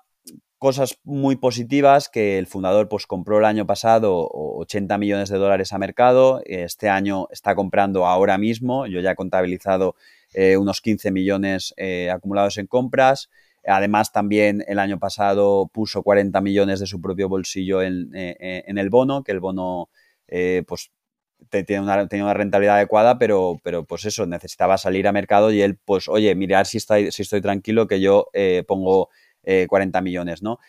cosas 0.58 0.98
muy 1.04 1.36
positivas 1.36 2.08
que 2.08 2.38
el 2.38 2.48
fundador 2.48 2.88
pues, 2.88 3.08
compró 3.08 3.40
el 3.40 3.46
año 3.46 3.66
pasado 3.66 4.30
80 4.32 4.98
millones 4.98 5.30
de 5.30 5.38
dólares 5.38 5.74
a 5.74 5.78
mercado, 5.78 6.42
este 6.46 6.90
año 6.90 7.28
está 7.32 7.56
comprando 7.56 8.06
ahora 8.06 8.38
mismo, 8.38 8.88
yo 8.88 9.02
ya 9.02 9.12
he 9.12 9.16
contabilizado 9.16 9.96
eh, 10.34 10.58
unos 10.58 10.82
15 10.82 11.12
millones 11.12 11.74
eh, 11.78 12.10
acumulados 12.10 12.58
en 12.58 12.68
compras, 12.68 13.30
Además, 13.66 14.12
también 14.12 14.62
el 14.68 14.78
año 14.78 15.00
pasado 15.00 15.70
puso 15.74 16.04
40 16.04 16.42
millones 16.42 16.82
de 16.82 16.86
su 16.86 17.00
propio 17.00 17.30
bolsillo 17.30 17.82
en, 17.82 18.10
en 18.14 18.78
el 18.78 18.90
bono, 18.90 19.24
que 19.24 19.32
el 19.32 19.40
bono 19.40 19.88
pues, 20.68 20.92
tiene 21.50 21.82
una, 21.82 22.08
tenía 22.08 22.26
una 22.26 22.34
rentabilidad 22.34 22.78
adecuada, 22.78 23.18
pero, 23.18 23.60
pero 23.64 23.86
pues 23.86 24.06
eso, 24.06 24.26
necesitaba 24.26 24.78
salir 24.78 25.08
a 25.08 25.12
mercado 25.12 25.52
y 25.52 25.62
él, 25.62 25.78
pues, 25.84 26.08
oye, 26.08 26.34
mirar 26.36 26.66
si, 26.66 26.78
está, 26.78 26.96
si 27.12 27.22
estoy 27.22 27.42
tranquilo 27.42 27.88
que 27.88 28.00
yo 28.00 28.28
eh, 28.34 28.64
pongo 28.68 29.10
40 29.68 30.00
eh, 30.00 30.02
millones, 30.02 30.42
¿no? 30.42 30.60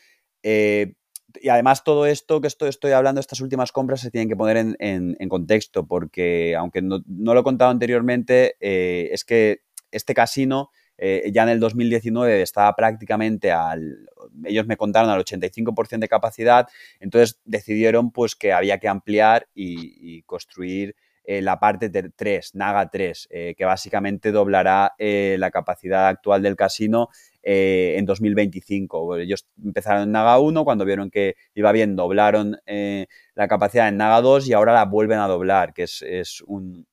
Eh, 0.42 0.94
y 1.40 1.48
además 1.48 1.84
todo 1.84 2.06
esto 2.06 2.40
que 2.40 2.48
estoy, 2.48 2.92
hablando, 2.92 3.20
estas 3.20 3.40
últimas 3.40 3.72
compras 3.72 4.00
se 4.00 4.10
tienen 4.10 4.28
que 4.28 4.36
poner 4.36 4.76
en, 4.78 5.28
contexto, 5.28 5.86
porque 5.86 6.54
aunque 6.56 6.82
no, 6.82 7.02
lo 7.06 7.40
he 7.40 7.42
contado 7.42 7.70
anteriormente, 7.70 8.56
es 8.60 9.24
que 9.24 9.62
este 9.90 10.14
casino 10.14 10.70
eh, 10.96 11.30
ya 11.32 11.42
en 11.42 11.48
el 11.48 11.60
2019 11.60 12.42
estaba 12.42 12.74
prácticamente 12.74 13.50
al, 13.50 14.08
ellos 14.44 14.66
me 14.66 14.76
contaron 14.76 15.10
al 15.10 15.24
85% 15.24 15.98
de 15.98 16.08
capacidad, 16.08 16.68
entonces 17.00 17.40
decidieron 17.44 18.10
pues 18.10 18.36
que 18.36 18.52
había 18.52 18.78
que 18.78 18.88
ampliar 18.88 19.48
y, 19.54 20.22
construir 20.22 20.94
eh, 21.24 21.42
la 21.42 21.58
parte 21.58 21.90
3, 21.90 22.54
Naga 22.54 22.90
3, 22.90 23.28
eh, 23.30 23.54
que 23.56 23.64
básicamente 23.64 24.30
doblará 24.30 24.94
la 24.98 25.50
capacidad 25.50 26.08
actual 26.08 26.42
del 26.42 26.56
casino 26.56 27.08
en 27.44 28.06
2025. 28.06 29.16
Ellos 29.18 29.46
empezaron 29.62 30.04
en 30.04 30.12
Naga 30.12 30.38
1, 30.38 30.64
cuando 30.64 30.84
vieron 30.84 31.10
que 31.10 31.36
iba 31.54 31.72
bien, 31.72 31.96
doblaron 31.96 32.58
la 33.34 33.48
capacidad 33.48 33.88
en 33.88 33.96
Naga 33.96 34.20
2 34.20 34.48
y 34.48 34.52
ahora 34.52 34.72
la 34.72 34.84
vuelven 34.86 35.18
a 35.18 35.28
doblar, 35.28 35.74
que 35.74 35.84
es 35.84 36.42
un, 36.46 36.86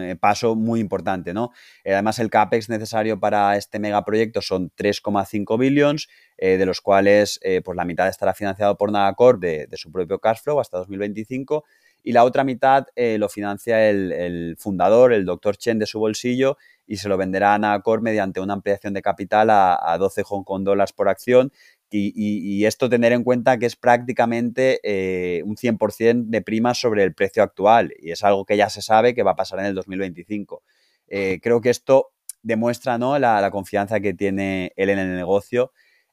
eh, 0.00 0.16
paso 0.20 0.54
muy 0.54 0.80
importante, 0.80 1.34
¿no? 1.34 1.50
Eh, 1.84 1.92
además, 1.92 2.18
el 2.18 2.30
CAPEX 2.30 2.68
necesario 2.68 3.18
para 3.18 3.56
este 3.56 3.78
megaproyecto 3.78 4.42
son 4.42 4.70
3,5 4.76 5.58
billones, 5.58 6.08
eh, 6.36 6.56
de 6.56 6.66
los 6.66 6.80
cuales 6.80 7.40
pues 7.64 7.76
la 7.76 7.84
mitad 7.84 8.08
estará 8.08 8.34
financiado 8.34 8.76
por 8.76 8.92
Nagacorp 8.92 9.40
de, 9.40 9.66
de, 9.66 9.76
su 9.76 9.90
propio 9.90 10.18
cash 10.18 10.40
flow 10.42 10.60
hasta 10.60 10.78
2025 10.78 11.64
y 12.02 12.12
la 12.12 12.24
otra 12.24 12.44
mitad 12.44 12.86
lo 12.96 13.28
financia 13.28 13.88
el, 13.88 14.56
fundador, 14.58 15.12
el 15.12 15.24
doctor 15.24 15.56
Chen, 15.56 15.78
de 15.78 15.86
su 15.86 15.98
bolsillo 15.98 16.56
y 16.86 16.96
se 16.96 17.08
lo 17.08 17.16
venderá 17.16 17.54
a 17.54 17.58
Nagacorp 17.58 18.02
mediante 18.02 18.40
una 18.40 18.54
ampliación 18.54 18.92
de 18.94 19.02
capital 19.02 19.50
a, 19.50 19.78
a 19.80 19.96
12 19.98 20.22
Hong 20.24 20.44
Kong 20.44 20.64
dólares 20.64 20.92
por 20.92 21.08
acción 21.08 21.52
y, 21.92 22.64
esto 22.64 22.88
tener 22.88 23.12
en 23.12 23.24
cuenta 23.24 23.58
que 23.58 23.66
es 23.66 23.76
prácticamente 23.76 24.80
eh, 24.82 25.42
un 25.44 25.56
100% 25.56 26.26
de 26.26 26.42
prima 26.42 26.74
sobre 26.74 27.02
el 27.02 27.14
precio 27.14 27.42
actual 27.42 27.92
y 27.98 28.12
es 28.12 28.22
algo 28.22 28.44
que 28.44 28.56
ya 28.56 28.70
se 28.70 28.82
sabe 28.82 29.14
que 29.14 29.22
va 29.22 29.32
a 29.32 29.36
pasar 29.36 29.60
en 29.60 29.66
el 29.66 29.74
2025. 29.74 30.62
Eh, 31.08 31.40
creo 31.42 31.60
que 31.60 31.70
esto 31.70 32.12
demuestra 32.42 32.98
¿no? 32.98 33.18
la, 33.18 33.50
confianza 33.50 34.00
que 34.00 34.14
tiene 34.14 34.72
él 34.76 34.90
en 34.90 34.98
el 34.98 35.16
negocio 35.16 35.72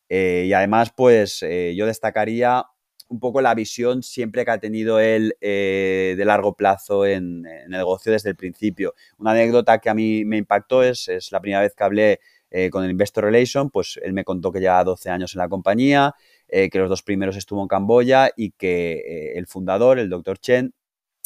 eh, 0.09 0.45
y 0.47 0.53
además 0.53 0.91
pues 0.95 1.41
yo 1.41 1.85
destacaría 1.85 2.65
un 3.09 3.19
poco 3.19 3.41
la 3.41 3.55
visión 3.55 4.03
siempre 4.03 4.43
que 4.45 4.51
ha 4.51 4.59
tenido 4.59 4.99
él 4.99 5.35
de 5.39 6.23
largo 6.25 6.55
plazo 6.55 7.05
en, 7.05 7.45
el 7.45 7.69
negocio 7.69 8.11
desde 8.11 8.29
el 8.29 8.35
principio. 8.35 8.93
Una 9.17 9.31
anécdota 9.31 9.79
que 9.79 9.89
a 9.89 9.93
mí 9.93 10.25
me 10.25 10.37
impactó 10.37 10.83
es, 10.83 11.07
es 11.07 11.31
la 11.31 11.39
primera 11.39 11.61
vez 11.61 11.73
que 11.73 11.83
hablé 11.83 12.19
eh, 12.49 12.69
con 12.69 12.85
el 12.85 12.91
Investor 12.91 13.25
Relation, 13.25 13.69
pues 13.69 13.99
él 14.01 14.13
me 14.13 14.23
contó 14.23 14.53
que 14.53 14.61
ya 14.61 14.81
12 14.81 15.09
años 15.09 15.35
en 15.35 15.39
la 15.39 15.49
compañía, 15.49 16.15
eh, 16.47 16.69
que 16.69 16.79
los 16.79 16.89
dos 16.89 17.03
primeros 17.03 17.35
estuvo 17.35 17.61
en 17.61 17.67
Camboya 17.67 18.31
y 18.37 18.51
que 18.51 18.93
eh, 18.93 19.37
el 19.37 19.47
fundador, 19.47 19.99
el 19.99 20.09
doctor 20.09 20.39
Chen, 20.39 20.73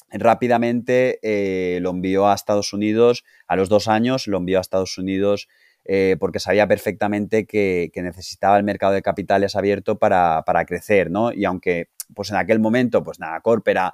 rápidamente 0.10 1.20
lo 1.80 1.92
envió 1.92 2.28
a 2.28 2.34
Estados 2.34 2.74
Unidos, 2.74 3.24
a 3.48 3.56
los 3.56 3.70
dos 3.70 3.88
años 3.88 4.28
lo 4.28 4.38
envió 4.40 4.58
a 4.58 4.62
Estados 4.62 4.98
Unidos 4.98 5.48
porque 6.20 6.40
sabía 6.40 6.68
perfectamente 6.68 7.46
que, 7.46 7.92
necesitaba 7.96 8.58
el 8.58 8.64
mercado 8.64 8.94
de 8.94 9.02
capitales 9.02 9.56
abierto 9.56 9.98
para, 9.98 10.44
crecer, 10.66 11.12
¿no? 11.12 11.32
Y 11.34 11.46
aunque 11.46 11.90
pues 12.14 12.30
en 12.30 12.36
aquel 12.36 12.60
momento, 12.60 13.04
pues 13.04 13.20
nada, 13.20 13.40
Corp 13.40 13.68
era, 13.68 13.94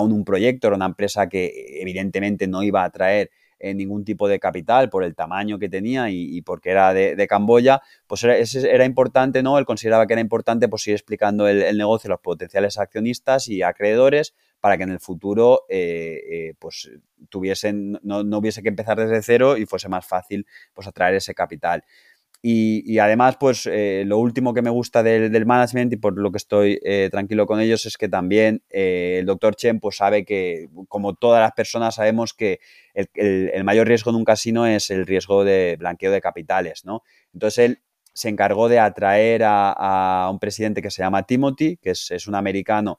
un, 0.00 0.12
un 0.12 0.24
proyecto, 0.24 0.68
era 0.68 0.76
una 0.76 0.86
empresa 0.86 1.28
que 1.28 1.80
evidentemente 1.80 2.46
no 2.46 2.62
iba 2.62 2.84
a 2.84 2.90
traer 2.90 3.30
ningún 3.60 4.04
tipo 4.04 4.28
de 4.28 4.38
capital 4.38 4.90
por 4.90 5.04
el 5.04 5.14
tamaño 5.14 5.58
que 5.58 5.68
tenía 5.68 6.10
y, 6.10 6.42
porque 6.42 6.70
era 6.70 6.92
de, 6.92 7.26
Camboya, 7.26 7.80
pues 8.06 8.22
era, 8.24 8.36
era, 8.36 8.84
importante, 8.84 9.42
¿no? 9.42 9.58
Él 9.58 9.64
consideraba 9.64 10.06
que 10.06 10.14
era 10.14 10.20
importante 10.20 10.68
pues 10.68 10.86
ir 10.86 10.94
explicando 10.94 11.48
el, 11.48 11.76
negocio 11.76 12.08
a 12.08 12.12
los 12.12 12.20
potenciales 12.20 12.78
accionistas 12.78 13.48
y 13.48 13.62
acreedores 13.62 14.34
para 14.60 14.76
que 14.76 14.84
en 14.84 14.90
el 14.90 15.00
futuro 15.00 15.62
eh, 15.68 16.20
eh, 16.30 16.54
pues 16.58 16.90
tuviesen, 17.28 17.98
no, 18.02 18.22
no, 18.24 18.38
hubiese 18.38 18.62
que 18.62 18.68
empezar 18.68 18.98
desde 18.98 19.22
cero 19.22 19.56
y 19.56 19.66
fuese 19.66 19.88
más 19.88 20.06
fácil 20.06 20.46
pues 20.74 20.86
atraer 20.86 21.14
ese 21.14 21.34
capital. 21.34 21.84
Y, 22.48 23.00
además, 23.00 23.36
pues 23.40 23.66
eh, 23.66 24.04
lo 24.06 24.18
último 24.18 24.54
que 24.54 24.62
me 24.62 24.70
gusta 24.70 25.02
del, 25.02 25.46
management 25.46 25.92
y 25.94 25.96
por 25.96 26.16
lo 26.16 26.30
que 26.30 26.36
estoy 26.36 26.78
tranquilo 27.10 27.44
con 27.44 27.58
ellos 27.58 27.86
es 27.86 27.96
que 27.96 28.08
también 28.08 28.62
el 28.68 29.26
doctor 29.26 29.56
Chen 29.56 29.80
pues 29.80 29.96
sabe 29.96 30.24
que, 30.24 30.68
como 30.86 31.14
todas 31.14 31.40
las 31.40 31.52
personas, 31.52 31.96
sabemos 31.96 32.34
que 32.34 32.60
el, 32.94 33.64
mayor 33.64 33.88
riesgo 33.88 34.10
en 34.10 34.16
un 34.16 34.24
casino 34.24 34.64
es 34.64 34.90
el 34.90 35.06
riesgo 35.06 35.42
de 35.42 35.74
blanqueo 35.76 36.12
de 36.12 36.20
capitales, 36.20 36.84
¿no? 36.84 37.02
Entonces 37.32 37.58
él 37.58 37.82
se 38.16 38.30
encargó 38.30 38.70
de 38.70 38.78
atraer 38.78 39.42
a, 39.44 40.30
un 40.32 40.38
presidente 40.38 40.80
que 40.80 40.90
se 40.90 41.02
llama 41.02 41.24
Timothy, 41.24 41.76
que 41.76 41.90
es, 41.90 42.26
un 42.26 42.34
americano 42.34 42.98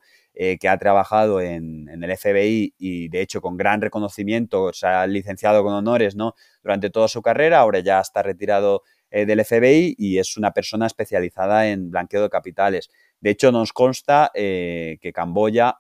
que 0.60 0.70
ha 0.70 0.78
trabajado 0.78 1.42
en, 1.42 1.90
el 1.90 2.16
FBI 2.16 2.76
y 2.78 3.10
de 3.10 3.22
hecho 3.22 3.42
con 3.42 3.58
gran 3.58 3.82
reconocimiento, 3.82 4.72
se 4.72 4.86
ha 4.86 5.08
licenciado 5.08 5.64
con 5.64 5.74
honores 5.74 6.16
¿no? 6.16 6.36
durante 6.62 6.92
toda 6.92 7.08
su 7.08 7.24
carrera, 7.24 7.60
ahora 7.60 7.80
ya 7.80 8.00
está 8.00 8.22
retirado 8.22 8.84
eh, 9.10 9.26
del 9.26 9.44
FBI 9.46 9.96
y 9.98 10.18
es 10.20 10.36
una 10.36 10.52
persona 10.52 10.86
especializada 10.86 11.70
en 11.70 11.92
blanqueo 11.92 12.22
de 12.24 12.30
capitales. 12.30 12.90
De 13.22 13.30
hecho, 13.30 13.54
nos 13.54 13.72
consta 13.72 14.32
eh, 14.34 14.98
que 15.02 15.14
Camboya 15.14 15.78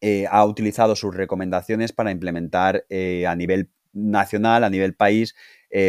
eh, 0.00 0.26
ha 0.30 0.44
utilizado 0.46 0.96
sus 0.96 1.14
recomendaciones 1.14 1.92
para 1.92 2.10
implementar 2.10 2.86
a 2.90 3.36
nivel 3.36 3.70
nacional, 3.92 4.64
a 4.64 4.70
nivel 4.70 4.94
país, 4.94 5.34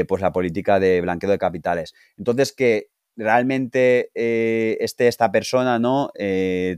pues 0.07 0.21
la 0.21 0.31
política 0.31 0.79
de 0.79 1.01
blanqueo 1.01 1.29
de 1.29 1.37
capitales. 1.37 1.93
Entonces, 2.17 2.53
que 2.53 2.89
realmente 3.15 4.11
esté 4.13 5.07
esta 5.07 5.31
persona, 5.31 5.79
¿no? 5.79 6.11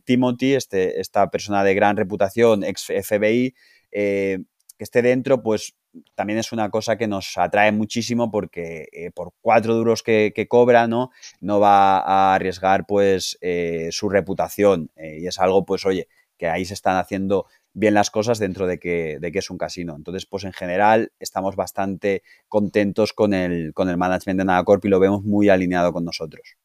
Timothy, 0.06 0.54
este, 0.54 1.00
esta 1.00 1.30
persona 1.30 1.64
de 1.64 1.74
gran 1.74 1.98
reputación, 1.98 2.64
ex 2.64 2.86
FBI, 2.86 3.56
que 3.92 4.46
esté 4.80 5.02
dentro, 5.02 5.42
pues 5.42 5.76
también 6.16 6.40
es 6.40 6.52
una 6.52 6.70
cosa 6.70 6.98
que 6.98 7.08
nos 7.08 7.38
atrae 7.38 7.72
muchísimo 7.72 8.32
porque 8.32 8.88
eh, 8.92 9.12
por 9.12 9.34
cuatro 9.42 9.76
duros 9.76 10.04
que, 10.04 10.48
cobra, 10.50 10.88
¿no? 10.88 11.12
No 11.42 11.60
va 11.60 12.00
a 12.00 12.36
arriesgar 12.36 12.86
pues 12.86 13.38
eh, 13.42 13.90
su 13.92 14.10
reputación. 14.10 14.92
Eh, 14.96 15.20
y 15.22 15.28
es 15.28 15.40
algo, 15.40 15.66
pues, 15.66 15.86
oye, 15.86 16.08
que 16.38 16.48
ahí 16.48 16.66
se 16.66 16.74
están 16.74 16.98
haciendo 16.98 17.48
bien 17.78 17.94
las 17.94 18.10
cosas 18.10 18.40
dentro 18.40 18.66
de 18.66 18.80
que, 18.80 19.20
de 19.20 19.32
que 19.32 19.40
es 19.40 19.52
un 19.52 19.58
casino. 19.60 19.96
Entonces, 19.96 20.26
pues 20.26 20.44
en 20.44 20.52
general 20.52 21.12
estamos 21.20 21.56
bastante 21.56 22.24
contentos 22.50 23.14
con 23.14 23.36
el, 23.36 23.72
con 23.76 23.88
el 23.88 23.98
management 23.98 24.40
de 24.40 24.46
Nagacorp 24.46 24.84
y 24.86 24.90
lo 24.90 25.00
vemos 25.00 25.24
muy 25.24 25.50
alineado 25.50 25.94
con 25.94 26.04
nosotros. 26.04 26.58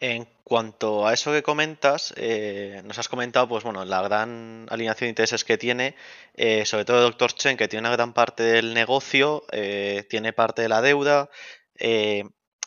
En 0.00 0.26
cuanto 0.42 1.06
a 1.06 1.12
eso 1.12 1.32
que 1.32 1.42
comentas, 1.42 2.14
eh, 2.16 2.80
nos 2.84 2.98
has 2.98 3.08
comentado, 3.08 3.46
pues 3.46 3.62
bueno, 3.62 3.84
la 3.84 4.00
gran 4.00 4.66
alineación 4.70 5.06
de 5.06 5.10
intereses 5.10 5.44
que 5.44 5.58
tiene, 5.58 5.94
eh, 6.34 6.64
sobre 6.64 6.86
todo 6.86 7.02
Dr. 7.02 7.34
Chen, 7.34 7.58
que 7.58 7.68
tiene 7.68 7.86
una 7.86 7.96
gran 7.96 8.14
parte 8.14 8.42
del 8.42 8.72
negocio, 8.72 9.44
eh, 9.52 10.06
tiene 10.08 10.32
parte 10.32 10.62
de 10.62 10.68
la 10.70 10.80
deuda. 10.80 11.28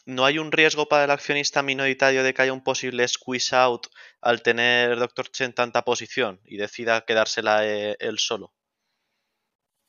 ¿No 0.07 0.23
hay 0.23 0.39
un 0.39 0.53
riesgo 0.53 0.87
para 0.87 1.03
el 1.03 1.11
accionista 1.11 1.61
minoritario 1.61 2.23
de 2.23 2.33
que 2.33 2.41
haya 2.41 2.53
un 2.53 2.63
posible 2.63 3.05
squeeze 3.05 3.53
out 3.53 3.87
al 4.21 4.41
tener 4.41 4.97
Dr. 4.97 5.27
Chen 5.29 5.51
tanta 5.51 5.83
posición 5.83 6.39
y 6.45 6.55
decida 6.55 7.01
quedársela 7.01 7.65
él 7.65 8.17
solo? 8.17 8.53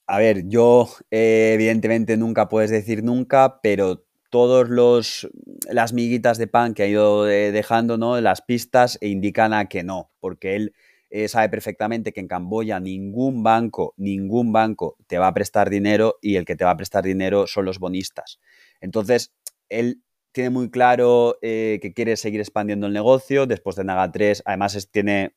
A 0.08 0.18
ver, 0.18 0.48
yo 0.48 0.88
eh, 1.12 1.52
evidentemente 1.54 2.16
nunca 2.16 2.48
puedes 2.48 2.68
decir 2.72 3.04
nunca, 3.04 3.60
pero 3.62 4.06
todos 4.28 4.68
los 4.68 5.28
las 5.70 5.92
miguitas 5.92 6.36
de 6.36 6.48
pan 6.48 6.74
que 6.74 6.82
ha 6.82 6.88
ido 6.88 7.30
eh, 7.30 7.52
dejando, 7.52 7.96
¿no? 7.96 8.20
Las 8.20 8.42
pistas 8.42 8.98
indican 9.00 9.52
a 9.52 9.68
que 9.68 9.84
no, 9.84 10.10
porque 10.18 10.56
él 10.56 10.74
eh, 11.10 11.28
sabe 11.28 11.48
perfectamente 11.48 12.12
que 12.12 12.18
en 12.18 12.26
Camboya 12.26 12.80
ningún 12.80 13.44
banco, 13.44 13.94
ningún 13.96 14.52
banco 14.52 14.96
te 15.06 15.18
va 15.18 15.28
a 15.28 15.34
prestar 15.34 15.70
dinero 15.70 16.18
y 16.20 16.34
el 16.34 16.44
que 16.44 16.56
te 16.56 16.64
va 16.64 16.72
a 16.72 16.76
prestar 16.76 17.04
dinero 17.04 17.46
son 17.46 17.66
los 17.66 17.78
bonistas. 17.78 18.40
Entonces, 18.80 19.32
él 19.68 20.02
tiene 20.38 20.50
muy 20.50 20.70
claro 20.70 21.36
que 21.42 21.92
quiere 21.94 22.16
seguir 22.16 22.40
expandiendo 22.40 22.86
el 22.86 22.92
negocio. 22.92 23.46
Después 23.46 23.74
de 23.74 23.82
Naga 23.84 24.12
3, 24.12 24.42
además 24.46 24.88
tiene 24.90 25.34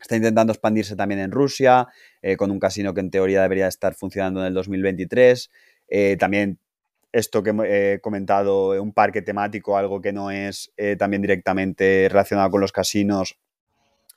Está 0.00 0.16
intentando 0.16 0.52
expandirse 0.52 0.94
también 0.94 1.20
en 1.20 1.32
Rusia, 1.32 1.88
eh, 2.22 2.36
con 2.36 2.50
un 2.50 2.60
casino 2.60 2.94
que 2.94 3.00
en 3.00 3.10
teoría 3.10 3.42
debería 3.42 3.66
estar 3.66 3.94
funcionando 3.94 4.40
en 4.40 4.46
el 4.46 4.54
2023. 4.54 5.50
Eh, 5.88 6.16
también 6.18 6.58
esto 7.10 7.42
que 7.42 7.50
he 7.66 8.00
comentado, 8.00 8.80
un 8.80 8.92
parque 8.92 9.22
temático, 9.22 9.76
algo 9.76 10.00
que 10.00 10.12
no 10.12 10.30
es 10.30 10.72
eh, 10.76 10.94
también 10.96 11.22
directamente 11.22 12.06
relacionado 12.08 12.50
con 12.50 12.60
los 12.60 12.72
casinos 12.72 13.38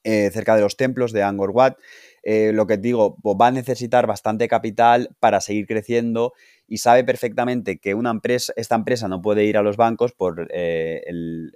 cerca 0.03 0.55
de 0.55 0.63
los 0.63 0.77
templos 0.77 1.11
de 1.11 1.21
Angkor 1.21 1.51
Wat. 1.51 1.75
lo 2.23 2.65
que 2.65 2.77
digo, 2.77 3.17
pues 3.21 3.37
va 3.39 3.47
a 3.47 3.51
necesitar 3.51 4.07
bastante 4.07 4.47
capital 4.47 5.15
para 5.19 5.41
seguir 5.41 5.67
creciendo 5.67 6.33
y 6.71 6.77
sabe 6.77 7.03
perfectamente 7.03 7.79
que 7.79 7.93
una 7.95 8.11
empresa, 8.11 8.53
esta 8.55 8.75
empresa 8.75 9.09
no 9.09 9.21
puede 9.21 9.43
ir 9.43 9.57
a 9.57 9.61
los 9.61 9.75
bancos 9.75 10.13
por 10.13 10.47
el, 10.53 11.51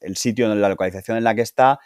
el 0.00 0.16
sitio, 0.16 0.52
la 0.54 0.70
localización 0.70 1.18
en 1.18 1.24
la 1.24 1.34
que 1.34 1.42
está 1.42 1.78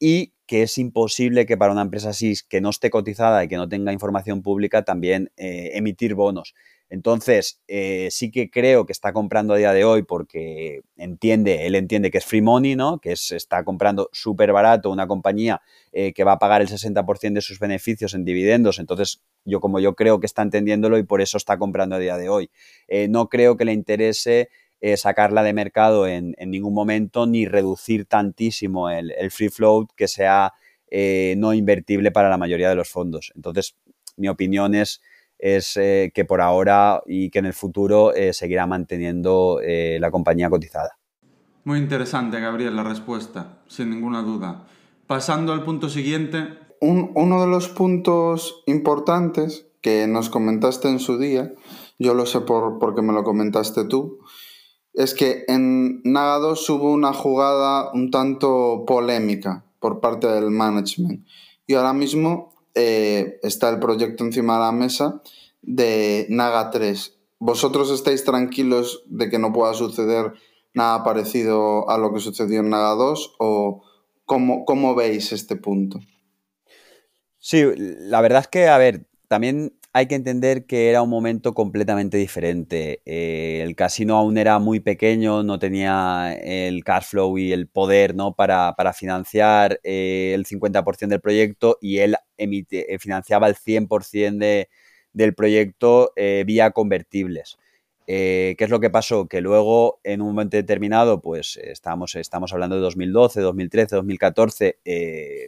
y 0.00 0.32
que 0.46 0.62
es 0.62 0.78
imposible 0.78 1.44
que 1.44 1.58
para 1.58 1.70
una 1.70 1.82
empresa 1.82 2.08
así 2.08 2.32
que 2.48 2.62
no 2.62 2.70
esté 2.70 2.88
cotizada 2.88 3.44
y 3.44 3.48
que 3.48 3.56
no 3.56 3.68
tenga 3.68 3.92
información 3.92 4.40
pública 4.40 4.84
también 4.84 5.30
eh, 5.36 5.72
emitir 5.74 6.14
bonos. 6.14 6.54
Entonces, 6.90 7.60
eh, 7.68 8.08
sí 8.10 8.30
que 8.30 8.50
creo 8.50 8.86
que 8.86 8.92
está 8.92 9.12
comprando 9.12 9.54
a 9.54 9.56
día 9.56 9.72
de 9.72 9.84
hoy 9.84 10.02
porque 10.02 10.80
entiende, 10.96 11.66
él 11.66 11.74
entiende 11.74 12.10
que 12.10 12.18
es 12.18 12.24
free 12.24 12.40
money, 12.40 12.76
¿no? 12.76 12.98
Que 12.98 13.12
es, 13.12 13.30
está 13.32 13.62
comprando 13.64 14.08
súper 14.12 14.52
barato 14.52 14.90
una 14.90 15.06
compañía 15.06 15.60
eh, 15.92 16.12
que 16.12 16.24
va 16.24 16.32
a 16.32 16.38
pagar 16.38 16.62
el 16.62 16.68
60% 16.68 17.34
de 17.34 17.40
sus 17.42 17.58
beneficios 17.58 18.14
en 18.14 18.24
dividendos. 18.24 18.78
Entonces, 18.78 19.22
yo 19.44 19.60
como 19.60 19.80
yo 19.80 19.94
creo 19.94 20.20
que 20.20 20.26
está 20.26 20.42
entendiéndolo 20.42 20.98
y 20.98 21.02
por 21.02 21.20
eso 21.20 21.36
está 21.36 21.58
comprando 21.58 21.96
a 21.96 21.98
día 21.98 22.16
de 22.16 22.28
hoy. 22.28 22.50
no 23.08 23.28
creo 23.28 23.56
que 23.56 23.64
le 23.64 23.72
interese 23.72 24.48
eh, 24.80 24.96
sacarla 24.96 25.42
de 25.42 25.52
mercado 25.52 26.06
en, 26.06 26.36
ningún 26.38 26.72
momento 26.72 27.26
ni 27.26 27.46
reducir 27.46 28.04
tantísimo 28.04 28.88
el, 28.88 29.12
free 29.32 29.48
float 29.48 29.90
que 29.96 30.06
sea 30.06 30.52
eh, 30.88 31.34
no 31.36 31.52
invertible 31.52 32.12
para 32.12 32.28
la 32.28 32.38
mayoría 32.38 32.68
de 32.68 32.76
los 32.76 32.88
fondos. 32.88 33.32
Entonces, 33.34 33.74
mi 34.16 34.28
opinión 34.28 34.76
es, 34.76 35.02
es 35.38 35.76
eh, 35.76 36.10
que 36.14 36.24
por 36.24 36.40
ahora 36.40 37.02
y 37.06 37.30
que 37.30 37.38
en 37.38 37.46
el 37.46 37.52
futuro 37.52 38.12
seguirá 38.32 38.66
manteniendo 38.66 39.60
la 39.62 40.10
compañía 40.10 40.50
cotizada. 40.50 40.98
Muy 41.64 41.78
interesante, 41.78 42.40
Gabriel, 42.40 42.76
la 42.76 42.82
respuesta, 42.82 43.60
sin 43.66 43.90
ninguna 43.90 44.22
duda. 44.22 44.66
Pasando 45.06 45.52
al 45.52 45.64
punto 45.64 45.88
siguiente. 45.88 46.58
uno 46.80 47.40
de 47.40 47.46
los 47.46 47.68
puntos 47.68 48.62
importantes 48.66 49.68
que 49.80 50.06
nos 50.06 50.30
comentaste 50.30 50.88
en 50.88 50.98
su 50.98 51.18
día, 51.18 51.52
yo 51.98 52.14
lo 52.14 52.26
sé 52.26 52.40
por, 52.40 52.78
porque 52.78 53.02
me 53.02 53.12
lo 53.12 53.24
comentaste 53.24 53.84
tú, 53.84 54.20
es 54.94 55.14
que 55.14 55.44
en 55.48 56.00
Naga 56.04 56.38
2 56.38 56.70
hubo 56.70 56.92
una 56.92 57.12
jugada 57.12 57.92
un 57.92 58.10
tanto 58.10 58.84
polémica 58.86 59.64
por 59.78 60.00
parte 60.00 60.26
del 60.26 60.50
management. 60.50 61.24
Y 61.66 61.74
ahora 61.74 61.92
mismo 61.92 62.54
eh, 62.74 63.38
está 63.42 63.68
el 63.70 63.78
proyecto 63.78 64.24
encima 64.24 64.54
de 64.54 64.60
la 64.60 64.72
mesa 64.72 65.22
de 65.62 66.26
Naga 66.28 66.70
3. 66.70 67.18
¿Vosotros 67.38 67.90
estáis 67.90 68.24
tranquilos 68.24 69.02
de 69.06 69.30
que 69.30 69.38
no 69.38 69.52
pueda 69.52 69.74
suceder 69.74 70.32
nada 70.74 71.04
parecido 71.04 71.88
a 71.88 71.98
lo 71.98 72.12
que 72.12 72.20
sucedió 72.20 72.60
en 72.60 72.70
Naga 72.70 72.94
2? 72.94 73.36
¿O 73.38 73.82
cómo, 74.24 74.64
cómo 74.64 74.94
veis 74.94 75.32
este 75.32 75.56
punto? 75.56 76.00
Sí, 77.38 77.64
la 77.76 78.20
verdad 78.20 78.40
es 78.40 78.48
que, 78.48 78.68
a 78.68 78.78
ver, 78.78 79.06
también 79.28 79.77
hay 79.98 80.06
que 80.06 80.14
entender 80.14 80.64
que 80.64 80.90
era 80.90 81.02
un 81.02 81.10
momento 81.10 81.54
completamente 81.54 82.16
diferente. 82.18 83.02
Eh, 83.04 83.60
el 83.64 83.74
casino 83.74 84.16
aún 84.16 84.38
era 84.38 84.60
muy 84.60 84.78
pequeño, 84.78 85.42
no 85.42 85.58
tenía 85.58 86.34
el 86.40 86.84
cash 86.84 87.06
flow 87.06 87.36
y 87.36 87.52
el 87.52 87.66
poder 87.66 88.14
¿no? 88.14 88.32
para, 88.32 88.76
financiar 88.94 89.80
eh, 89.82 90.34
el 90.36 90.46
50% 90.46 91.08
del 91.08 91.20
proyecto 91.20 91.78
y 91.80 91.98
él 91.98 92.14
emite, 92.36 92.94
eh, 92.94 93.00
financiaba 93.00 93.48
el 93.48 93.56
100% 93.56 94.38
de, 94.38 94.68
del 95.12 95.34
proyecto 95.34 96.12
vía 96.46 96.70
convertibles. 96.70 97.58
¿Qué 98.06 98.56
es 98.56 98.70
lo 98.70 98.80
que 98.80 98.90
pasó? 98.90 99.26
Que 99.26 99.40
luego, 99.40 100.00
en 100.04 100.22
un 100.22 100.28
momento 100.28 100.56
determinado, 100.56 101.20
pues 101.20 101.58
estamos, 101.62 102.14
estamos 102.14 102.52
hablando 102.52 102.76
de 102.76 102.82
2012, 102.82 103.40
2013, 103.40 103.96
2014, 103.96 104.78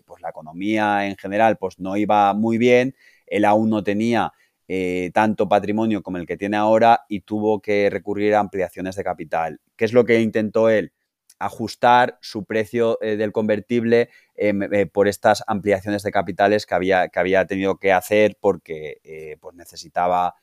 pues 0.04 0.20
la 0.20 0.28
economía 0.30 1.06
en 1.06 1.16
general 1.16 1.56
pues 1.56 1.78
no 1.78 1.96
iba 1.96 2.34
muy 2.34 2.58
bien, 2.58 2.94
él 3.30 3.46
aún 3.46 3.70
no 3.70 3.82
tenía 3.82 4.32
eh, 4.72 5.10
tanto 5.12 5.48
patrimonio 5.48 6.00
como 6.00 6.18
el 6.18 6.26
que 6.28 6.36
tiene 6.36 6.56
ahora 6.56 7.00
y 7.08 7.22
tuvo 7.22 7.60
que 7.60 7.90
recurrir 7.90 8.36
a 8.36 8.38
ampliaciones 8.38 8.94
de 8.94 9.02
capital. 9.02 9.60
¿Qué 9.74 9.84
es 9.84 9.92
lo 9.92 10.04
que 10.04 10.20
intentó 10.20 10.68
él? 10.68 10.92
ajustar 11.40 12.18
su 12.20 12.44
precio 12.44 12.98
eh, 13.00 13.16
del 13.16 13.32
convertible 13.32 14.10
em, 14.36 14.62
eh, 14.62 14.84
por 14.84 15.08
estas 15.08 15.42
ampliaciones 15.46 16.02
de 16.02 16.12
capitales 16.12 16.66
que 16.66 16.74
había, 16.74 17.08
que 17.08 17.18
había 17.18 17.46
tenido 17.46 17.78
que 17.78 17.92
hacer 17.92 18.36
porque 18.38 19.38
pues 19.40 19.56
necesitaba 19.56 20.34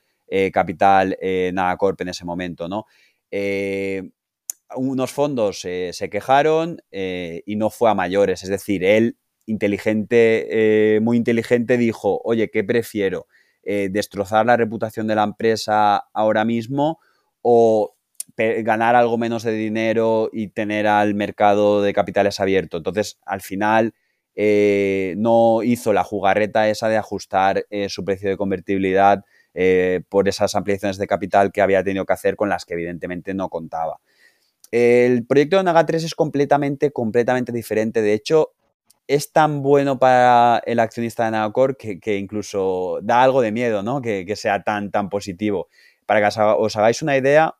capital 0.52 1.16
Nagacorp 1.52 2.00
en 2.00 2.08
ese 2.08 2.24
momento, 2.24 2.68
¿no? 2.68 2.84
unos 4.76 5.12
fondos 5.12 5.60
se 5.60 6.10
quejaron 6.10 6.82
y 6.90 7.56
no 7.56 7.70
fue 7.70 7.90
a 7.90 7.94
mayores, 7.94 8.42
es 8.42 8.50
decir, 8.50 8.84
él 8.84 9.16
inteligente, 9.48 10.98
muy 11.02 11.16
inteligente, 11.16 11.76
dijo, 11.76 12.20
oye, 12.24 12.50
¿qué 12.50 12.64
prefiero? 12.64 13.26
Eh, 13.70 13.90
destrozar 13.90 14.46
la 14.46 14.56
reputación 14.56 15.06
de 15.08 15.14
la 15.14 15.24
empresa 15.24 16.08
ahora 16.14 16.46
mismo 16.46 17.00
o 17.42 17.94
ganar 18.34 18.96
algo 18.96 19.18
menos 19.18 19.42
de 19.42 19.52
dinero 19.52 20.30
y 20.32 20.48
tener 20.48 20.86
al 20.86 21.14
mercado 21.14 21.82
de 21.82 21.92
capitales 21.92 22.40
abierto. 22.40 22.78
Entonces, 22.78 23.18
al 23.26 23.42
final, 23.42 23.92
eh, 24.36 25.14
no 25.18 25.62
hizo 25.62 25.92
la 25.92 26.02
jugarreta 26.02 26.66
esa 26.70 26.88
de 26.88 26.96
ajustar 26.96 27.66
eh, 27.68 27.90
su 27.90 28.06
precio 28.06 28.30
de 28.30 28.38
convertibilidad 28.38 29.22
por 30.08 30.28
esas 30.28 30.54
ampliaciones 30.54 30.96
de 30.96 31.06
capital 31.06 31.52
que 31.52 31.60
había 31.60 31.82
tenido 31.82 32.06
que 32.06 32.12
hacer 32.12 32.36
con 32.36 32.48
las 32.48 32.64
que 32.64 32.72
evidentemente 32.74 33.34
no 33.34 33.50
contaba. 33.50 34.00
El 34.70 35.26
proyecto 35.26 35.58
de 35.58 35.64
Naga 35.64 35.84
3 35.84 36.04
es 36.04 36.14
completamente, 36.14 36.92
completamente 36.92 37.50
diferente. 37.50 38.00
De 38.00 38.14
hecho, 38.14 38.52
es 39.08 39.32
tan 39.32 39.62
bueno 39.62 39.98
para 39.98 40.62
el 40.66 40.78
accionista 40.78 41.24
de 41.24 41.32
Nagacor 41.32 41.76
que, 41.76 42.16
incluso 42.18 43.00
da 43.02 43.22
algo 43.22 43.40
de 43.40 43.50
miedo, 43.52 43.82
¿no? 43.82 44.02
Que, 44.02 44.36
sea 44.36 44.62
tan, 44.62 44.90
tan 44.90 45.08
positivo. 45.08 45.68
Para 46.06 46.20
que 46.20 46.40
os 46.40 46.76
hagáis 46.76 47.02
una 47.02 47.16
idea, 47.16 47.56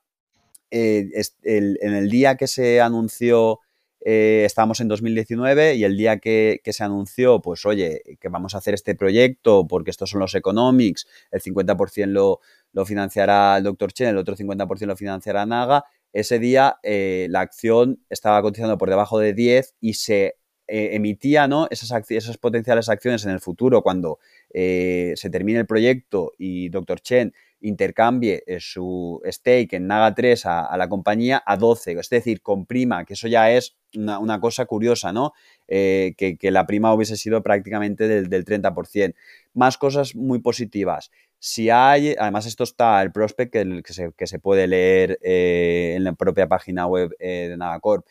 eh, 0.70 1.09
en 1.42 1.94
el 1.94 2.11
día 2.11 2.36
que 2.36 2.46
se 2.46 2.80
anunció, 2.82 3.61
eh, 4.05 4.44
estábamos 4.44 4.80
en 4.80 4.88
2019 4.88 5.74
y 5.74 5.84
el 5.84 5.96
día 5.96 6.18
que, 6.18 6.61
se 6.64 6.84
anunció, 6.84 7.40
pues 7.40 7.64
oye, 7.64 8.03
que 8.20 8.28
vamos 8.28 8.55
a 8.55 8.59
hacer 8.59 8.74
este 8.74 8.94
proyecto 8.94 9.66
porque 9.66 9.90
estos 9.90 10.11
son 10.11 10.20
los 10.20 10.34
economics, 10.34 11.07
el 11.30 11.40
50% 11.42 12.40
lo, 12.72 12.84
financiará 12.84 13.57
el 13.57 13.64
Dr. 13.64 13.92
Chen, 13.92 14.09
el 14.09 14.18
otro 14.18 14.36
50% 14.36 14.86
lo 14.86 14.96
financiará 14.96 15.46
Naga, 15.46 15.84
ese 16.12 16.38
día 16.38 16.76
eh, 16.82 17.26
la 17.30 17.40
acción 17.40 18.03
estaba 18.09 18.40
cotizando 18.40 18.78
por 18.78 18.88
debajo 18.88 19.18
de 19.18 19.34
10 19.34 19.74
y 19.80 19.94
se 19.94 20.38
eh, 20.71 20.91
emitía 20.97 21.49
¿no? 21.49 21.66
esas, 21.71 21.91
esas 22.11 22.37
potenciales 22.37 22.91
acciones 22.91 23.25
en 23.25 23.31
el 23.31 23.41
futuro 23.41 23.81
cuando 23.81 24.19
eh, 24.53 25.14
se 25.16 25.31
termine 25.31 25.61
el 25.61 25.66
proyecto 25.66 26.35
y 26.37 26.69
Dr. 26.69 27.01
Chen 27.01 27.33
intercambie 27.62 28.45
eh, 28.47 28.59
su 28.61 29.19
stake 29.25 29.73
en 29.73 29.87
Naga 29.87 30.14
3 30.14 30.45
a, 30.45 30.77
la 30.77 30.87
compañía 30.91 31.43
a 31.47 31.57
12, 31.57 31.93
es 31.93 32.11
decir, 32.11 32.43
con 32.43 32.66
prima, 32.66 33.07
que 33.07 33.14
eso 33.14 33.29
ya 33.29 33.51
es 33.51 33.79
una, 33.97 34.41
cosa 34.41 34.66
curiosa, 34.66 35.11
¿no? 35.11 35.33
que, 35.66 36.39
la 36.43 36.66
prima 36.66 36.93
hubiese 36.93 37.16
sido 37.16 37.43
prácticamente 37.43 38.07
del, 38.07 38.45
30%. 38.45 39.14
Más 39.55 39.79
cosas 39.79 40.14
muy 40.14 40.41
positivas. 40.41 41.11
Si 41.39 41.71
hay, 41.71 42.14
además 42.19 42.45
esto 42.45 42.64
está 42.64 43.01
el 43.01 43.11
prospect 43.11 43.55
que, 43.55 44.27
se, 44.27 44.39
puede 44.39 44.66
leer 44.66 45.19
en 45.23 46.05
la 46.05 46.12
propia 46.12 46.47
página 46.47 46.87
web 46.87 47.16
de 47.19 47.57
Nagacorp, 47.57 48.07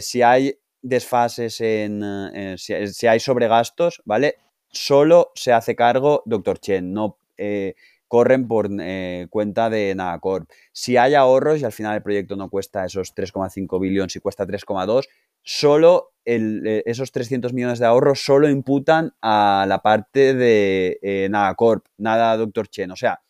si 0.00 0.20
hay 0.20 0.58
desfases 0.86 1.60
en, 1.60 2.00
eh, 2.04 2.56
si, 2.58 3.06
hay 3.06 3.20
sobregastos, 3.20 4.02
¿vale? 4.04 4.36
Solo 4.70 5.32
se 5.34 5.52
hace 5.52 5.74
cargo 5.74 6.22
Dr. 6.26 6.58
Chen, 6.58 6.92
no 6.92 7.18
eh, 7.36 7.74
corren 8.06 8.46
por 8.46 8.68
eh, 8.80 9.26
cuenta 9.28 9.68
de 9.68 9.94
Nagacorp. 9.96 10.48
Si 10.72 10.96
hay 10.96 11.14
ahorros 11.14 11.60
y 11.60 11.64
al 11.64 11.72
final 11.72 11.96
el 11.96 12.02
proyecto 12.02 12.36
no 12.36 12.48
cuesta 12.48 12.84
esos 12.84 13.14
3,5 13.16 13.80
billones 13.80 14.14
y 14.14 14.20
cuesta 14.20 14.46
3,2, 14.46 15.08
solo 15.42 16.12
esos 16.24 17.12
300 17.12 17.52
millones 17.52 17.78
de 17.78 17.86
ahorros 17.86 18.24
solo 18.24 18.48
imputan 18.48 19.14
a 19.22 19.64
la 19.68 19.80
parte 19.80 20.34
de 20.34 20.98
eh, 21.02 21.28
Nada 21.30 21.54
Corp, 21.54 21.86
nada 21.98 22.36
Dr. 22.36 22.68
Chen. 22.68 22.90
O 22.92 22.96
sea, 22.96 23.20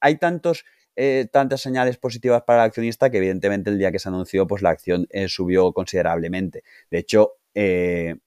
hay 0.00 0.16
tantos, 0.16 0.64
tantas 1.30 1.60
señales 1.60 1.96
positivas 1.96 2.42
para 2.42 2.62
el 2.62 2.66
accionista 2.68 3.10
que 3.10 3.18
evidentemente 3.18 3.70
el 3.70 3.78
día 3.78 3.92
que 3.92 3.98
se 3.98 4.08
anunció, 4.08 4.46
pues 4.46 4.62
la 4.62 4.70
acción 4.70 5.06
subió 5.28 5.72
considerablemente. 5.72 6.64
De 6.90 6.98
hecho, 6.98 7.34
en 7.54 8.20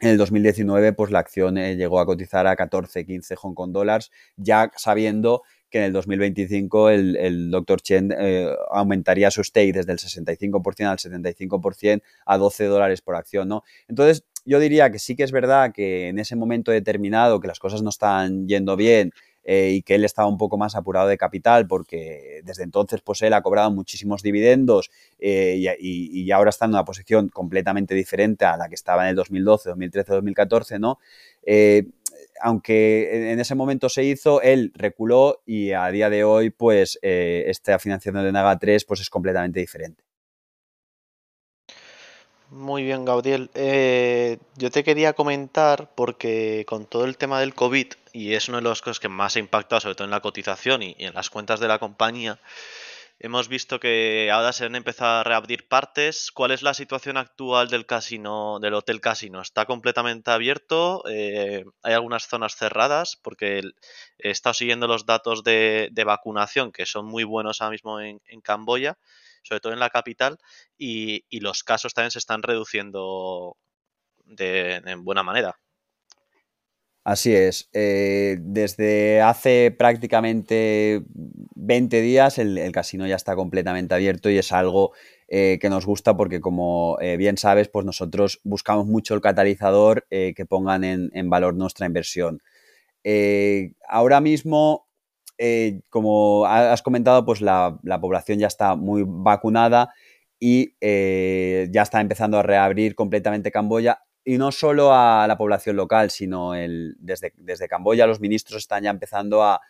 el 0.00 0.18
2019, 0.18 0.92
pues 0.92 1.10
la 1.10 1.20
acción 1.20 1.56
llegó 1.56 2.00
a 2.00 2.06
cotizar 2.06 2.46
a 2.46 2.56
14, 2.56 3.06
15 3.06 3.36
Hong 3.36 3.54
Kong 3.54 3.72
dólares, 3.72 4.10
ya 4.36 4.70
sabiendo 4.76 5.42
que 5.74 5.78
en 5.78 5.84
el 5.86 5.92
2025 5.92 6.90
el, 6.90 7.16
el 7.16 7.50
Dr. 7.50 7.80
Chen 7.80 8.14
eh, 8.16 8.48
aumentaría 8.70 9.30
su 9.32 9.42
stake 9.42 9.72
desde 9.72 9.90
el 9.92 9.98
65% 9.98 10.86
al 10.86 10.98
75% 10.98 12.02
a 12.26 12.38
12 12.38 12.64
dólares 12.66 13.02
por 13.02 13.16
acción, 13.16 13.48
¿no? 13.48 13.64
Entonces, 13.88 14.24
yo 14.44 14.60
diría 14.60 14.90
que 14.90 15.00
sí 15.00 15.16
que 15.16 15.24
es 15.24 15.32
verdad 15.32 15.72
que 15.72 16.08
en 16.08 16.20
ese 16.20 16.36
momento 16.36 16.70
determinado 16.70 17.40
que 17.40 17.48
las 17.48 17.58
cosas 17.58 17.82
no 17.82 17.88
están 17.88 18.46
yendo 18.46 18.76
bien 18.76 19.10
eh, 19.44 19.70
y 19.72 19.82
que 19.82 19.94
él 19.94 20.04
estaba 20.04 20.28
un 20.28 20.38
poco 20.38 20.56
más 20.56 20.74
apurado 20.74 21.08
de 21.08 21.16
capital 21.18 21.66
porque 21.66 22.40
desde 22.44 22.62
entonces 22.62 23.00
pues 23.02 23.22
él 23.22 23.32
ha 23.32 23.42
cobrado 23.42 23.70
muchísimos 23.70 24.22
dividendos 24.22 24.90
eh, 25.18 25.76
y, 25.78 26.22
y, 26.22 26.30
ahora 26.30 26.50
está 26.50 26.64
en 26.64 26.72
una 26.72 26.84
posición 26.84 27.28
completamente 27.28 27.94
diferente 27.94 28.44
a 28.44 28.56
la 28.56 28.68
que 28.68 28.74
estaba 28.74 29.04
en 29.04 29.10
el 29.10 29.16
2012, 29.16 29.68
2013, 29.70 30.12
2014, 30.12 30.78
¿no? 30.78 30.98
aunque 32.40 33.32
en 33.32 33.40
ese 33.40 33.54
momento 33.54 33.88
se 33.88 34.04
hizo, 34.04 34.42
él 34.42 34.72
reculó 34.74 35.42
y 35.46 35.72
a 35.72 35.88
día 35.88 36.10
de 36.10 36.24
hoy, 36.24 36.50
pues, 36.50 36.98
eh, 37.02 37.44
esta 37.46 37.78
financiación 37.78 38.22
de 38.24 38.32
Naga 38.32 38.58
3 38.58 38.84
pues, 38.84 39.00
es 39.00 39.10
completamente 39.10 39.60
diferente. 39.60 40.02
Muy 42.50 42.84
bien, 42.84 43.04
Gabriel. 43.04 43.50
Eh, 43.54 44.38
yo 44.56 44.70
te 44.70 44.84
quería 44.84 45.12
comentar, 45.14 45.90
porque 45.94 46.64
con 46.68 46.86
todo 46.86 47.04
el 47.04 47.16
tema 47.16 47.40
del 47.40 47.54
COVID, 47.54 47.86
y 48.14 48.32
es 48.32 48.48
una 48.48 48.58
de 48.58 48.64
las 48.64 48.80
cosas 48.80 49.00
que 49.00 49.08
más 49.08 49.36
ha 49.36 49.40
impactado, 49.40 49.80
sobre 49.80 49.96
todo 49.96 50.06
en 50.06 50.10
la 50.10 50.20
cotización 50.20 50.82
y 50.82 50.94
en 50.98 51.12
las 51.12 51.28
cuentas 51.28 51.60
de 51.60 51.68
la 51.68 51.78
compañía, 51.78 52.40
Hemos 53.20 53.48
visto 53.48 53.78
que 53.78 54.30
ahora 54.32 54.52
se 54.52 54.64
han 54.66 54.74
empezado 54.74 55.20
a 55.20 55.24
reabrir 55.24 55.68
partes. 55.68 56.30
¿Cuál 56.32 56.50
es 56.50 56.62
la 56.62 56.74
situación 56.74 57.16
actual 57.16 57.68
del 57.70 57.86
casino, 57.86 58.58
del 58.60 58.74
hotel 58.74 59.00
casino? 59.00 59.40
¿Está 59.40 59.66
completamente 59.66 60.30
abierto? 60.30 61.02
Eh, 61.08 61.64
¿Hay 61.82 61.94
algunas 61.94 62.26
zonas 62.26 62.56
cerradas? 62.56 63.16
Porque 63.22 63.62
he 64.18 64.30
estado 64.30 64.54
siguiendo 64.54 64.88
los 64.88 65.06
datos 65.06 65.44
de, 65.44 65.90
vacunación, 66.04 66.72
que 66.72 66.86
son 66.86 67.06
muy 67.06 67.24
buenos 67.24 67.60
ahora 67.60 67.70
mismo 67.70 68.00
en, 68.00 68.20
Camboya, 68.42 68.98
sobre 69.42 69.60
todo 69.60 69.72
en 69.72 69.78
la 69.80 69.90
capital, 69.90 70.38
y, 70.76 71.24
los 71.40 71.62
casos 71.62 71.94
también 71.94 72.10
se 72.10 72.18
están 72.18 72.42
reduciendo 72.42 73.56
de, 74.24 74.82
en 74.84 75.04
buena 75.04 75.22
manera. 75.22 75.56
Así 77.04 77.34
es. 77.34 77.68
Eh, 77.74 78.38
desde 78.40 79.20
hace 79.20 79.70
prácticamente 79.70 81.02
20 81.54 82.00
días 82.00 82.38
el, 82.38 82.72
casino 82.72 83.06
ya 83.06 83.16
está 83.16 83.36
completamente 83.36 83.94
abierto 83.94 84.30
y 84.30 84.38
es 84.38 84.52
algo 84.52 84.92
eh, 85.28 85.58
que 85.60 85.68
nos 85.68 85.84
gusta 85.84 86.16
porque 86.16 86.40
como 86.40 86.96
eh, 87.02 87.18
bien 87.18 87.36
sabes, 87.36 87.68
pues 87.68 87.84
nosotros 87.84 88.40
buscamos 88.42 88.86
mucho 88.86 89.14
el 89.14 89.20
catalizador 89.20 90.06
que 90.08 90.46
pongan 90.48 90.82
en, 90.84 91.30
valor 91.30 91.54
nuestra 91.54 91.86
inversión. 91.86 92.40
ahora 93.88 94.20
mismo, 94.22 94.88
como 95.90 96.46
has 96.46 96.82
comentado, 96.82 97.24
pues 97.26 97.42
la, 97.42 97.78
la, 97.82 98.00
población 98.00 98.38
ya 98.38 98.46
está 98.46 98.76
muy 98.76 99.04
vacunada 99.06 99.92
y 100.40 100.74
ya 100.80 101.82
está 101.82 102.00
empezando 102.00 102.38
a 102.38 102.42
reabrir 102.42 102.94
completamente 102.94 103.50
Camboya 103.50 104.00
y 104.24 104.38
no 104.38 104.50
solo 104.52 104.92
a 104.92 105.26
la 105.28 105.36
población 105.36 105.76
local, 105.76 106.10
sino 106.10 106.54
el, 106.54 106.96
desde, 106.98 107.32
desde 107.36 107.68
Camboya 107.68 108.06
los 108.06 108.20
ministros 108.20 108.62
están 108.62 108.84
ya 108.84 108.90
empezando 108.90 109.42
a, 109.42 109.60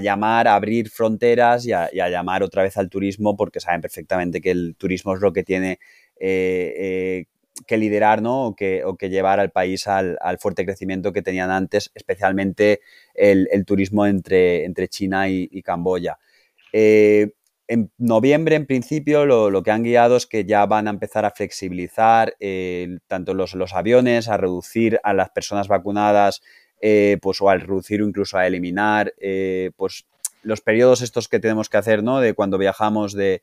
llamar, 0.00 0.48
a 0.48 0.54
abrir 0.54 0.90
fronteras 0.90 1.66
y 1.66 1.72
a, 1.72 1.90
llamar 1.90 2.42
otra 2.42 2.62
vez 2.62 2.76
al 2.76 2.90
turismo 2.90 3.36
porque 3.36 3.60
saben 3.60 3.80
perfectamente 3.80 4.40
que 4.40 4.50
el 4.50 4.74
turismo 4.76 5.14
es 5.14 5.20
lo 5.20 5.32
que 5.32 5.42
tiene 5.42 5.78
eh, 6.20 6.74
eh, 6.78 7.24
que 7.66 7.76
liderar 7.76 8.20
¿no? 8.20 8.46
o, 8.46 8.54
que, 8.54 8.84
o 8.84 8.96
que 8.96 9.08
llevar 9.08 9.40
al 9.40 9.50
país 9.50 9.86
al, 9.86 10.18
fuerte 10.38 10.64
crecimiento 10.64 11.12
que 11.12 11.22
tenían 11.22 11.50
antes, 11.50 11.90
especialmente 11.94 12.80
el, 13.14 13.64
turismo 13.66 14.06
entre, 14.06 14.64
entre 14.64 14.88
China 14.88 15.28
y, 15.28 15.62
Camboya. 15.62 16.18
Eh, 16.72 17.30
en 17.68 17.90
noviembre, 17.98 18.56
en 18.56 18.66
principio, 18.66 19.24
lo, 19.26 19.62
que 19.62 19.70
han 19.70 19.82
guiado 19.82 20.16
es 20.16 20.26
que 20.26 20.44
ya 20.44 20.66
van 20.66 20.86
a 20.86 20.90
empezar 20.90 21.24
a 21.24 21.30
flexibilizar 21.30 22.36
eh, 22.40 22.98
tanto 23.06 23.34
los, 23.34 23.54
aviones, 23.72 24.28
a 24.28 24.36
reducir 24.36 25.00
a 25.02 25.14
las 25.14 25.30
personas 25.30 25.68
vacunadas, 25.68 26.42
eh, 26.80 27.18
pues 27.22 27.40
o 27.40 27.48
a 27.48 27.56
reducir 27.56 28.02
o 28.02 28.06
incluso 28.06 28.36
a 28.36 28.46
eliminar, 28.46 29.14
eh, 29.18 29.70
pues 29.76 30.06
los 30.42 30.60
periodos 30.60 31.00
estos 31.00 31.28
que 31.28 31.40
tenemos 31.40 31.70
que 31.70 31.78
hacer, 31.78 32.02
¿no? 32.02 32.20
De 32.20 32.34
cuando 32.34 32.58
viajamos 32.58 33.14
de, 33.14 33.42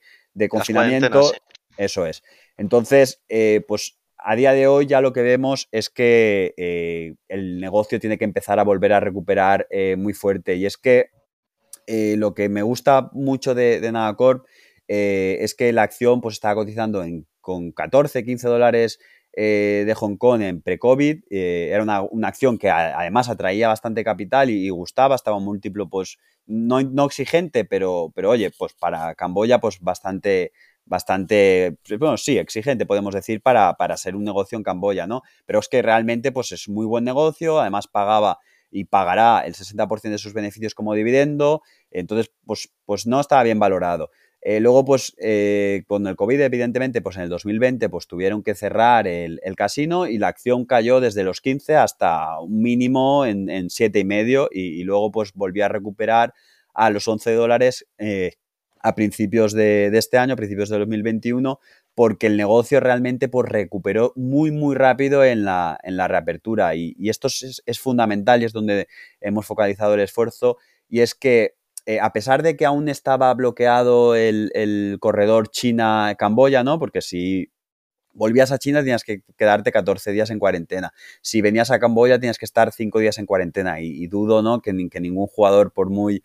confinamiento. 0.50 1.32
Eso 1.78 2.06
es. 2.06 2.22
Entonces, 2.58 3.24
pues 3.68 3.98
a 4.18 4.36
día 4.36 4.52
de 4.52 4.68
hoy 4.68 4.86
ya 4.86 5.02
lo 5.02 5.14
que 5.14 5.24
vemos 5.24 5.68
es 5.72 5.90
que 5.90 7.16
el 7.28 7.60
negocio 7.60 8.00
tiene 8.00 8.20
que 8.20 8.26
empezar 8.26 8.60
a 8.60 8.64
volver 8.64 8.94
a 8.94 9.00
recuperar 9.00 9.68
muy 9.98 10.14
fuerte. 10.14 10.58
Y 10.58 10.68
es 10.68 10.78
que 10.78 11.10
eh, 11.88 12.16
lo 12.18 12.34
que 12.34 12.50
me 12.50 12.64
gusta 12.64 13.10
mucho 13.14 13.56
de, 13.56 13.80
de 13.80 13.92
Nagacorp 13.92 14.46
eh, 14.88 15.38
es 15.42 15.56
que 15.56 15.72
la 15.74 15.84
acción 15.84 16.22
pues, 16.22 16.34
está 16.34 16.54
cotizando 16.56 17.04
en, 17.04 17.28
con 17.40 17.72
14, 17.72 18.24
15 18.24 18.48
dólares 18.48 19.00
eh, 19.34 19.84
de 19.86 19.94
Hong 19.96 20.18
Kong 20.18 20.42
en 20.42 20.62
pre-COVID. 20.62 21.24
era 21.30 21.84
una, 21.84 22.28
acción 22.28 22.58
que 22.58 22.70
además 22.70 23.30
atraía 23.30 23.68
bastante 23.68 24.04
capital 24.04 24.50
y, 24.50 24.70
gustaba, 24.70 25.16
estaba 25.16 25.38
un 25.38 25.46
múltiplo 25.46 25.90
pues 25.90 26.18
no, 26.46 26.82
no, 26.82 27.06
exigente, 27.06 27.64
pero, 27.66 28.12
pero 28.14 28.32
oye, 28.32 28.52
pues 28.58 28.74
para 28.74 29.16
Camboya 29.16 29.60
pues 29.60 29.80
bastante, 29.80 30.52
bastante, 30.86 31.78
bueno, 31.98 32.18
sí, 32.18 32.38
exigente, 32.38 32.86
podemos 32.86 33.14
decir, 33.14 33.42
para, 33.42 33.74
para, 33.76 33.96
ser 33.96 34.16
un 34.16 34.24
negocio 34.26 34.58
en 34.58 34.64
Camboya, 34.64 35.08
¿no? 35.08 35.22
Pero 35.46 35.60
es 35.60 35.70
que 35.70 35.82
realmente, 35.82 36.32
pues 36.32 36.52
es 36.52 36.68
muy 36.68 36.86
buen 36.86 37.06
negocio, 37.06 37.60
además 37.60 37.88
pagaba 37.88 38.40
y 38.72 38.86
pagará 38.86 39.42
el 39.46 39.54
60% 39.54 40.10
de 40.10 40.18
sus 40.18 40.34
beneficios 40.34 40.74
como 40.74 40.94
dividendo, 40.94 41.62
entonces, 41.92 42.32
pues, 42.46 42.72
pues 42.86 43.06
no 43.06 43.20
estaba 43.20 43.44
bien 43.44 43.60
valorado. 43.60 44.10
Eh, 44.44 44.60
luego, 44.60 44.84
pues, 44.84 45.14
eh, 45.20 45.84
con 45.88 46.08
el 46.08 46.16
COVID, 46.16 46.42
evidentemente, 46.42 47.02
pues 47.02 47.16
en 47.18 47.24
el 47.24 47.30
2020, 47.30 47.90
pues 47.90 48.08
tuvieron 48.08 48.42
que 48.42 48.56
cerrar 48.56 49.08
el, 49.08 49.40
casino 49.56 50.08
y 50.08 50.18
la 50.18 50.30
acción 50.30 50.66
cayó 50.66 51.00
desde 51.00 51.24
los 51.24 51.42
15 51.42 51.76
hasta 51.76 52.40
un 52.40 52.60
mínimo 52.60 53.26
en, 53.26 53.50
en 53.50 53.68
7,5 53.68 54.48
y, 54.52 54.82
y 54.82 54.84
luego, 54.84 55.12
pues, 55.12 55.34
volvió 55.34 55.66
a 55.66 55.68
recuperar 55.68 56.34
a 56.74 56.90
los 56.90 57.08
11 57.08 57.34
dólares 57.34 57.88
eh, 58.00 58.34
a 58.80 58.96
principios 58.96 59.54
de, 59.54 59.92
de, 59.92 59.98
este 60.00 60.18
año, 60.18 60.34
a 60.34 60.38
principios 60.38 60.70
de 60.70 60.80
2021, 60.80 61.60
porque 61.96 62.28
el 62.28 62.38
negocio 62.38 62.80
realmente 62.80 63.28
pues, 63.28 63.50
recuperó 63.50 64.14
muy, 64.16 64.52
muy 64.52 64.76
rápido 64.76 65.24
en 65.24 65.44
la, 65.44 65.78
en 65.84 65.98
la 65.98 66.08
reapertura. 66.08 66.76
Y, 66.76 66.96
esto 67.10 67.28
es, 67.28 67.80
fundamental 67.80 68.42
y 68.42 68.46
es 68.46 68.54
donde 68.54 68.88
hemos 69.20 69.46
focalizado 69.46 69.94
el 69.96 70.00
esfuerzo. 70.02 70.58
Y 70.88 71.02
es 71.02 71.16
que, 71.16 71.56
eh, 71.86 72.00
a 72.00 72.14
pesar 72.14 72.44
de 72.44 72.56
que 72.56 72.66
aún 72.66 72.88
estaba 72.90 73.34
bloqueado 73.34 74.16
el, 74.16 74.98
corredor 75.00 75.50
China-Camboya, 75.50 76.64
¿no? 76.64 76.80
Porque 76.80 77.02
si 77.02 77.52
volvías 78.14 78.52
a 78.52 78.58
China 78.58 78.80
tenías 78.80 79.04
que 79.04 79.22
quedarte 79.38 79.72
14 79.72 80.12
días 80.12 80.30
en 80.30 80.40
cuarentena. 80.40 80.94
Si 81.22 81.42
venías 81.42 81.72
a 81.72 81.80
Camboya 81.80 82.20
tenías 82.20 82.38
que 82.38 82.46
estar 82.46 82.72
5 82.72 83.00
días 83.00 83.18
en 83.18 83.26
cuarentena. 83.26 83.82
Y, 83.82 84.08
dudo, 84.08 84.42
¿no? 84.42 84.62
Que 84.62 84.74
ningún 84.74 85.28
jugador, 85.28 85.74
por 85.74 85.90
muy 85.90 86.24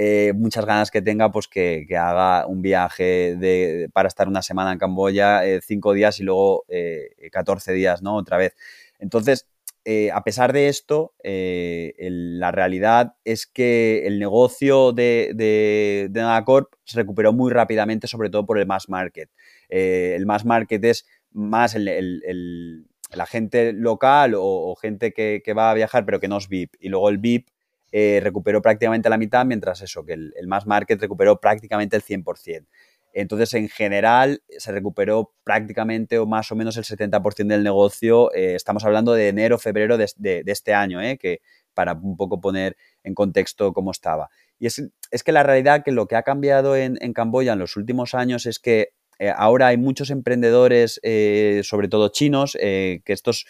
eh, 0.00 0.32
muchas 0.32 0.64
ganas 0.64 0.92
que 0.92 1.02
tenga, 1.02 1.32
pues 1.32 1.48
que, 1.48 1.84
haga 1.98 2.46
un 2.46 2.62
viaje 2.62 3.34
de, 3.34 3.90
para 3.92 4.06
estar 4.06 4.28
una 4.28 4.42
semana 4.42 4.72
en 4.72 4.78
Camboya, 4.78 5.44
eh, 5.44 5.60
cinco 5.60 5.92
días 5.92 6.20
y 6.20 6.22
luego 6.22 6.64
14 7.32 7.72
eh, 7.72 7.74
días, 7.74 8.00
¿no? 8.00 8.14
Otra 8.14 8.36
vez. 8.36 8.54
Entonces, 9.00 9.48
a 10.12 10.22
pesar 10.22 10.52
de 10.52 10.68
esto, 10.68 11.14
la 11.24 12.52
realidad 12.52 13.14
es 13.24 13.48
que 13.48 14.06
el 14.06 14.20
negocio 14.20 14.92
de, 14.92 15.32
de, 15.34 16.08
se 16.84 16.96
recuperó 16.96 17.32
muy 17.32 17.50
rápidamente, 17.52 18.06
sobre 18.06 18.30
todo 18.30 18.46
por 18.46 18.58
el 18.58 18.66
mass 18.66 18.88
market. 18.88 19.30
el 19.68 20.26
mass 20.26 20.44
market 20.44 20.84
es 20.84 21.06
más 21.32 21.74
el, 21.74 22.86
la 23.10 23.26
gente 23.26 23.72
local 23.72 24.34
o, 24.36 24.76
gente 24.76 25.12
que, 25.12 25.42
va 25.54 25.72
a 25.72 25.74
viajar 25.74 26.04
pero 26.04 26.20
que 26.20 26.28
no 26.28 26.36
es 26.36 26.48
VIP. 26.48 26.76
Y 26.78 26.88
luego 26.88 27.08
el 27.08 27.18
VIP 27.18 27.48
eh, 27.90 28.20
recuperó 28.22 28.60
prácticamente 28.60 29.08
la 29.08 29.16
mitad, 29.16 29.46
mientras 29.46 29.80
eso, 29.80 30.04
que 30.04 30.12
el, 30.12 30.46
mass 30.46 30.66
market 30.66 31.00
recuperó 31.00 31.40
prácticamente 31.40 31.96
el 31.96 32.02
100%. 32.02 32.66
Entonces, 33.14 33.54
en 33.54 33.68
general, 33.68 34.42
se 34.58 34.70
recuperó 34.70 35.32
prácticamente 35.42 36.18
o 36.18 36.26
más 36.26 36.52
o 36.52 36.56
menos 36.56 36.76
el 36.76 36.84
70% 36.84 37.46
del 37.46 37.62
negocio. 37.62 38.32
Eh, 38.34 38.54
estamos 38.54 38.84
hablando 38.84 39.14
de 39.14 39.28
enero, 39.28 39.58
febrero 39.58 39.96
de, 39.96 40.42
este 40.46 40.74
año, 40.74 41.00
eh, 41.00 41.16
que 41.16 41.40
para 41.72 41.94
un 41.94 42.16
poco 42.16 42.40
poner 42.40 42.76
en 43.04 43.14
contexto 43.14 43.72
cómo 43.72 43.90
estaba. 43.90 44.28
Y 44.58 44.66
es, 44.66 44.82
que 45.24 45.32
la 45.32 45.42
realidad 45.42 45.82
que 45.82 45.92
lo 45.92 46.06
que 46.06 46.16
ha 46.16 46.22
cambiado 46.22 46.76
en, 46.76 46.96
Camboya 47.14 47.54
en 47.54 47.58
los 47.58 47.76
últimos 47.76 48.14
años 48.14 48.44
es 48.44 48.58
que 48.58 48.90
ahora 49.36 49.68
hay 49.68 49.78
muchos 49.78 50.10
emprendedores, 50.10 51.00
sobre 51.62 51.88
todo 51.88 52.08
chinos, 52.08 52.52
que 52.52 53.02
estos 53.06 53.46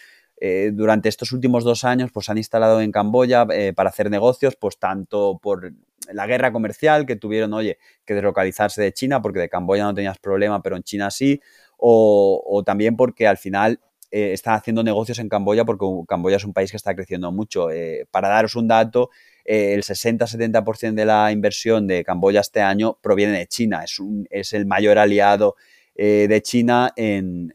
durante 0.73 1.09
estos 1.09 1.33
últimos 1.33 1.65
dos 1.65 1.85
años 1.85 2.11
pues 2.13 2.29
han 2.29 2.39
instalado 2.39 2.81
en 2.81 2.93
Camboya 2.93 3.47
para 3.75 3.91
hacer 3.91 4.11
negocios, 4.11 4.57
pues 4.57 4.79
tanto 4.79 5.39
por 5.43 5.73
la 6.13 6.27
guerra 6.27 6.53
comercial 6.53 7.07
que 7.07 7.17
tuvieron, 7.17 7.53
oye, 7.55 7.79
que 8.05 8.15
deslocalizarse 8.15 8.83
de 8.83 8.93
China, 8.93 9.21
porque 9.21 9.41
de 9.41 9.49
Camboya 9.49 9.85
no 9.85 9.95
tenías 9.95 10.19
problema, 10.19 10.63
pero 10.63 10.77
en 10.77 10.83
China 10.83 11.11
sí, 11.11 11.41
o, 11.77 12.63
también 12.67 12.97
porque 12.97 13.27
al 13.27 13.37
final 13.37 13.81
eh, 14.11 14.33
están 14.33 14.55
haciendo 14.55 14.83
negocios 14.83 15.19
en 15.19 15.29
Camboya 15.29 15.65
porque 15.65 15.85
Camboya 16.09 16.37
es 16.37 16.45
un 16.45 16.53
país 16.53 16.71
que 16.71 16.77
está 16.77 16.95
creciendo 16.95 17.31
mucho. 17.31 17.71
Eh, 17.71 18.07
para 18.11 18.29
daros 18.29 18.57
un 18.57 18.67
dato, 18.67 19.11
eh, 19.45 19.75
el 19.75 19.83
60-70% 19.83 20.95
de 20.95 21.05
la 21.05 21.31
inversión 21.31 21.87
de 21.87 22.05
Camboya 22.05 22.41
este 22.41 22.61
año 22.61 22.99
proviene 23.01 23.39
de 23.39 23.47
China, 23.47 23.85
es, 23.85 23.99
es 24.31 24.53
el 24.53 24.67
mayor 24.67 24.99
aliado 24.99 25.57
de 26.01 26.41
China 26.45 26.93
en, 26.95 27.53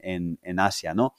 Asia, 0.58 0.94
¿no? 0.94 1.14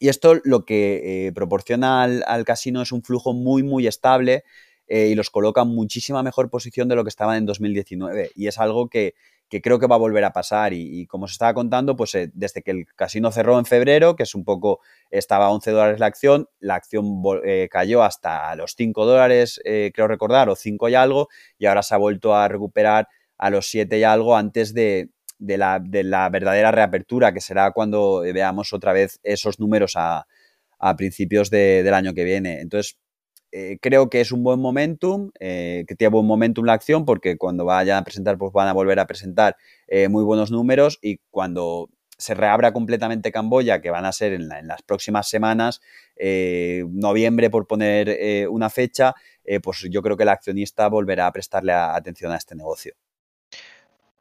Y 0.00 0.08
esto 0.08 0.40
lo 0.42 0.64
que 0.64 1.30
proporciona 1.34 2.02
al, 2.02 2.24
al, 2.26 2.44
casino 2.44 2.82
es 2.82 2.90
un 2.90 3.04
flujo 3.04 3.32
muy, 3.32 3.62
muy 3.62 3.86
estable 3.86 4.42
y 4.88 5.14
los 5.14 5.30
coloca 5.30 5.62
en 5.62 5.68
muchísima 5.68 6.24
mejor 6.24 6.50
posición 6.50 6.88
de 6.88 6.96
lo 6.96 7.04
que 7.04 7.10
estaban 7.10 7.36
en 7.36 7.46
2019. 7.46 8.32
Y 8.34 8.48
es 8.48 8.58
algo 8.58 8.88
que, 8.88 9.14
que 9.50 9.60
creo 9.60 9.80
que 9.80 9.88
va 9.88 9.96
a 9.96 9.98
volver 9.98 10.24
a 10.24 10.32
pasar. 10.32 10.72
Y, 10.72 11.06
como 11.06 11.26
se 11.26 11.32
estaba 11.32 11.52
contando, 11.52 11.96
pues 11.96 12.14
eh, 12.14 12.30
desde 12.32 12.62
que 12.62 12.70
el 12.70 12.86
casino 12.94 13.30
cerró 13.32 13.58
en 13.58 13.66
febrero, 13.66 14.16
que 14.16 14.22
es 14.22 14.34
un 14.34 14.44
poco, 14.44 14.80
estaba 15.10 15.46
a 15.46 15.50
11 15.50 15.72
dólares 15.72 16.00
la 16.00 16.06
acción, 16.06 16.48
la 16.60 16.76
acción 16.76 17.22
eh, 17.44 17.68
cayó 17.70 18.02
hasta 18.02 18.54
los 18.54 18.74
5 18.76 19.04
dólares, 19.04 19.60
eh, 19.64 19.90
creo 19.92 20.06
recordar, 20.06 20.48
o 20.48 20.56
5 20.56 20.88
y 20.88 20.94
algo, 20.94 21.28
y 21.58 21.66
ahora 21.66 21.82
se 21.82 21.94
ha 21.94 21.98
vuelto 21.98 22.34
a 22.34 22.48
recuperar 22.48 23.08
a 23.36 23.50
los 23.50 23.66
7 23.66 23.98
y 23.98 24.04
algo 24.04 24.36
antes 24.36 24.72
de, 24.72 25.10
la, 25.40 25.78
verdadera 26.30 26.70
reapertura, 26.70 27.32
que 27.32 27.40
será 27.40 27.72
cuando 27.72 28.20
veamos 28.20 28.72
otra 28.72 28.92
vez 28.92 29.18
esos 29.22 29.58
números 29.58 29.94
a, 29.96 30.26
principios 30.96 31.50
del 31.50 31.92
año 31.92 32.14
que 32.14 32.24
viene. 32.24 32.60
Entonces, 32.60 32.96
eh, 33.52 33.78
creo 33.80 34.08
que 34.08 34.20
es 34.20 34.30
un 34.30 34.44
buen 34.44 34.60
momentum, 34.60 35.30
eh, 35.40 35.84
que 35.88 35.96
tiene 35.96 36.12
buen 36.12 36.26
momentum 36.26 36.64
la 36.64 36.74
acción, 36.74 37.04
porque 37.04 37.36
cuando 37.36 37.64
vayan 37.64 37.98
a 37.98 38.04
presentar, 38.04 38.38
pues 38.38 38.52
van 38.52 38.68
a 38.68 38.72
volver 38.72 39.00
a 39.00 39.06
presentar 39.06 39.56
eh, 39.88 40.08
muy 40.08 40.22
buenos 40.22 40.50
números 40.52 40.98
y 41.02 41.18
cuando 41.30 41.88
se 42.16 42.34
reabra 42.34 42.72
completamente 42.72 43.32
Camboya, 43.32 43.80
que 43.80 43.90
van 43.90 44.04
a 44.04 44.12
ser 44.12 44.34
en, 44.34 44.48
las 44.48 44.82
próximas 44.82 45.28
semanas, 45.28 45.80
noviembre 46.86 47.48
por 47.48 47.66
poner 47.66 48.46
una 48.50 48.68
fecha, 48.68 49.14
pues 49.62 49.86
yo 49.90 50.02
creo 50.02 50.18
que 50.18 50.24
el 50.24 50.28
accionista 50.28 50.86
volverá 50.88 51.26
a 51.26 51.32
prestarle 51.32 51.72
atención 51.72 52.30
a 52.32 52.36
este 52.36 52.54
negocio. 52.54 52.94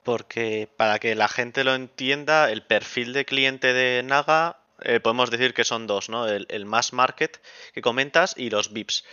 Porque 0.04 0.70
para 0.78 1.00
que 1.00 1.16
la 1.16 1.28
gente 1.28 1.64
lo 1.64 1.76
entienda, 1.76 2.52
el 2.52 2.64
perfil 2.64 3.14
de 3.14 3.26
cliente 3.26 3.74
de 3.74 4.02
Naga 4.04 4.60
eh, 4.82 5.00
podemos 5.00 5.30
decir 5.30 5.54
que 5.54 5.66
son 5.66 5.88
dos, 5.88 6.10
¿no? 6.10 6.28
El, 6.28 6.66
mass 6.66 6.94
market 6.94 7.42
que 7.74 7.82
comentas 7.82 8.34
y 8.38 8.50
los 8.50 8.72
VIPs. 8.72 9.04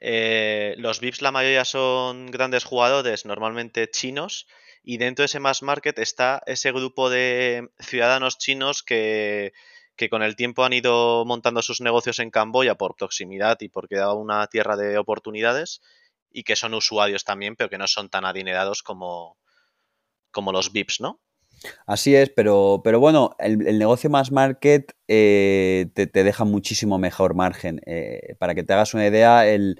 Eh, 0.00 0.74
los 0.78 1.00
VIPs 1.00 1.22
la 1.22 1.30
mayoría 1.32 1.64
son 1.64 2.30
grandes 2.30 2.64
jugadores, 2.64 3.26
normalmente 3.26 3.90
chinos, 3.90 4.46
y 4.82 4.96
dentro 4.96 5.22
de 5.22 5.26
ese 5.26 5.40
mass 5.40 5.62
market 5.62 5.98
está 5.98 6.42
ese 6.46 6.72
grupo 6.72 7.10
de 7.10 7.68
ciudadanos 7.78 8.38
chinos 8.38 8.82
que, 8.82 9.52
con 10.08 10.22
el 10.22 10.36
tiempo 10.36 10.64
han 10.64 10.72
ido 10.72 11.24
montando 11.26 11.60
sus 11.60 11.82
negocios 11.82 12.18
en 12.20 12.30
Camboya 12.30 12.76
por 12.76 12.96
proximidad 12.96 13.58
y 13.60 13.68
porque 13.68 13.96
da 13.96 14.14
una 14.14 14.46
tierra 14.46 14.76
de 14.76 14.96
oportunidades 14.96 15.82
y 16.32 16.44
que 16.44 16.56
son 16.56 16.72
usuarios 16.72 17.24
también, 17.24 17.56
pero 17.56 17.68
que 17.68 17.76
no 17.76 17.86
son 17.86 18.08
tan 18.08 18.24
adinerados 18.24 18.82
como, 18.82 19.36
como 20.30 20.52
los 20.52 20.72
VIPs, 20.72 21.00
¿no? 21.00 21.20
Así 21.86 22.14
es, 22.14 22.30
pero, 22.30 22.80
pero 22.82 23.00
bueno, 23.00 23.34
el, 23.38 23.78
negocio 23.78 24.08
más 24.10 24.32
market 24.32 24.92
eh, 25.08 25.86
te, 25.94 26.06
deja 26.06 26.44
muchísimo 26.44 26.98
mejor 26.98 27.34
margen. 27.34 27.80
Eh, 27.86 28.34
para 28.38 28.54
que 28.54 28.62
te 28.62 28.72
hagas 28.72 28.94
una 28.94 29.06
idea, 29.06 29.46
el, 29.46 29.76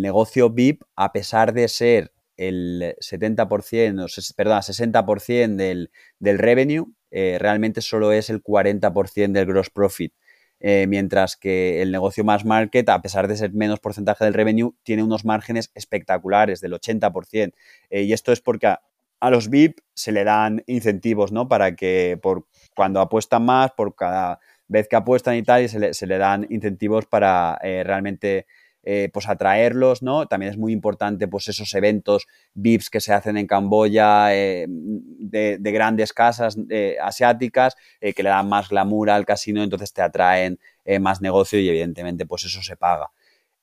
negocio 0.00 0.50
VIP, 0.50 0.82
a 0.96 1.12
pesar 1.12 1.52
de 1.52 1.68
ser 1.68 2.12
el 2.36 2.96
70%, 3.00 4.34
perdón, 4.36 4.60
60% 4.60 5.56
del, 5.56 5.90
del 6.18 6.38
revenue, 6.38 6.86
eh, 7.10 7.38
realmente 7.40 7.80
solo 7.80 8.12
es 8.12 8.28
el 8.30 8.42
40% 8.42 9.32
del 9.32 9.46
gross 9.46 9.70
profit. 9.70 10.12
mientras 10.60 11.36
que 11.36 11.82
el 11.82 11.92
negocio 11.92 12.24
más 12.24 12.44
market, 12.44 12.88
a 12.88 13.00
pesar 13.02 13.28
de 13.28 13.36
ser 13.36 13.52
menos 13.52 13.78
porcentaje 13.80 14.24
del 14.24 14.34
revenue, 14.34 14.72
tiene 14.82 15.02
unos 15.02 15.24
márgenes 15.24 15.70
espectaculares 15.74 16.60
del 16.60 16.72
80%. 16.72 17.52
y 17.90 18.12
esto 18.12 18.32
es 18.32 18.40
porque 18.40 18.74
a 19.20 19.30
los 19.30 19.48
VIP 19.48 19.78
se 19.94 20.12
le 20.12 20.24
dan 20.24 20.62
incentivos, 20.66 21.32
¿no? 21.32 21.48
Para 21.48 21.74
que 21.74 22.18
por 22.22 22.46
cuando 22.74 23.00
apuestan 23.00 23.44
más, 23.44 23.72
por 23.72 23.94
cada 23.94 24.38
vez 24.68 24.88
que 24.88 24.96
apuestan 24.96 25.36
y 25.36 25.42
tal, 25.42 25.68
se 25.68 25.78
le, 25.78 25.94
se 25.94 26.06
le 26.06 26.18
dan 26.18 26.46
incentivos 26.50 27.06
para 27.06 27.58
eh, 27.62 27.82
realmente 27.84 28.46
eh, 28.82 29.10
pues 29.12 29.28
atraerlos, 29.28 30.02
¿no? 30.02 30.26
También 30.26 30.52
es 30.52 30.58
muy 30.58 30.72
importante 30.72 31.26
pues 31.26 31.48
esos 31.48 31.74
eventos 31.74 32.26
VIPs 32.54 32.90
que 32.90 33.00
se 33.00 33.12
hacen 33.12 33.36
en 33.36 33.46
Camboya 33.46 34.34
eh, 34.34 34.66
de, 34.68 35.58
grandes 35.72 36.12
casas 36.12 36.56
asiáticas 37.02 37.74
que 38.00 38.22
le 38.22 38.28
dan 38.28 38.48
más 38.48 38.68
glamour 38.68 39.10
al 39.10 39.26
casino, 39.26 39.62
entonces 39.62 39.92
te 39.92 40.02
atraen 40.02 40.60
más 41.00 41.20
negocio 41.20 41.58
y 41.58 41.68
evidentemente 41.68 42.26
pues 42.26 42.44
eso 42.44 42.62
se 42.62 42.76
paga. 42.76 43.10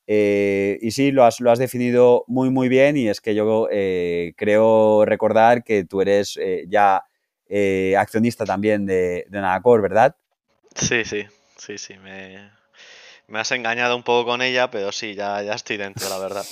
Eh, 0.05 0.79
y 0.81 0.91
sí, 0.91 1.11
lo 1.11 1.23
has, 1.23 1.39
lo 1.39 1.51
has 1.51 1.59
definido 1.59 2.25
muy, 2.27 2.49
muy 2.49 2.67
bien 2.67 2.97
y 2.97 3.07
es 3.07 3.21
que 3.21 3.35
yo 3.35 3.67
eh, 3.71 4.33
creo 4.35 5.05
recordar 5.05 5.63
que 5.63 5.85
tú 5.85 6.01
eres 6.01 6.37
eh, 6.41 6.65
ya 6.67 7.03
accionista 7.97 8.45
también 8.45 8.85
de, 8.85 9.25
de 9.29 9.41
Nacor, 9.41 9.81
¿verdad? 9.81 10.15
Sí, 10.75 11.05
sí, 11.05 11.25
sí, 11.55 11.77
sí. 11.77 11.93
Me, 11.99 12.49
has 13.39 13.51
engañado 13.51 13.95
un 13.95 14.03
poco 14.03 14.31
con 14.31 14.41
ella, 14.41 14.71
pero 14.71 14.91
sí, 14.91 15.13
ya, 15.13 15.41
ya 15.43 15.53
estoy 15.53 15.77
dentro, 15.77 16.09
la 16.09 16.17
verdad. 16.17 16.45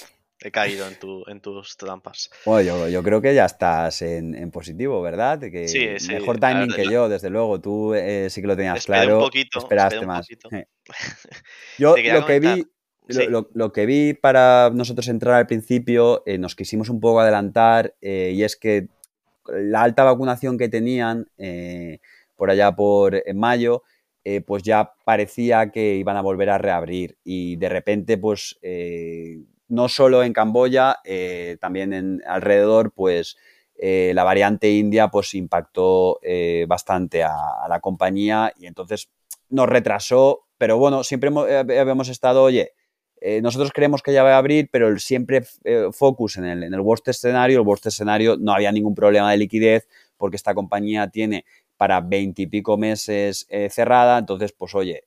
He 0.43 0.51
caído 0.51 0.87
en, 0.87 0.97
tu, 0.97 1.23
en 1.27 1.39
tus 1.39 1.77
trampas. 1.77 2.31
Bueno, 2.45 2.87
yo, 2.87 3.03
creo 3.03 3.21
que 3.21 3.33
ya 3.33 3.45
estás 3.45 4.01
en, 4.01 4.49
positivo, 4.51 5.01
¿verdad? 5.01 5.39
Que 5.39 5.67
sí, 5.67 5.99
sí. 5.99 6.13
Mejor 6.13 6.39
timing 6.39 6.71
que 6.71 6.85
yo, 6.85 7.09
desde 7.09 7.29
luego. 7.29 7.59
Tú 7.59 7.93
sí 8.29 8.41
que 8.41 8.47
lo 8.47 8.55
tenías 8.55 8.85
claro. 8.85 9.17
Un 9.17 9.23
poquito, 9.25 9.59
esperaste 9.59 10.05
más. 10.05 10.27
yo 11.77 11.95
lo 11.95 12.25
que 12.25 12.39
vi 12.39 12.65
lo, 13.07 13.73
que 13.73 13.85
vi 13.85 14.13
para 14.13 14.69
nosotros 14.73 15.07
entrar 15.07 15.35
al 15.35 15.47
principio, 15.47 16.23
eh, 16.25 16.37
nos 16.37 16.55
quisimos 16.55 16.89
un 16.89 16.99
poco 16.99 17.19
adelantar 17.19 17.95
eh, 18.01 18.31
y 18.33 18.43
es 18.43 18.55
que 18.55 18.87
la 19.47 19.83
alta 19.83 20.03
vacunación 20.03 20.57
que 20.57 20.69
tenían 20.69 21.27
eh, 21.37 21.99
por 22.35 22.49
allá 22.49 22.75
por 22.75 23.21
mayo, 23.33 23.83
pues 24.45 24.61
ya 24.61 24.93
parecía 25.03 25.71
que 25.71 25.95
iban 25.95 26.15
a 26.15 26.21
volver 26.21 26.51
a 26.51 26.59
reabrir. 26.59 27.17
Y 27.23 27.55
de 27.55 27.69
repente 27.69 28.19
pues 28.19 28.59
no 29.67 29.89
solo 29.89 30.23
en 30.23 30.31
Camboya, 30.31 30.97
también 31.59 32.21
alrededor 32.25 32.91
pues 32.91 33.35
la 33.79 34.23
variante 34.23 34.69
india 34.69 35.07
pues 35.07 35.33
impactó 35.33 36.19
bastante 36.67 37.23
a, 37.23 37.67
la 37.67 37.79
compañía 37.79 38.53
y 38.57 38.67
entonces 38.67 39.09
nos 39.49 39.67
retrasó, 39.67 40.45
pero 40.59 40.77
bueno, 40.77 41.03
siempre 41.03 41.31
habíamos 41.31 42.09
estado, 42.09 42.43
oye, 42.43 42.73
eh, 43.23 43.39
nosotros 43.39 43.71
creemos 43.71 44.01
que 44.01 44.11
ya 44.11 44.23
va 44.23 44.33
a 44.33 44.37
abrir, 44.39 44.67
pero 44.71 44.97
siempre 44.97 45.43
eh, 45.63 45.89
focus 45.91 46.37
en 46.37 46.45
el, 46.45 46.63
en 46.63 46.79
worst 46.79 47.07
escenario. 47.07 47.59
El 47.59 47.67
worst 47.67 47.85
escenario 47.85 48.35
no 48.35 48.51
había 48.51 48.71
ningún 48.71 48.95
problema 48.95 49.29
de 49.31 49.37
liquidez 49.37 49.87
porque 50.17 50.35
esta 50.35 50.55
compañía 50.55 51.07
tiene 51.07 51.45
para 51.77 52.01
veintipico 52.01 52.77
meses 52.77 53.45
eh, 53.49 53.69
cerrada. 53.69 54.17
Entonces, 54.17 54.53
pues 54.53 54.73
oye, 54.73 55.03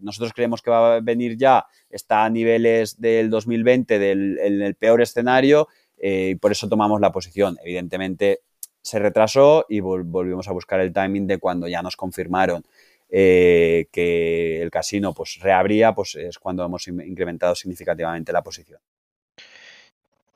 nosotros 0.00 0.32
creemos 0.32 0.62
que 0.62 0.70
va 0.70 0.96
a 0.96 1.00
venir 1.00 1.36
ya, 1.36 1.66
está 1.90 2.24
a 2.24 2.30
niveles 2.30 3.00
del 3.00 3.28
2020, 3.30 3.98
del 3.98 4.38
el 4.38 4.74
peor 4.76 5.02
escenario, 5.02 5.68
y 6.00 6.36
por 6.36 6.52
eso 6.52 6.68
tomamos 6.68 7.00
la 7.00 7.12
posición. 7.12 7.58
Evidentemente, 7.62 8.40
se 8.80 8.98
retrasó 8.98 9.66
y 9.68 9.80
volvimos 9.80 10.48
a 10.48 10.52
buscar 10.52 10.80
el 10.80 10.92
timing 10.92 11.26
de 11.26 11.38
cuando 11.38 11.68
ya 11.68 11.82
nos 11.82 11.96
confirmaron 11.96 12.64
eh, 13.12 13.88
que 13.92 14.62
el 14.62 14.70
casino 14.70 15.12
pues 15.12 15.38
reabría, 15.40 15.92
pues 15.94 16.14
es 16.14 16.38
cuando 16.38 16.64
hemos 16.64 16.86
incrementado 16.86 17.54
significativamente 17.54 18.32
la 18.32 18.42
posición. 18.42 18.80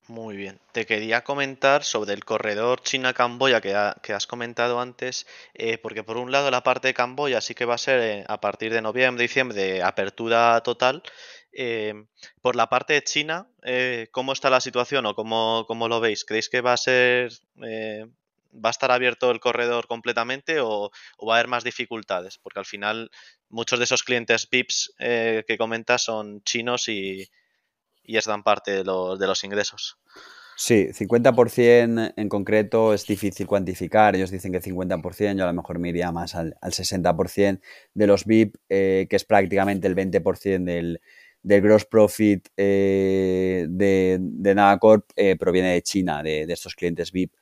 Muy 0.07 0.37
bien. 0.37 0.61
Te 0.72 0.85
quería 0.85 1.25
comentar 1.25 1.83
sobre 1.83 2.12
el 2.12 2.25
corredor 2.25 2.83
China-Camboya 2.83 3.61
que, 3.62 3.75
que, 4.03 4.12
has 4.12 4.27
comentado 4.27 4.79
antes, 4.79 5.27
eh, 5.55 5.79
porque 5.79 6.03
por 6.03 6.18
un 6.18 6.31
lado 6.31 6.51
la 6.51 6.62
parte 6.62 6.89
de 6.89 6.95
Camboya 6.95 7.41
sí 7.41 7.55
que 7.55 7.64
va 7.64 7.77
a 7.77 7.79
ser 7.79 8.01
eh, 8.01 8.25
a 8.29 8.39
partir 8.39 8.72
de 8.72 8.83
noviembre, 8.83 9.22
diciembre, 9.22 9.83
apertura 9.83 10.61
total. 10.62 11.03
por 12.43 12.57
la 12.57 12.68
parte 12.68 12.95
de 12.95 13.05
China, 13.05 13.47
¿cómo 14.11 14.33
está 14.33 14.51
la 14.51 14.61
situación 14.61 15.07
o 15.07 15.14
cómo, 15.14 15.64
cómo, 15.68 15.89
lo 15.89 16.01
veis? 16.01 16.25
¿Creéis 16.25 16.49
que 16.49 16.61
va 16.61 16.72
a 16.72 16.77
ser 16.77 17.31
¿Va 18.55 18.68
a 18.68 18.70
estar 18.70 18.90
abierto 18.92 19.30
el 19.30 19.40
corredor 19.40 19.86
completamente 19.86 20.61
o, 20.61 20.90
va 21.26 21.34
a 21.34 21.38
haber 21.38 21.48
más 21.48 21.64
dificultades? 21.64 22.38
Porque 22.38 22.61
al 22.61 22.66
final 22.66 23.11
muchos 23.48 23.78
de 23.78 23.84
esos 23.84 24.02
clientes 24.02 24.48
VIPs 24.50 24.94
eh, 24.98 25.44
que 25.46 25.59
comentas 25.59 26.05
son 26.05 26.42
chinos 26.44 26.88
y, 26.88 27.28
es 28.05 28.24
dan 28.26 28.42
parte 28.42 28.72
de 28.72 28.84
los, 28.84 29.18
de 29.18 29.46
ingresos. 29.46 29.98
Sí, 30.57 30.88
50% 30.92 32.14
en 32.16 32.28
concreto 32.28 32.94
es 32.94 33.07
difícil 33.07 33.46
cuantificar. 33.46 34.14
Ellos 34.14 34.30
dicen 34.30 34.52
que 34.52 34.61
50%, 34.61 35.36
yo 35.36 35.44
a 35.44 35.48
lo 35.48 35.52
mejor 35.52 35.78
me 35.78 35.88
iría 35.88 36.12
más 36.12 36.34
al, 36.36 36.55
60% 36.62 37.61
de 37.92 38.07
los 38.07 38.24
VIP, 38.24 38.57
eh, 38.68 39.07
que 39.11 39.16
es 39.16 39.24
prácticamente 39.24 39.88
el 39.88 39.96
20% 39.96 40.64
del, 40.64 41.00
gross 41.42 41.86
profit 41.86 42.48
eh, 42.57 43.66
de, 43.68 44.18
de 44.20 44.55
Nagacorp, 44.55 45.11
eh, 45.16 45.36
proviene 45.36 45.72
de 45.72 45.82
China, 45.82 46.22
de, 46.22 46.42
estos 46.44 46.74
clientes 46.76 47.11
VIP. 47.11 47.32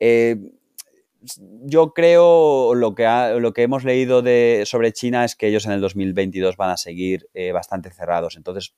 Yo 0.00 1.92
creo 1.94 2.74
lo 2.74 2.94
que, 2.94 3.36
lo 3.40 3.52
que 3.52 3.62
hemos 3.62 3.84
leído 3.84 4.22
de, 4.22 4.62
sobre 4.66 4.92
China 4.92 5.24
es 5.24 5.34
que 5.36 5.48
ellos 5.48 5.66
en 5.66 5.72
el 5.72 5.80
2022 5.80 6.56
van 6.56 6.70
a 6.70 6.76
seguir 6.76 7.28
bastante 7.52 7.90
cerrados. 7.90 8.36
Entonces, 8.36 8.74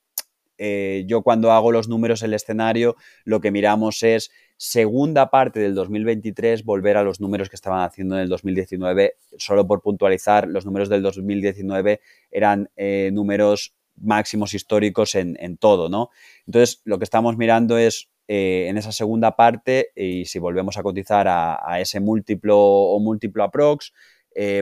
eh, 0.63 1.05
yo 1.07 1.23
cuando 1.23 1.53
hago 1.53 1.73
los 1.73 1.89
números 1.89 2.21
en 2.21 2.27
el 2.27 2.35
escenario, 2.35 2.97
lo 3.25 3.41
que 3.41 3.51
miramos 3.51 4.03
es 4.03 4.31
segunda 4.59 5.31
parte 5.31 5.59
del 5.59 5.75
2023 5.75 6.67
volver 6.67 6.99
a 6.99 7.03
los 7.03 7.19
números 7.19 7.49
que 7.49 7.57
estaban 7.57 7.81
haciendo 7.83 8.17
en 8.17 8.21
el 8.21 8.29
2019. 8.29 9.15
Solo 9.39 9.67
por 9.67 9.81
puntualizar, 9.81 10.47
los 10.47 10.67
números 10.67 10.91
del 10.91 11.01
2019 11.01 12.03
eran 12.31 12.71
eh, 12.77 13.09
números 13.11 13.75
máximos 13.97 14.53
históricos 14.53 15.15
en, 15.15 15.57
todo, 15.57 15.89
¿no? 15.89 16.11
Entonces, 16.47 16.83
lo 16.85 16.99
que 16.99 17.05
estamos 17.05 17.39
mirando 17.39 17.79
es 17.79 18.11
eh, 18.33 18.69
en 18.69 18.77
esa 18.77 18.93
segunda 18.93 19.35
parte 19.35 19.91
y 19.97 20.25
si 20.27 20.39
volvemos 20.39 20.79
a 20.79 20.83
cotizar 20.85 21.27
a, 21.29 21.81
ese 21.81 21.99
múltiplo 21.99 22.57
o 22.57 23.01
múltiplo 23.01 23.43
aprox, 23.43 23.93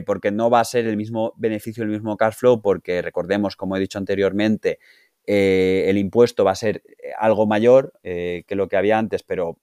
porque 0.05 0.31
no 0.31 0.49
va 0.49 0.61
a 0.61 0.65
ser 0.65 0.87
el 0.87 0.97
mismo 0.97 1.33
beneficio, 1.37 1.83
el 1.83 1.89
mismo 1.89 2.17
cash 2.17 2.33
flow, 2.33 2.61
porque 2.61 3.03
recordemos, 3.03 3.55
como 3.55 3.77
he 3.77 3.79
dicho 3.79 3.99
anteriormente, 3.99 4.79
eh, 5.31 5.87
el 5.87 5.99
impuesto 5.99 6.43
va 6.43 6.53
a 6.53 6.55
ser 6.55 6.81
eh, 6.87 7.11
algo 7.19 7.45
mayor 7.45 7.93
eh, 8.01 8.45
que 8.47 8.55
lo 8.55 8.67
que 8.67 8.77
había 8.77 8.97
antes, 8.97 9.21
pero, 9.21 9.59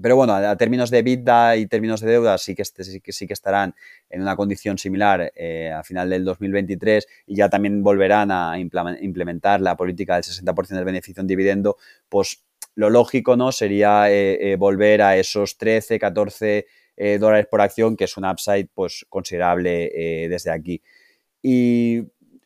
pero 0.00 0.14
bueno, 0.14 0.32
a, 0.32 0.56
términos 0.56 0.90
de 0.90 0.98
EBITDA 0.98 1.56
y 1.56 1.66
términos 1.66 2.00
de 2.02 2.10
deuda 2.12 2.38
sí 2.38 2.54
que, 2.54 2.64
sí 2.64 3.00
que, 3.00 3.12
sí 3.12 3.26
que 3.26 3.32
estarán 3.32 3.74
en 4.10 4.22
una 4.22 4.36
condición 4.36 4.78
similar 4.78 5.32
a 5.74 5.82
final 5.82 6.08
del 6.08 6.24
2023 6.24 7.08
y 7.26 7.34
ya 7.34 7.48
también 7.48 7.82
volverán 7.82 8.30
a 8.30 8.56
implementar 8.60 9.60
la 9.60 9.76
política 9.76 10.14
del 10.14 10.22
60% 10.22 10.68
del 10.68 10.84
beneficio 10.84 11.20
en 11.20 11.26
dividendo, 11.26 11.78
pues 12.08 12.44
lo 12.74 12.90
lógico 12.90 13.36
¿no? 13.36 13.52
sería 13.52 14.06
volver 14.58 15.02
a 15.02 15.16
esos 15.16 15.56
13, 15.58 15.98
14 15.98 16.66
dólares 17.18 17.46
por 17.50 17.60
acción, 17.60 17.96
que 17.96 18.04
es 18.04 18.16
un 18.16 18.24
upside 18.24 18.68
pues, 18.74 19.04
considerable 19.08 19.90
desde 20.28 20.50
aquí. 20.50 20.82
Y 21.42 22.02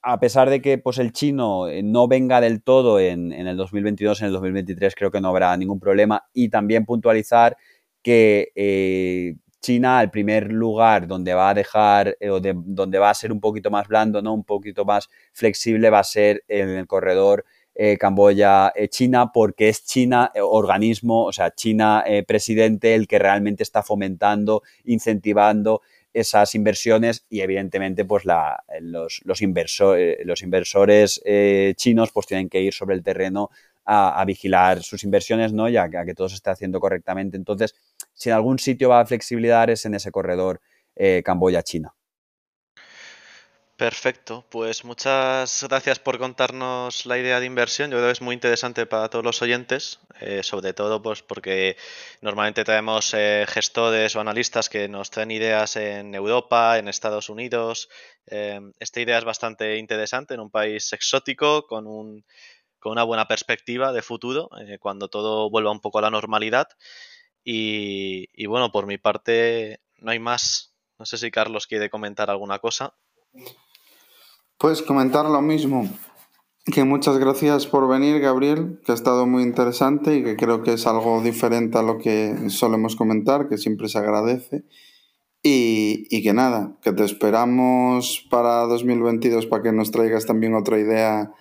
a 0.08 0.20
pesar 0.20 0.48
de 0.50 0.62
que 0.62 0.78
pues, 0.78 0.98
el 0.98 1.12
chino 1.12 1.66
eh, 1.68 1.82
no 1.82 2.06
venga 2.06 2.40
del 2.40 2.62
todo 2.62 3.00
en, 3.00 3.32
el 3.32 3.56
2022, 3.56 4.20
en 4.20 4.26
el 4.28 4.32
2023 4.34 4.94
creo 4.94 5.10
que 5.10 5.20
no 5.20 5.28
habrá 5.28 5.56
ningún 5.56 5.80
problema. 5.80 6.24
Y 6.32 6.48
también 6.48 6.86
puntualizar 6.86 7.56
que 8.02 8.52
eh, 8.54 9.34
China, 9.60 10.00
el 10.00 10.10
primer 10.10 10.52
lugar 10.52 11.08
donde 11.08 11.34
va 11.34 11.50
a 11.50 11.54
dejar 11.54 12.16
eh, 12.20 12.30
o 12.30 12.40
donde 12.40 13.00
va 13.00 13.10
a 13.10 13.14
ser 13.14 13.32
un 13.32 13.40
poquito 13.40 13.68
más 13.68 13.88
blando, 13.88 14.22
¿no? 14.22 14.32
un 14.32 14.44
poquito 14.44 14.84
más 14.84 15.10
flexible, 15.32 15.90
va 15.90 15.98
a 15.98 16.04
ser 16.04 16.44
en 16.46 16.68
el 16.68 16.86
corredor 16.86 17.44
Camboya-China, 17.98 19.32
porque 19.32 19.68
es 19.68 19.84
China 19.84 20.32
organismo, 20.40 21.24
o 21.24 21.32
sea, 21.32 21.50
China 21.50 22.04
presidente 22.26 22.94
el 22.94 23.06
que 23.06 23.18
realmente 23.18 23.62
está 23.62 23.82
fomentando, 23.82 24.62
incentivando 24.84 25.82
esas 26.16 26.54
inversiones 26.54 27.26
y 27.28 27.40
evidentemente 27.42 28.06
pues 28.06 28.24
la, 28.24 28.64
los, 28.80 29.20
los, 29.24 29.42
eh, 29.42 30.18
los 30.24 30.42
inversores 30.42 31.20
eh, 31.26 31.74
chinos 31.76 32.10
pues 32.10 32.26
tienen 32.26 32.48
que 32.48 32.62
ir 32.62 32.72
sobre 32.72 32.94
el 32.94 33.02
terreno 33.02 33.50
a, 33.84 34.24
vigilar 34.24 34.82
sus 34.82 35.04
inversiones 35.04 35.52
¿no? 35.52 35.68
ya 35.68 35.84
a 35.84 36.04
que 36.04 36.14
todo 36.14 36.28
se 36.28 36.36
esté 36.36 36.50
haciendo 36.50 36.80
correctamente. 36.80 37.36
Entonces, 37.36 37.76
si 38.14 38.30
en 38.30 38.34
algún 38.34 38.58
sitio 38.58 38.88
va 38.88 39.00
a 39.00 39.06
flexibilidad 39.06 39.68
es 39.68 39.84
en 39.84 39.94
ese 39.94 40.10
corredor 40.10 40.60
eh, 40.96 41.22
Camboya-China. 41.24 41.94
Perfecto, 43.76 44.46
pues 44.48 44.86
muchas 44.86 45.62
gracias 45.68 45.98
por 45.98 46.18
contarnos 46.18 47.04
la 47.04 47.18
idea 47.18 47.40
de 47.40 47.46
inversión. 47.46 47.90
Yo 47.90 47.98
creo 47.98 48.08
que 48.08 48.12
es 48.12 48.22
muy 48.22 48.32
interesante 48.32 48.86
para 48.86 49.10
todos 49.10 49.22
los 49.22 49.42
oyentes, 49.42 50.00
eh, 50.20 50.42
sobre 50.42 50.72
todo 50.72 51.02
pues 51.02 51.22
porque 51.22 51.76
normalmente 52.22 52.64
tenemos 52.64 53.12
eh, 53.12 53.44
gestores 53.46 54.16
o 54.16 54.20
analistas 54.20 54.70
que 54.70 54.88
nos 54.88 55.10
traen 55.10 55.30
ideas 55.30 55.76
en 55.76 56.14
Europa, 56.14 56.78
en 56.78 56.88
Estados 56.88 57.28
Unidos. 57.28 57.90
Eh, 58.28 58.60
esta 58.80 59.00
idea 59.02 59.18
es 59.18 59.24
bastante 59.24 59.76
interesante 59.76 60.32
en 60.32 60.40
un 60.40 60.50
país 60.50 60.90
exótico 60.94 61.66
con, 61.66 61.86
un, 61.86 62.24
con 62.78 62.92
una 62.92 63.04
buena 63.04 63.28
perspectiva 63.28 63.92
de 63.92 64.00
futuro, 64.00 64.48
cuando 64.80 65.08
todo 65.08 65.50
vuelva 65.50 65.70
un 65.70 65.80
poco 65.80 65.98
a 65.98 66.02
la 66.02 66.10
normalidad. 66.10 66.68
Y, 67.44 68.28
y 68.32 68.46
bueno, 68.46 68.72
por 68.72 68.86
mi 68.86 68.98
parte 68.98 69.80
no 69.98 70.12
hay 70.12 70.18
más. 70.18 70.74
No 70.98 71.04
sé 71.06 71.18
si 71.18 71.30
Carlos 71.30 71.66
quiere 71.66 71.90
comentar 71.90 72.30
alguna 72.30 72.58
cosa. 72.58 72.94
Pues 74.58 74.80
comentar 74.80 75.26
lo 75.26 75.42
mismo, 75.42 75.86
que 76.64 76.84
muchas 76.84 77.18
gracias 77.18 77.66
por 77.66 77.86
venir, 77.88 78.20
Gabriel, 78.20 78.80
que 78.84 78.92
ha 78.92 78.94
estado 78.94 79.26
muy 79.26 79.42
interesante 79.42 80.16
y 80.16 80.24
que 80.24 80.36
creo 80.36 80.62
que 80.62 80.72
es 80.72 80.86
algo 80.86 81.20
diferente 81.22 81.76
a 81.76 81.82
lo 81.82 81.98
que 81.98 82.48
solemos 82.48 82.96
comentar, 82.96 83.48
que 83.48 83.58
siempre 83.58 83.88
se 83.88 83.98
agradece. 83.98 84.64
Y, 85.42 86.22
que 86.22 86.32
nada, 86.32 86.76
que 86.82 86.92
te 86.92 87.04
esperamos 87.04 88.26
para 88.30 88.62
2022 88.62 89.46
para 89.46 89.62
que 89.62 89.72
nos 89.72 89.92
traigas 89.92 90.26
también 90.26 90.54
otra 90.54 90.78
idea 90.80 91.32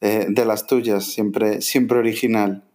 eh, 0.00 0.26
de 0.30 0.44
las 0.46 0.66
tuyas, 0.66 1.04
siempre, 1.04 1.60
siempre 1.60 1.98
original. 1.98 2.71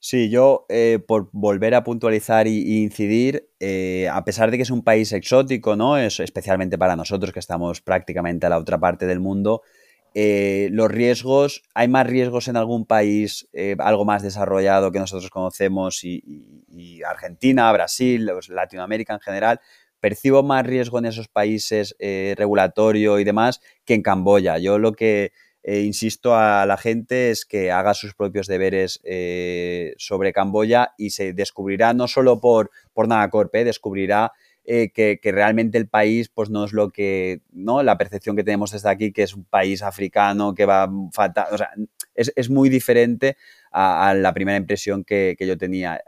Sí, 0.00 0.30
yo 0.30 0.64
eh, 0.68 1.00
por 1.04 1.28
volver 1.32 1.74
a 1.74 1.82
puntualizar 1.82 2.46
y, 2.46 2.82
incidir, 2.82 3.50
eh, 3.58 4.08
a 4.12 4.24
pesar 4.24 4.50
de 4.50 4.56
que 4.56 4.62
es 4.62 4.70
un 4.70 4.84
país 4.84 5.12
exótico, 5.12 5.74
¿no? 5.74 5.98
Es 5.98 6.20
especialmente 6.20 6.78
para 6.78 6.94
nosotros 6.94 7.32
que 7.32 7.40
estamos 7.40 7.80
prácticamente 7.80 8.46
a 8.46 8.50
la 8.50 8.58
otra 8.58 8.78
parte 8.78 9.06
del 9.06 9.18
mundo, 9.18 9.62
eh, 10.14 10.68
los 10.70 10.88
riesgos, 10.88 11.64
hay 11.74 11.88
más 11.88 12.06
riesgos 12.06 12.46
en 12.46 12.56
algún 12.56 12.86
país 12.86 13.48
algo 13.78 14.04
más 14.04 14.22
desarrollado 14.22 14.90
que 14.90 14.98
nosotros 15.00 15.30
conocemos 15.30 16.02
y, 16.04 17.02
Argentina, 17.04 17.70
Brasil, 17.72 18.30
Latinoamérica 18.48 19.14
en 19.14 19.20
general, 19.20 19.60
percibo 20.00 20.42
más 20.42 20.64
riesgo 20.64 20.98
en 20.98 21.06
esos 21.06 21.28
países 21.28 21.94
regulatorio 22.00 23.18
y 23.18 23.24
demás 23.24 23.60
que 23.84 23.94
en 23.94 24.02
Camboya. 24.02 24.58
Yo 24.58 24.78
lo 24.78 24.92
que 24.92 25.32
eh, 25.62 25.80
insisto 25.82 26.34
a 26.34 26.64
la 26.66 26.76
gente 26.76 27.30
es 27.30 27.44
que 27.44 27.70
haga 27.70 27.94
sus 27.94 28.14
propios 28.14 28.46
deberes 28.46 29.00
eh, 29.04 29.94
sobre 29.98 30.32
Camboya 30.32 30.94
y 30.96 31.10
se 31.10 31.32
descubrirá 31.32 31.92
no 31.94 32.08
solo 32.08 32.40
por, 32.40 32.70
por 32.94 33.08
Nagacorp, 33.08 33.54
eh, 33.54 33.64
descubrirá 33.64 34.32
que, 34.64 35.18
realmente 35.24 35.78
el 35.78 35.88
país 35.88 36.28
pues 36.28 36.50
no 36.50 36.66
es 36.66 36.74
lo 36.74 36.90
que, 36.90 37.40
¿no? 37.52 37.82
La 37.82 37.96
percepción 37.96 38.36
que 38.36 38.44
tenemos 38.44 38.70
desde 38.70 38.90
aquí, 38.90 39.12
que 39.12 39.22
es 39.22 39.34
un 39.34 39.44
país 39.44 39.82
africano, 39.82 40.54
que 40.54 40.66
va 40.66 40.90
fatal, 41.10 41.46
o 41.52 41.56
sea, 41.56 41.70
es, 42.14 42.50
muy 42.50 42.68
diferente 42.68 43.38
a, 43.72 44.12
la 44.14 44.34
primera 44.34 44.58
impresión 44.58 45.04
que, 45.04 45.36
que 45.38 45.46
yo 45.46 45.56
tenía 45.56 46.02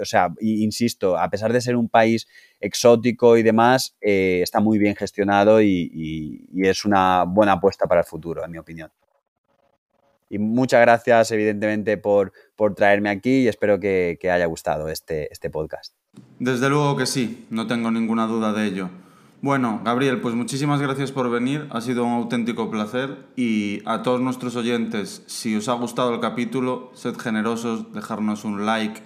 o 0.00 0.04
sea, 0.04 0.32
insisto, 0.40 1.18
a 1.18 1.28
pesar 1.28 1.52
de 1.52 1.60
ser 1.60 1.76
un 1.76 1.88
país 1.88 2.26
exótico 2.60 3.36
y 3.36 3.42
demás, 3.42 3.96
eh, 4.00 4.40
está 4.42 4.60
muy 4.60 4.78
bien 4.78 4.94
gestionado 4.96 5.60
y, 5.60 6.46
es 6.54 6.84
una 6.84 7.24
buena 7.24 7.52
apuesta 7.52 7.86
para 7.86 8.00
el 8.02 8.06
futuro, 8.06 8.44
en 8.44 8.50
mi 8.50 8.58
opinión. 8.58 8.90
Y 10.30 10.38
muchas 10.38 10.80
gracias, 10.80 11.30
evidentemente, 11.32 11.98
por, 11.98 12.32
traerme 12.76 13.10
aquí 13.10 13.42
y 13.42 13.48
espero 13.48 13.80
que, 13.80 14.18
haya 14.22 14.46
gustado 14.46 14.88
este, 14.88 15.30
este 15.32 15.50
podcast. 15.50 15.94
Desde 16.38 16.68
luego 16.68 16.96
que 16.96 17.06
sí, 17.06 17.46
no 17.50 17.66
tengo 17.66 17.90
ninguna 17.90 18.26
duda 18.26 18.52
de 18.52 18.66
ello. 18.66 18.90
Bueno, 19.42 19.80
Gabriel, 19.84 20.20
pues 20.20 20.36
muchísimas 20.36 20.80
gracias 20.80 21.10
por 21.10 21.28
venir, 21.28 21.66
ha 21.70 21.80
sido 21.80 22.04
un 22.04 22.12
auténtico 22.12 22.70
placer 22.70 23.26
y 23.34 23.82
a 23.86 24.04
todos 24.04 24.20
nuestros 24.20 24.54
oyentes, 24.54 25.24
si 25.26 25.56
os 25.56 25.68
ha 25.68 25.72
gustado 25.72 26.14
el 26.14 26.20
capítulo, 26.20 26.92
sed 26.94 27.16
generosos, 27.16 27.92
dejarnos 27.92 28.44
un 28.44 28.66
like 28.66 29.02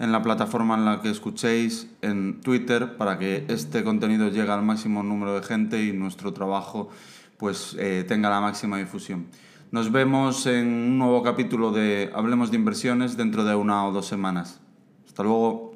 en 0.00 0.12
la 0.12 0.22
plataforma 0.22 0.76
en 0.76 0.86
la 0.86 1.02
que 1.02 1.10
escuchéis, 1.10 1.86
en 2.00 2.40
Twitter, 2.40 2.96
para 2.96 3.18
que 3.18 3.44
este 3.48 3.84
contenido 3.84 4.28
llegue 4.28 4.50
al 4.50 4.62
máximo 4.62 5.02
número 5.02 5.34
de 5.34 5.46
gente 5.46 5.84
y 5.84 5.92
nuestro 5.92 6.32
trabajo 6.32 6.88
pues 7.36 7.76
eh, 7.78 8.04
tenga 8.08 8.30
la 8.30 8.40
máxima 8.40 8.78
difusión. 8.78 9.26
Nos 9.70 9.92
vemos 9.92 10.46
en 10.46 10.66
un 10.66 10.98
nuevo 10.98 11.22
capítulo 11.22 11.70
de 11.70 12.10
Hablemos 12.14 12.50
de 12.50 12.56
Inversiones 12.56 13.16
dentro 13.16 13.44
de 13.44 13.54
una 13.54 13.86
o 13.86 13.92
dos 13.92 14.06
semanas. 14.06 14.60
Hasta 15.06 15.22
luego. 15.22 15.69